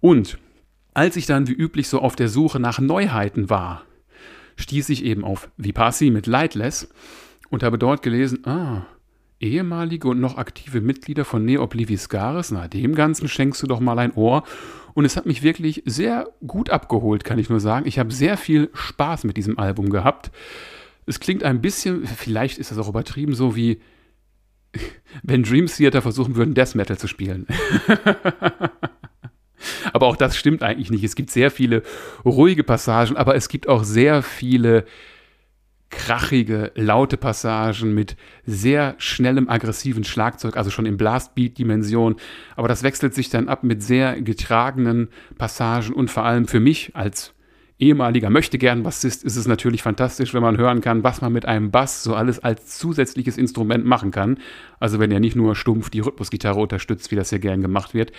Und 0.01 0.37
als 0.93 1.15
ich 1.15 1.25
dann 1.25 1.47
wie 1.47 1.53
üblich 1.53 1.87
so 1.87 1.99
auf 1.99 2.15
der 2.15 2.27
Suche 2.27 2.59
nach 2.59 2.79
Neuheiten 2.79 3.49
war, 3.49 3.83
stieß 4.57 4.89
ich 4.89 5.05
eben 5.05 5.23
auf 5.23 5.49
Vipassi 5.57 6.09
mit 6.11 6.27
Lightless 6.27 6.89
und 7.49 7.63
habe 7.63 7.77
dort 7.77 8.01
gelesen, 8.01 8.45
ah, 8.45 8.85
ehemalige 9.41 10.07
und 10.07 10.19
noch 10.19 10.37
aktive 10.37 10.81
Mitglieder 10.81 11.25
von 11.25 11.45
Ne 11.45 11.59
Obliviscaris, 11.59 12.51
na 12.51 12.67
dem 12.67 12.95
Ganzen 12.95 13.27
schenkst 13.27 13.61
du 13.63 13.67
doch 13.67 13.79
mal 13.79 13.99
ein 13.99 14.13
Ohr. 14.13 14.43
Und 14.93 15.05
es 15.05 15.15
hat 15.15 15.25
mich 15.25 15.41
wirklich 15.41 15.83
sehr 15.85 16.29
gut 16.45 16.69
abgeholt, 16.69 17.23
kann 17.23 17.39
ich 17.39 17.49
nur 17.49 17.59
sagen. 17.59 17.87
Ich 17.87 17.97
habe 17.97 18.11
sehr 18.11 18.37
viel 18.37 18.69
Spaß 18.73 19.23
mit 19.23 19.37
diesem 19.37 19.57
Album 19.57 19.89
gehabt. 19.89 20.31
Es 21.05 21.19
klingt 21.19 21.43
ein 21.43 21.61
bisschen, 21.61 22.05
vielleicht 22.05 22.57
ist 22.57 22.71
das 22.71 22.77
auch 22.77 22.89
übertrieben, 22.89 23.33
so 23.33 23.55
wie 23.55 23.81
wenn 25.23 25.43
Dream 25.43 25.67
Theater 25.67 26.01
versuchen 26.01 26.35
würden, 26.35 26.53
Death 26.53 26.75
Metal 26.75 26.97
zu 26.97 27.07
spielen. 27.07 27.47
aber 29.93 30.07
auch 30.07 30.15
das 30.15 30.35
stimmt 30.37 30.63
eigentlich 30.63 30.91
nicht. 30.91 31.03
Es 31.03 31.15
gibt 31.15 31.31
sehr 31.31 31.51
viele 31.51 31.83
ruhige 32.25 32.63
Passagen, 32.63 33.15
aber 33.15 33.35
es 33.35 33.49
gibt 33.49 33.67
auch 33.67 33.83
sehr 33.83 34.23
viele 34.23 34.85
krachige, 35.91 36.71
laute 36.75 37.17
Passagen 37.17 37.93
mit 37.93 38.15
sehr 38.45 38.95
schnellem, 38.97 39.49
aggressiven 39.49 40.03
Schlagzeug, 40.03 40.57
also 40.57 40.71
schon 40.71 40.85
in 40.85 40.97
Blastbeat-Dimension. 40.97 42.15
Aber 42.55 42.67
das 42.67 42.81
wechselt 42.81 43.13
sich 43.13 43.29
dann 43.29 43.49
ab 43.49 43.63
mit 43.63 43.83
sehr 43.83 44.21
getragenen 44.21 45.09
Passagen 45.37 45.93
und 45.93 46.09
vor 46.09 46.23
allem 46.23 46.47
für 46.47 46.59
mich 46.59 46.95
als 46.95 47.33
ehemaliger 47.81 48.29
Möchtegern-Bassist 48.29 49.23
ist 49.23 49.35
es 49.35 49.47
natürlich 49.47 49.81
fantastisch, 49.81 50.33
wenn 50.33 50.43
man 50.43 50.57
hören 50.57 50.81
kann, 50.81 51.03
was 51.03 51.19
man 51.21 51.33
mit 51.33 51.45
einem 51.45 51.71
Bass 51.71 52.03
so 52.03 52.13
alles 52.13 52.39
als 52.39 52.77
zusätzliches 52.77 53.37
Instrument 53.37 53.85
machen 53.85 54.11
kann. 54.11 54.37
Also 54.79 54.99
wenn 54.99 55.11
er 55.11 55.19
nicht 55.19 55.35
nur 55.35 55.55
stumpf 55.55 55.89
die 55.89 55.99
Rhythmusgitarre 55.99 56.59
unterstützt, 56.59 57.09
wie 57.11 57.15
das 57.15 57.31
hier 57.31 57.39
gern 57.39 57.61
gemacht 57.61 57.93
wird. 57.95 58.11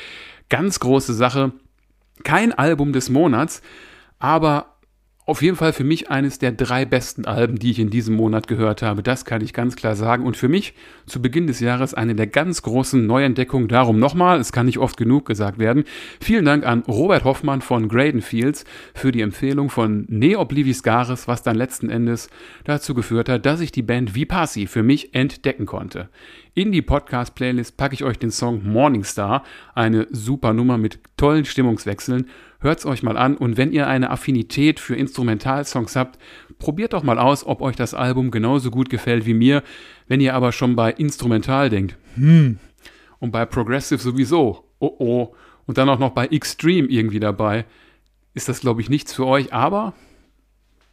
Ganz 0.49 0.81
große 0.81 1.14
Sache. 1.14 1.53
Kein 2.25 2.53
Album 2.53 2.93
des 2.93 3.09
Monats, 3.09 3.62
aber 4.18 4.72
auf 5.25 5.41
jeden 5.41 5.57
Fall 5.57 5.73
für 5.73 5.85
mich 5.85 6.11
eines 6.11 6.41
der 6.41 6.51
drei 6.51 6.85
besten 6.85 7.27
Alben, 7.27 7.57
die 7.57 7.70
ich 7.70 7.79
in 7.79 7.91
diesem 7.91 8.16
Monat 8.16 8.49
gehört 8.49 8.83
habe. 8.83 9.05
Das 9.05 9.25
kann 9.25 9.41
ich 9.41 9.53
ganz 9.53 9.77
klar 9.77 9.95
sagen. 9.95 10.27
Und 10.27 10.37
für 10.37 10.49
mich 10.49 10.75
zu 11.07 11.23
Beginn 11.23 11.47
des 11.47 11.61
Jahres 11.61 11.95
eine 11.95 12.16
der 12.16 12.27
ganz 12.27 12.62
großen 12.62 13.07
Neuentdeckungen. 13.07 13.68
Darum 13.68 14.01
nochmal, 14.01 14.41
es 14.41 14.51
kann 14.51 14.66
nicht 14.66 14.79
oft 14.79 14.97
genug 14.97 15.25
gesagt 15.25 15.61
werden. 15.61 15.85
Vielen 16.20 16.45
Dank 16.45 16.66
an 16.66 16.83
Robert 16.89 17.23
Hoffmann 17.23 17.62
von 17.62 17.89
Graydon 17.89 18.20
Fields 18.20 18.64
für 18.95 19.12
die 19.12 19.20
Empfehlung 19.20 19.70
von 19.70 20.07
Ne 20.09 20.37
Obliviscaris, 20.37 21.29
was 21.29 21.45
dann 21.45 21.55
letzten 21.55 21.89
Endes 21.89 22.29
dazu 22.64 22.93
geführt 22.93 23.29
hat, 23.29 23.47
dass 23.47 23.61
ich 23.61 23.70
die 23.70 23.83
Band 23.83 24.16
Vipassi 24.16 24.66
für 24.66 24.83
mich 24.83 25.14
entdecken 25.14 25.66
konnte. 25.66 26.09
In 26.55 26.71
die 26.71 26.83
Podcast-Playlist 26.83 27.79
packe 27.79 27.95
ich 27.95 28.05
euch 28.05 28.19
den 28.19 28.31
Song 28.31 28.63
Morningstar, 28.63 29.43
eine 29.75 30.07
super 30.11 30.53
Nummer 30.53 30.77
mit 30.77 30.99
tollen 31.17 31.47
Stimmungswechseln. 31.47 32.29
Hört's 32.61 32.85
euch 32.85 33.03
mal 33.03 33.17
an 33.17 33.39
und 33.39 33.57
wenn 33.57 33.73
ihr 33.73 33.87
eine 33.87 34.11
Affinität 34.11 34.79
für 34.79 34.95
Instrumentalsongs 34.95 35.97
habt, 35.97 36.19
probiert 36.59 36.93
doch 36.93 37.05
mal 37.05 37.19
aus, 37.19 37.47
ob 37.47 37.63
euch 37.63 37.75
das 37.75 37.95
Album 37.95 38.31
genauso 38.31 38.71
gut 38.71 38.91
gefällt 38.91 39.25
wie 39.25 39.33
mir. 39.33 39.63
Wenn 40.09 40.21
ihr 40.21 40.35
aber 40.35 40.53
schon 40.53 40.77
bei 40.77 40.93
Instrumental 40.93 41.71
denkt, 41.71 41.97
hm, 42.17 42.59
und 43.19 43.31
bei 43.31 43.47
Progressive 43.47 44.03
sowieso, 44.03 44.69
oh 44.79 44.95
oh, 44.99 45.35
und 45.65 45.79
dann 45.79 45.89
auch 45.89 45.99
noch 45.99 46.11
bei 46.11 46.27
Extreme 46.27 46.87
irgendwie 46.87 47.21
dabei, 47.21 47.65
ist 48.35 48.51
das 48.51 48.61
glaube 48.61 48.83
ich 48.83 48.91
nichts 48.91 49.15
für 49.15 49.27
euch, 49.27 49.55
aber 49.55 49.95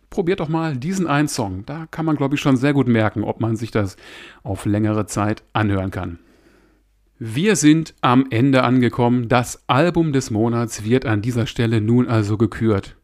probiert 0.09 0.39
doch 0.39 0.49
mal 0.49 0.75
diesen 0.75 1.07
einen 1.07 1.27
Song. 1.27 1.65
Da 1.65 1.87
kann 1.91 2.05
man, 2.05 2.15
glaube 2.15 2.35
ich, 2.35 2.41
schon 2.41 2.57
sehr 2.57 2.73
gut 2.73 2.87
merken, 2.87 3.23
ob 3.23 3.39
man 3.39 3.55
sich 3.55 3.71
das 3.71 3.95
auf 4.43 4.65
längere 4.65 5.05
Zeit 5.05 5.43
anhören 5.53 5.91
kann. 5.91 6.19
Wir 7.17 7.55
sind 7.55 7.93
am 8.01 8.27
Ende 8.29 8.63
angekommen. 8.63 9.27
Das 9.27 9.67
Album 9.67 10.13
des 10.13 10.31
Monats 10.31 10.85
wird 10.85 11.05
an 11.05 11.21
dieser 11.21 11.47
Stelle 11.47 11.81
nun 11.81 12.07
also 12.07 12.37
gekürt. 12.37 12.95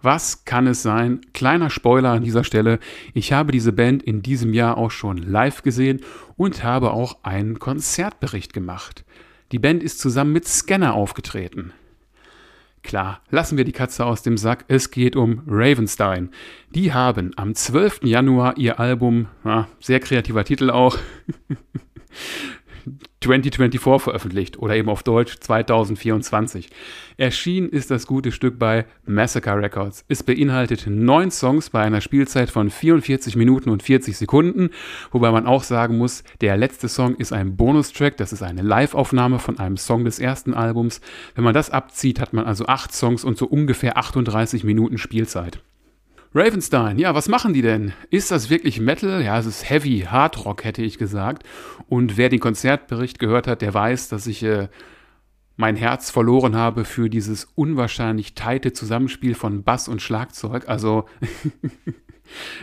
Was 0.00 0.44
kann 0.44 0.66
es 0.66 0.82
sein? 0.82 1.20
Kleiner 1.32 1.70
Spoiler 1.70 2.10
an 2.10 2.24
dieser 2.24 2.42
Stelle. 2.42 2.80
Ich 3.14 3.32
habe 3.32 3.52
diese 3.52 3.72
Band 3.72 4.02
in 4.02 4.22
diesem 4.22 4.52
Jahr 4.52 4.76
auch 4.76 4.90
schon 4.90 5.18
live 5.18 5.62
gesehen 5.62 6.00
und 6.36 6.64
habe 6.64 6.92
auch 6.92 7.18
einen 7.22 7.60
Konzertbericht 7.60 8.52
gemacht. 8.52 9.04
Die 9.52 9.60
Band 9.60 9.82
ist 9.82 10.00
zusammen 10.00 10.32
mit 10.32 10.48
Scanner 10.48 10.94
aufgetreten. 10.94 11.72
Klar, 12.82 13.20
lassen 13.30 13.56
wir 13.56 13.64
die 13.64 13.72
Katze 13.72 14.04
aus 14.04 14.22
dem 14.22 14.36
Sack. 14.36 14.64
Es 14.68 14.90
geht 14.90 15.14
um 15.14 15.42
Ravenstein. 15.46 16.30
Die 16.74 16.92
haben 16.92 17.32
am 17.36 17.54
12. 17.54 18.00
Januar 18.02 18.58
ihr 18.58 18.80
Album, 18.80 19.28
ja, 19.44 19.68
sehr 19.78 20.00
kreativer 20.00 20.44
Titel 20.44 20.70
auch, 20.70 20.98
2024 23.22 24.02
veröffentlicht 24.02 24.58
oder 24.58 24.76
eben 24.76 24.88
auf 24.88 25.02
Deutsch 25.02 25.38
2024. 25.40 26.68
Erschienen 27.16 27.68
ist 27.68 27.90
das 27.90 28.06
gute 28.06 28.32
Stück 28.32 28.58
bei 28.58 28.86
Massacre 29.06 29.56
Records. 29.56 30.04
Es 30.08 30.22
beinhaltet 30.22 30.86
neun 30.86 31.30
Songs 31.30 31.70
bei 31.70 31.82
einer 31.82 32.00
Spielzeit 32.00 32.50
von 32.50 32.70
44 32.70 33.36
Minuten 33.36 33.70
und 33.70 33.82
40 33.82 34.16
Sekunden, 34.16 34.70
wobei 35.10 35.30
man 35.30 35.46
auch 35.46 35.62
sagen 35.62 35.98
muss, 35.98 36.24
der 36.40 36.56
letzte 36.56 36.88
Song 36.88 37.16
ist 37.16 37.32
ein 37.32 37.56
Bonustrack, 37.56 38.16
das 38.16 38.32
ist 38.32 38.42
eine 38.42 38.62
Live-Aufnahme 38.62 39.38
von 39.38 39.58
einem 39.58 39.76
Song 39.76 40.04
des 40.04 40.18
ersten 40.18 40.54
Albums. 40.54 41.00
Wenn 41.34 41.44
man 41.44 41.54
das 41.54 41.70
abzieht, 41.70 42.20
hat 42.20 42.32
man 42.32 42.44
also 42.44 42.66
acht 42.66 42.92
Songs 42.92 43.24
und 43.24 43.38
so 43.38 43.46
ungefähr 43.46 43.96
38 43.96 44.64
Minuten 44.64 44.98
Spielzeit. 44.98 45.60
Ravenstein, 46.34 46.98
ja, 46.98 47.14
was 47.14 47.28
machen 47.28 47.52
die 47.52 47.60
denn? 47.60 47.92
Ist 48.08 48.30
das 48.30 48.48
wirklich 48.48 48.80
Metal? 48.80 49.22
Ja, 49.22 49.38
es 49.38 49.44
ist 49.44 49.68
Heavy, 49.68 50.06
Hard 50.10 50.44
Rock, 50.46 50.64
hätte 50.64 50.82
ich 50.82 50.96
gesagt. 50.96 51.44
Und 51.88 52.16
wer 52.16 52.30
den 52.30 52.40
Konzertbericht 52.40 53.18
gehört 53.18 53.46
hat, 53.46 53.60
der 53.60 53.74
weiß, 53.74 54.08
dass 54.08 54.26
ich 54.26 54.42
äh, 54.42 54.68
mein 55.56 55.76
Herz 55.76 56.10
verloren 56.10 56.56
habe 56.56 56.86
für 56.86 57.10
dieses 57.10 57.44
unwahrscheinlich 57.54 58.34
teite 58.34 58.72
Zusammenspiel 58.72 59.34
von 59.34 59.62
Bass 59.62 59.88
und 59.88 60.00
Schlagzeug. 60.00 60.68
Also 60.68 61.04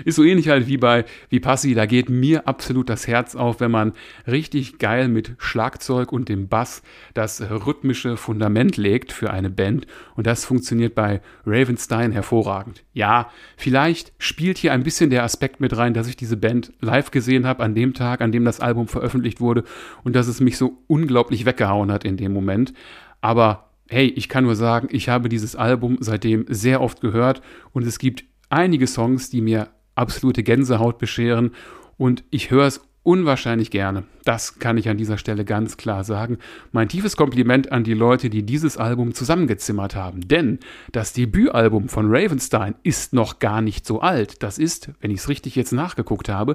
Ist 0.05 0.16
so 0.16 0.24
ähnlich 0.24 0.49
halt 0.49 0.68
wie 0.68 0.78
bei 0.78 1.05
Vipassi, 1.30 1.74
da 1.74 1.86
geht 1.86 2.10
mir 2.10 2.47
absolut 2.47 2.89
das 2.89 3.07
Herz 3.07 3.36
auf, 3.36 3.60
wenn 3.60 3.72
man 3.72 3.93
richtig 4.28 4.80
geil 4.80 5.07
mit 5.07 5.36
Schlagzeug 5.38 6.12
und 6.12 6.30
dem 6.30 6.47
Bass 6.47 6.82
das 7.14 7.41
rhythmische 7.41 8.18
Fundament 8.18 8.78
legt 8.78 9.12
für 9.12 9.32
eine 9.32 9.49
Band 9.49 9.86
und 10.16 10.28
das 10.28 10.45
funktioniert 10.45 10.95
bei 10.95 11.22
Ravenstein 11.45 12.12
hervorragend. 12.12 12.84
Ja, 12.93 13.30
vielleicht 13.57 14.14
spielt 14.18 14.57
hier 14.57 14.74
ein 14.74 14.84
bisschen 14.84 15.10
der 15.10 15.24
Aspekt 15.24 15.60
mit 15.60 15.76
rein, 15.78 15.93
dass 15.93 16.07
ich 16.07 16.18
diese 16.18 16.38
Band 16.38 16.72
live 16.80 17.12
gesehen 17.12 17.45
habe 17.45 17.64
an 17.64 17.76
dem 17.76 17.93
Tag, 17.93 18.22
an 18.22 18.32
dem 18.32 18.45
das 18.45 18.60
Album 18.60 18.88
veröffentlicht 18.88 19.39
wurde 19.39 19.64
und 20.03 20.16
dass 20.16 20.28
es 20.28 20.39
mich 20.39 20.57
so 20.57 20.84
unglaublich 20.88 21.45
weggehauen 21.45 21.91
hat 21.91 22.05
in 22.05 22.18
dem 22.18 22.34
Moment. 22.34 22.74
Aber 23.22 23.70
hey, 23.89 24.07
ich 24.07 24.30
kann 24.30 24.43
nur 24.43 24.55
sagen, 24.55 24.88
ich 24.91 25.10
habe 25.10 25.30
dieses 25.30 25.55
Album 25.55 25.97
seitdem 25.99 26.45
sehr 26.47 26.82
oft 26.82 27.01
gehört 27.01 27.41
und 27.72 27.86
es 27.86 27.99
gibt 27.99 28.24
einige 28.50 28.88
Songs, 28.88 29.30
die 29.30 29.41
mir 29.41 29.70
absolute 29.95 30.43
Gänsehaut 30.43 30.97
bescheren. 30.97 31.52
Und 31.97 32.24
ich 32.30 32.52
höre 32.52 32.66
es 32.68 32.82
unwahrscheinlich 33.10 33.72
gerne. 33.72 34.03
Das 34.24 34.60
kann 34.60 34.78
ich 34.78 34.88
an 34.88 34.97
dieser 34.97 35.18
Stelle 35.18 35.43
ganz 35.43 35.78
klar 35.78 36.03
sagen. 36.03 36.38
Mein 36.72 36.89
tiefes 36.89 37.18
Kompliment 37.18 37.72
an 37.72 37.84
die 37.84 37.95
Leute, 37.95 38.30
die 38.30 38.43
dieses 38.43 38.78
Album 38.78 39.16
zusammengezimmert 39.16 39.95
haben. 39.95 40.28
Denn 40.28 40.60
das 40.91 41.14
Debütalbum 41.14 41.89
von 41.89 42.05
Ravenstein 42.07 42.76
ist 42.84 43.14
noch 43.14 43.39
gar 43.39 43.64
nicht 43.64 43.88
so 43.88 43.99
alt. 43.99 44.43
Das 44.43 44.60
ist, 44.60 44.91
wenn 45.01 45.10
ich 45.10 45.22
es 45.22 45.28
richtig 45.28 45.55
jetzt 45.55 45.72
nachgeguckt 45.72 46.30
habe, 46.30 46.53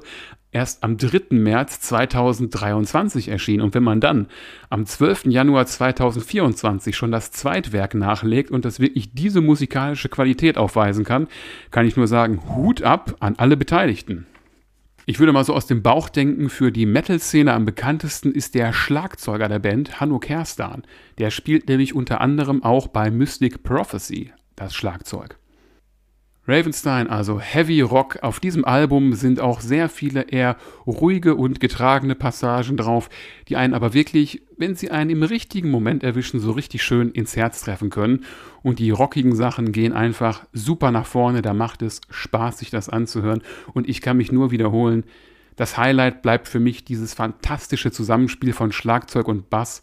erst 0.52 0.84
am 0.84 0.96
3. 0.96 1.34
März 1.36 1.80
2023 1.80 3.30
erschienen. 3.30 3.64
Und 3.64 3.74
wenn 3.74 3.82
man 3.82 4.00
dann 4.00 4.28
am 4.70 4.86
12. 4.86 5.24
Januar 5.24 5.66
2024 5.66 6.94
schon 6.96 7.10
das 7.10 7.32
Zweitwerk 7.32 7.94
nachlegt 7.94 8.52
und 8.52 8.64
das 8.64 8.78
wirklich 8.78 9.12
diese 9.12 9.40
musikalische 9.40 10.08
Qualität 10.08 10.56
aufweisen 10.56 11.02
kann, 11.02 11.26
kann 11.72 11.84
ich 11.84 11.96
nur 11.96 12.06
sagen, 12.06 12.54
Hut 12.54 12.82
ab 12.82 13.16
an 13.18 13.34
alle 13.38 13.56
Beteiligten. 13.56 14.28
Ich 15.06 15.18
würde 15.18 15.32
mal 15.32 15.44
so 15.44 15.52
aus 15.54 15.66
dem 15.66 15.82
Bauch 15.82 16.08
denken, 16.08 16.48
für 16.48 16.72
die 16.72 16.86
Metal-Szene 16.86 17.52
am 17.52 17.66
bekanntesten 17.66 18.32
ist 18.32 18.54
der 18.54 18.72
Schlagzeuger 18.72 19.48
der 19.48 19.58
Band, 19.58 20.00
Hanno 20.00 20.18
Kerstan. 20.18 20.82
Der 21.18 21.30
spielt 21.30 21.68
nämlich 21.68 21.94
unter 21.94 22.22
anderem 22.22 22.62
auch 22.62 22.88
bei 22.88 23.10
Mystic 23.10 23.62
Prophecy 23.62 24.32
das 24.56 24.74
Schlagzeug. 24.74 25.38
Ravenstein, 26.46 27.08
also 27.08 27.40
Heavy 27.40 27.80
Rock. 27.80 28.18
Auf 28.22 28.38
diesem 28.38 28.64
Album 28.64 29.14
sind 29.14 29.40
auch 29.40 29.60
sehr 29.60 29.88
viele 29.88 30.22
eher 30.22 30.56
ruhige 30.86 31.36
und 31.36 31.58
getragene 31.58 32.14
Passagen 32.14 32.76
drauf, 32.76 33.08
die 33.48 33.56
einen 33.56 33.72
aber 33.72 33.94
wirklich, 33.94 34.42
wenn 34.58 34.74
sie 34.74 34.90
einen 34.90 35.10
im 35.10 35.22
richtigen 35.22 35.70
Moment 35.70 36.02
erwischen, 36.02 36.40
so 36.40 36.52
richtig 36.52 36.82
schön 36.82 37.10
ins 37.10 37.34
Herz 37.34 37.62
treffen 37.62 37.88
können. 37.88 38.24
Und 38.62 38.78
die 38.78 38.90
rockigen 38.90 39.34
Sachen 39.34 39.72
gehen 39.72 39.94
einfach 39.94 40.44
super 40.52 40.90
nach 40.90 41.06
vorne, 41.06 41.40
da 41.40 41.54
macht 41.54 41.80
es 41.80 42.02
Spaß, 42.10 42.58
sich 42.58 42.70
das 42.70 42.90
anzuhören. 42.90 43.42
Und 43.72 43.88
ich 43.88 44.02
kann 44.02 44.18
mich 44.18 44.30
nur 44.30 44.50
wiederholen, 44.50 45.04
das 45.56 45.78
Highlight 45.78 46.22
bleibt 46.22 46.48
für 46.48 46.60
mich 46.60 46.84
dieses 46.84 47.14
fantastische 47.14 47.92
Zusammenspiel 47.92 48.52
von 48.52 48.72
Schlagzeug 48.72 49.28
und 49.28 49.50
Bass. 49.50 49.82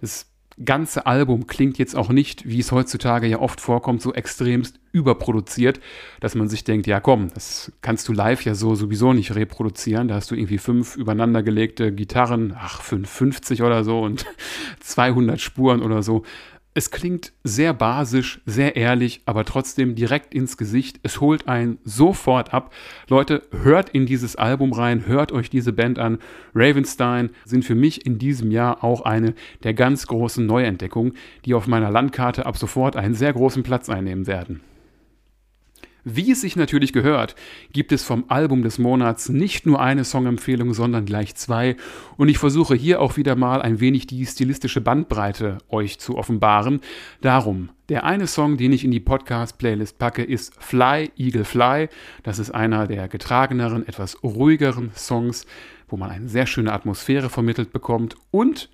Das 0.00 0.29
ganze 0.64 1.06
Album 1.06 1.46
klingt 1.46 1.78
jetzt 1.78 1.96
auch 1.96 2.10
nicht, 2.10 2.48
wie 2.48 2.60
es 2.60 2.72
heutzutage 2.72 3.26
ja 3.26 3.38
oft 3.38 3.60
vorkommt, 3.60 4.02
so 4.02 4.12
extremst 4.12 4.78
überproduziert, 4.92 5.80
dass 6.20 6.34
man 6.34 6.48
sich 6.48 6.64
denkt, 6.64 6.86
ja 6.86 7.00
komm, 7.00 7.30
das 7.32 7.72
kannst 7.80 8.08
du 8.08 8.12
live 8.12 8.44
ja 8.44 8.54
so 8.54 8.74
sowieso 8.74 9.12
nicht 9.12 9.34
reproduzieren. 9.34 10.08
Da 10.08 10.16
hast 10.16 10.30
du 10.30 10.34
irgendwie 10.34 10.58
fünf 10.58 10.96
übereinandergelegte 10.96 11.92
Gitarren, 11.92 12.54
ach, 12.58 12.82
550 12.82 13.62
oder 13.62 13.84
so 13.84 14.00
und 14.00 14.26
200 14.80 15.40
Spuren 15.40 15.82
oder 15.82 16.02
so. 16.02 16.24
Es 16.72 16.92
klingt 16.92 17.32
sehr 17.42 17.74
basisch, 17.74 18.40
sehr 18.46 18.76
ehrlich, 18.76 19.22
aber 19.26 19.44
trotzdem 19.44 19.96
direkt 19.96 20.32
ins 20.32 20.56
Gesicht. 20.56 21.00
Es 21.02 21.20
holt 21.20 21.48
einen 21.48 21.78
sofort 21.82 22.54
ab. 22.54 22.72
Leute, 23.08 23.42
hört 23.50 23.88
in 23.88 24.06
dieses 24.06 24.36
Album 24.36 24.72
rein, 24.72 25.04
hört 25.06 25.32
euch 25.32 25.50
diese 25.50 25.72
Band 25.72 25.98
an. 25.98 26.18
Ravenstein 26.54 27.30
sind 27.44 27.64
für 27.64 27.74
mich 27.74 28.06
in 28.06 28.18
diesem 28.20 28.52
Jahr 28.52 28.84
auch 28.84 29.00
eine 29.00 29.34
der 29.64 29.74
ganz 29.74 30.06
großen 30.06 30.46
Neuentdeckungen, 30.46 31.14
die 31.44 31.54
auf 31.54 31.66
meiner 31.66 31.90
Landkarte 31.90 32.46
ab 32.46 32.56
sofort 32.56 32.94
einen 32.94 33.14
sehr 33.14 33.32
großen 33.32 33.64
Platz 33.64 33.88
einnehmen 33.88 34.28
werden. 34.28 34.60
Wie 36.04 36.30
es 36.30 36.40
sich 36.40 36.56
natürlich 36.56 36.92
gehört, 36.92 37.34
gibt 37.72 37.92
es 37.92 38.02
vom 38.02 38.24
Album 38.28 38.62
des 38.62 38.78
Monats 38.78 39.28
nicht 39.28 39.66
nur 39.66 39.80
eine 39.80 40.04
Songempfehlung, 40.04 40.72
sondern 40.72 41.04
gleich 41.04 41.34
zwei. 41.34 41.76
Und 42.16 42.28
ich 42.28 42.38
versuche 42.38 42.74
hier 42.74 43.00
auch 43.00 43.16
wieder 43.16 43.36
mal 43.36 43.60
ein 43.60 43.80
wenig 43.80 44.06
die 44.06 44.24
stilistische 44.24 44.80
Bandbreite 44.80 45.58
euch 45.68 45.98
zu 45.98 46.16
offenbaren. 46.16 46.80
Darum, 47.20 47.70
der 47.88 48.04
eine 48.04 48.26
Song, 48.26 48.56
den 48.56 48.72
ich 48.72 48.84
in 48.84 48.90
die 48.90 49.00
Podcast-Playlist 49.00 49.98
packe, 49.98 50.22
ist 50.22 50.54
Fly, 50.62 51.10
Eagle 51.16 51.44
Fly. 51.44 51.88
Das 52.22 52.38
ist 52.38 52.50
einer 52.50 52.86
der 52.86 53.08
getrageneren, 53.08 53.86
etwas 53.86 54.22
ruhigeren 54.22 54.92
Songs, 54.94 55.44
wo 55.88 55.96
man 55.96 56.10
eine 56.10 56.28
sehr 56.28 56.46
schöne 56.46 56.72
Atmosphäre 56.72 57.28
vermittelt 57.28 57.72
bekommt. 57.72 58.16
Und 58.30 58.70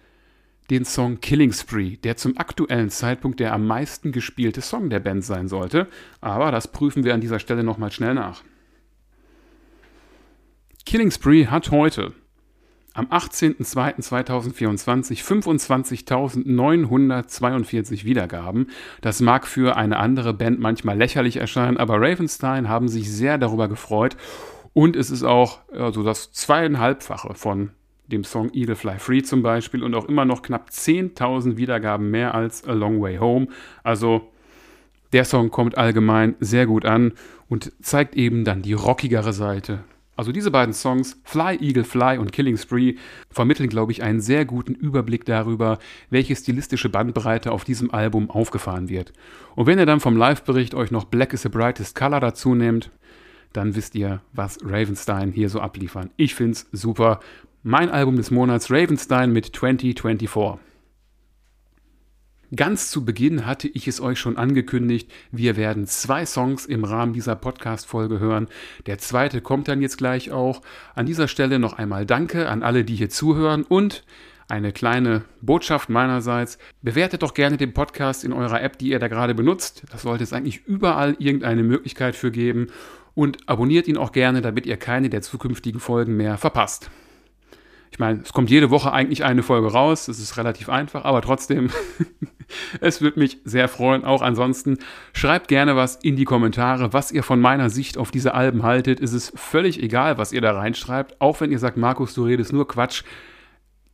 den 0.70 0.84
Song 0.84 1.20
Killing 1.20 1.52
Spree, 1.52 1.96
der 1.96 2.16
zum 2.16 2.38
aktuellen 2.38 2.90
Zeitpunkt 2.90 3.40
der 3.40 3.52
am 3.52 3.66
meisten 3.66 4.12
gespielte 4.12 4.60
Song 4.60 4.90
der 4.90 5.00
Band 5.00 5.24
sein 5.24 5.48
sollte, 5.48 5.88
aber 6.20 6.50
das 6.50 6.68
prüfen 6.68 7.04
wir 7.04 7.14
an 7.14 7.20
dieser 7.20 7.38
Stelle 7.38 7.64
nochmal 7.64 7.92
schnell 7.92 8.14
nach. 8.14 8.42
Killing 10.84 11.10
Spree 11.10 11.46
hat 11.46 11.70
heute 11.70 12.12
am 12.94 13.06
18.02.2024 13.06 15.22
25.942 15.22 18.04
Wiedergaben. 18.04 18.68
Das 19.02 19.20
mag 19.20 19.46
für 19.46 19.76
eine 19.76 19.98
andere 19.98 20.32
Band 20.32 20.58
manchmal 20.60 20.96
lächerlich 20.96 21.36
erscheinen, 21.36 21.76
aber 21.76 22.00
Ravenstein 22.00 22.68
haben 22.68 22.88
sich 22.88 23.12
sehr 23.12 23.36
darüber 23.36 23.68
gefreut 23.68 24.16
und 24.72 24.96
es 24.96 25.10
ist 25.10 25.24
auch 25.24 25.58
also 25.70 26.02
das 26.02 26.32
zweieinhalbfache 26.32 27.34
von 27.34 27.72
dem 28.08 28.24
Song 28.24 28.50
Eagle 28.52 28.76
Fly 28.76 28.98
Free 28.98 29.22
zum 29.22 29.42
Beispiel 29.42 29.82
und 29.82 29.94
auch 29.94 30.06
immer 30.06 30.24
noch 30.24 30.42
knapp 30.42 30.70
10.000 30.70 31.56
Wiedergaben 31.56 32.10
mehr 32.10 32.34
als 32.34 32.66
A 32.66 32.72
Long 32.72 33.00
Way 33.00 33.16
Home. 33.16 33.48
Also 33.82 34.32
der 35.12 35.24
Song 35.24 35.50
kommt 35.50 35.78
allgemein 35.78 36.34
sehr 36.40 36.66
gut 36.66 36.84
an 36.84 37.12
und 37.48 37.72
zeigt 37.80 38.16
eben 38.16 38.44
dann 38.44 38.62
die 38.62 38.72
rockigere 38.72 39.32
Seite. 39.32 39.84
Also 40.16 40.32
diese 40.32 40.50
beiden 40.50 40.72
Songs, 40.72 41.20
Fly 41.24 41.58
Eagle 41.60 41.84
Fly 41.84 42.16
und 42.18 42.32
Killing 42.32 42.56
Spree, 42.56 42.94
vermitteln, 43.30 43.68
glaube 43.68 43.92
ich, 43.92 44.02
einen 44.02 44.20
sehr 44.20 44.46
guten 44.46 44.74
Überblick 44.74 45.26
darüber, 45.26 45.78
welche 46.08 46.34
stilistische 46.34 46.88
Bandbreite 46.88 47.52
auf 47.52 47.64
diesem 47.64 47.90
Album 47.90 48.30
aufgefahren 48.30 48.88
wird. 48.88 49.12
Und 49.54 49.66
wenn 49.66 49.78
ihr 49.78 49.84
dann 49.84 50.00
vom 50.00 50.16
Live-Bericht 50.16 50.74
euch 50.74 50.90
noch 50.90 51.04
Black 51.04 51.34
is 51.34 51.42
the 51.42 51.50
Brightest 51.50 51.94
Color 51.94 52.20
dazu 52.20 52.54
nehmt, 52.54 52.90
dann 53.52 53.74
wisst 53.74 53.94
ihr, 53.94 54.22
was 54.32 54.58
Ravenstein 54.64 55.32
hier 55.32 55.50
so 55.50 55.60
abliefern. 55.60 56.10
Ich 56.16 56.34
finde 56.34 56.52
es 56.52 56.66
super 56.72 57.20
mein 57.68 57.90
Album 57.90 58.14
des 58.14 58.30
Monats 58.30 58.70
Ravenstein 58.70 59.32
mit 59.32 59.46
2024. 59.46 60.60
Ganz 62.54 62.92
zu 62.92 63.04
Beginn 63.04 63.44
hatte 63.44 63.66
ich 63.66 63.88
es 63.88 64.00
euch 64.00 64.20
schon 64.20 64.36
angekündigt, 64.36 65.10
wir 65.32 65.56
werden 65.56 65.88
zwei 65.88 66.24
Songs 66.26 66.64
im 66.66 66.84
Rahmen 66.84 67.12
dieser 67.12 67.34
Podcast-Folge 67.34 68.20
hören. 68.20 68.46
Der 68.86 68.98
zweite 68.98 69.40
kommt 69.40 69.66
dann 69.66 69.82
jetzt 69.82 69.98
gleich 69.98 70.30
auch. 70.30 70.62
An 70.94 71.06
dieser 71.06 71.26
Stelle 71.26 71.58
noch 71.58 71.72
einmal 71.72 72.06
Danke 72.06 72.48
an 72.48 72.62
alle, 72.62 72.84
die 72.84 72.94
hier 72.94 73.10
zuhören 73.10 73.64
und 73.64 74.04
eine 74.46 74.70
kleine 74.70 75.24
Botschaft 75.40 75.88
meinerseits. 75.88 76.58
Bewertet 76.82 77.24
doch 77.24 77.34
gerne 77.34 77.56
den 77.56 77.74
Podcast 77.74 78.22
in 78.22 78.32
eurer 78.32 78.62
App, 78.62 78.78
die 78.78 78.90
ihr 78.90 79.00
da 79.00 79.08
gerade 79.08 79.34
benutzt. 79.34 79.82
Das 79.90 80.02
sollte 80.02 80.22
es 80.22 80.32
eigentlich 80.32 80.64
überall 80.66 81.16
irgendeine 81.18 81.64
Möglichkeit 81.64 82.14
für 82.14 82.30
geben. 82.30 82.68
Und 83.16 83.48
abonniert 83.48 83.88
ihn 83.88 83.96
auch 83.96 84.12
gerne, 84.12 84.40
damit 84.40 84.66
ihr 84.66 84.76
keine 84.76 85.10
der 85.10 85.22
zukünftigen 85.22 85.80
Folgen 85.80 86.16
mehr 86.16 86.38
verpasst. 86.38 86.90
Ich 87.90 87.98
meine, 87.98 88.20
es 88.22 88.32
kommt 88.32 88.50
jede 88.50 88.70
Woche 88.70 88.92
eigentlich 88.92 89.24
eine 89.24 89.42
Folge 89.42 89.72
raus, 89.72 90.06
das 90.06 90.18
ist 90.18 90.36
relativ 90.36 90.68
einfach, 90.68 91.04
aber 91.04 91.22
trotzdem, 91.22 91.70
es 92.80 93.00
würde 93.00 93.18
mich 93.18 93.38
sehr 93.44 93.68
freuen. 93.68 94.04
Auch 94.04 94.22
ansonsten, 94.22 94.78
schreibt 95.12 95.48
gerne 95.48 95.76
was 95.76 95.96
in 95.96 96.16
die 96.16 96.24
Kommentare, 96.24 96.92
was 96.92 97.12
ihr 97.12 97.22
von 97.22 97.40
meiner 97.40 97.70
Sicht 97.70 97.98
auf 97.98 98.10
diese 98.10 98.34
Alben 98.34 98.62
haltet. 98.62 99.00
Es 99.00 99.12
ist 99.12 99.38
völlig 99.38 99.82
egal, 99.82 100.18
was 100.18 100.32
ihr 100.32 100.40
da 100.40 100.52
reinschreibt, 100.52 101.20
auch 101.20 101.40
wenn 101.40 101.52
ihr 101.52 101.58
sagt, 101.58 101.76
Markus, 101.76 102.14
du 102.14 102.24
redest 102.24 102.52
nur 102.52 102.68
Quatsch. 102.68 103.02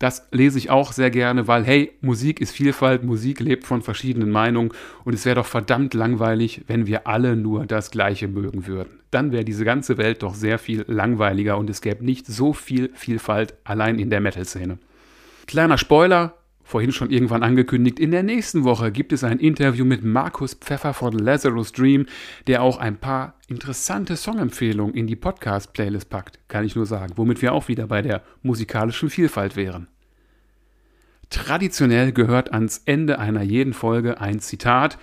Das 0.03 0.27
lese 0.33 0.59
ich 0.59 0.69
auch 0.69 0.91
sehr 0.91 1.13
gerne, 1.13 1.47
weil 1.47 1.63
hey, 1.63 1.93
Musik 2.01 2.41
ist 2.41 2.51
Vielfalt, 2.51 3.05
Musik 3.05 3.39
lebt 3.39 3.65
von 3.65 3.83
verschiedenen 3.83 4.33
Meinungen 4.33 4.73
und 5.05 5.15
es 5.15 5.25
wäre 5.25 5.37
doch 5.37 5.47
verdammt 5.47 5.95
langweilig, 5.95 6.63
wenn 6.67 6.89
wir 6.89 7.07
alle 7.07 7.37
nur 7.37 7.67
das 7.67 7.93
Gleiche 7.93 8.27
mögen 8.27 8.67
würden. 8.67 8.99
Dann 9.13 9.31
wäre 9.31 9.45
diese 9.45 9.65
ganze 9.65 9.99
Welt 9.99 10.25
doch 10.25 10.35
sehr 10.35 10.59
viel 10.59 10.85
langweiliger 10.89 11.57
und 11.57 11.71
es 11.71 11.83
gäbe 11.83 12.05
nicht 12.05 12.27
so 12.27 12.53
viel 12.53 12.91
Vielfalt 12.95 13.55
allein 13.63 14.01
in 14.01 14.11
der 14.11 14.21
Metal-Szene. 14.21 14.79
Kleiner 15.47 15.79
Spoiler, 15.79 16.35
vorhin 16.65 16.93
schon 16.93 17.11
irgendwann 17.11 17.43
angekündigt, 17.43 17.99
in 17.99 18.11
der 18.11 18.23
nächsten 18.23 18.65
Woche 18.65 18.93
gibt 18.93 19.13
es 19.13 19.25
ein 19.25 19.39
Interview 19.39 19.85
mit 19.85 20.05
Markus 20.05 20.55
Pfeffer 20.55 20.95
von 20.95 21.13
Lazarus 21.13 21.73
Dream, 21.73 22.07
der 22.47 22.63
auch 22.63 22.79
ein 22.79 22.97
paar 22.97 23.35
interessante 23.49 24.17
Songempfehlungen 24.17 24.95
in 24.95 25.07
die 25.07 25.17
Podcast-Playlist 25.17 26.09
packt, 26.09 26.39
kann 26.49 26.65
ich 26.65 26.77
nur 26.77 26.87
sagen, 26.87 27.15
womit 27.17 27.43
wir 27.43 27.53
auch 27.53 27.69
wieder 27.69 27.87
bei 27.87 28.03
der 28.03 28.23
musikalischen 28.43 29.11
Vielfalt 29.11 29.57
wären. 29.57 29.89
Traditionell 31.33 32.13
gehört 32.13 32.53
ans 32.53 32.83
Ende 32.85 33.19
einer 33.19 33.43
jeden 33.43 33.73
Folge 33.73 34.21
ein 34.21 34.41
Zitat. 34.41 34.99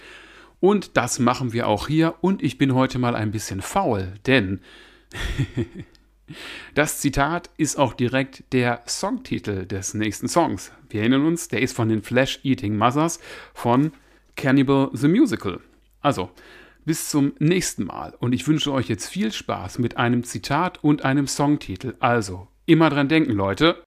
Und 0.60 0.96
das 0.96 1.18
machen 1.18 1.54
wir 1.54 1.68
auch 1.68 1.88
hier. 1.88 2.16
Und 2.22 2.44
ich 2.44 2.58
bin 2.58 2.76
heute 2.76 3.00
mal 3.00 3.16
ein 3.16 3.32
bisschen 3.32 3.62
faul, 3.62 4.14
denn 4.28 4.60
das 6.76 7.00
Zitat 7.00 7.50
ist 7.58 7.78
auch 7.78 7.94
direkt 7.94 8.44
der 8.52 8.84
Songtitel 8.88 9.66
des 9.66 9.94
nächsten 9.94 10.28
Songs. 10.28 10.72
Wir 10.90 11.02
erinnern 11.02 11.26
uns, 11.26 11.48
der 11.48 11.62
ist 11.62 11.76
von 11.76 11.90
den 11.90 12.02
Flesh 12.02 12.40
Eating 12.44 12.78
Mothers 12.78 13.20
von 13.54 13.92
Cannibal 14.36 14.90
the 14.94 15.08
Musical. 15.08 15.60
Also, 16.02 16.30
bis 16.86 17.10
zum 17.10 17.34
nächsten 17.40 17.86
Mal 17.86 18.16
und 18.20 18.34
ich 18.34 18.48
wünsche 18.48 18.72
euch 18.72 18.88
jetzt 18.88 19.08
viel 19.08 19.32
Spaß 19.32 19.80
mit 19.80 19.98
einem 19.98 20.24
Zitat 20.24 20.84
und 20.84 21.04
einem 21.06 21.28
Songtitel. 21.28 21.96
Also, 22.00 22.48
immer 22.66 22.90
dran 22.90 23.10
denken, 23.10 23.34
Leute. 23.34 23.84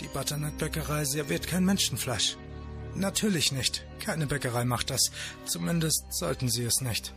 Die 0.00 0.08
Butternut-Bäckerei 0.08 1.04
serviert 1.04 1.46
kein 1.46 1.64
Menschenfleisch. 1.64 2.36
Natürlich 2.94 3.52
nicht. 3.52 3.84
Keine 4.00 4.26
Bäckerei 4.26 4.64
macht 4.64 4.90
das. 4.90 5.10
Zumindest 5.44 6.06
sollten 6.10 6.48
sie 6.48 6.64
es 6.64 6.80
nicht. 6.80 7.12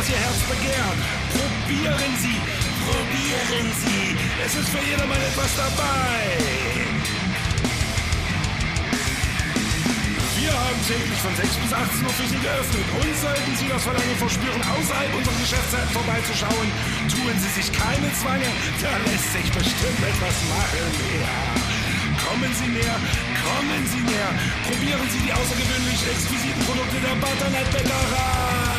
Was 0.00 0.08
Ihr 0.08 0.16
Herz 0.16 0.40
begehrt. 0.48 0.98
Probieren 1.36 2.12
Sie, 2.24 2.38
probieren 2.88 3.68
Sie. 3.84 4.16
Es 4.46 4.52
ist 4.56 4.68
für 4.72 4.80
jedermann 4.80 5.20
etwas 5.20 5.52
dabei. 5.60 6.16
Wir 10.40 10.52
haben 10.56 10.80
täglich 10.88 11.20
von 11.20 11.34
6 11.36 11.52
bis 11.52 11.72
18 11.72 12.00
Uhr 12.00 12.14
für 12.16 12.28
Sie 12.32 12.40
geöffnet. 12.40 12.86
Und 12.96 13.12
sollten 13.20 13.52
Sie 13.60 13.68
das 13.68 13.82
Verlangen 13.84 14.16
verspüren, 14.16 14.62
außerhalb 14.72 15.12
unserer 15.20 15.36
Geschäftszeit 15.36 15.88
vorbeizuschauen, 15.92 16.68
tun 17.12 17.34
Sie 17.36 17.52
sich 17.60 17.68
keine 17.68 18.08
Zwange. 18.16 18.48
Da 18.80 18.96
lässt 19.04 19.28
sich 19.36 19.48
bestimmt 19.52 20.00
etwas 20.00 20.36
machen. 20.48 20.86
Ja. 21.20 21.36
Kommen 22.24 22.52
Sie 22.56 22.68
näher, 22.72 22.98
kommen 23.44 23.82
Sie 23.84 24.00
näher. 24.00 24.32
Probieren 24.64 25.06
Sie 25.12 25.20
die 25.28 25.32
außergewöhnlich 25.32 26.00
exquisiten 26.08 26.62
Produkte 26.64 26.98
der 27.04 27.16
Butternut 27.20 27.68
Bäckerei. 27.68 28.69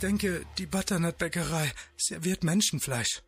Denke, 0.00 0.44
die 0.58 0.66
Butternut-Bäckerei 0.66 1.72
serviert 1.96 2.44
Menschenfleisch. 2.44 3.22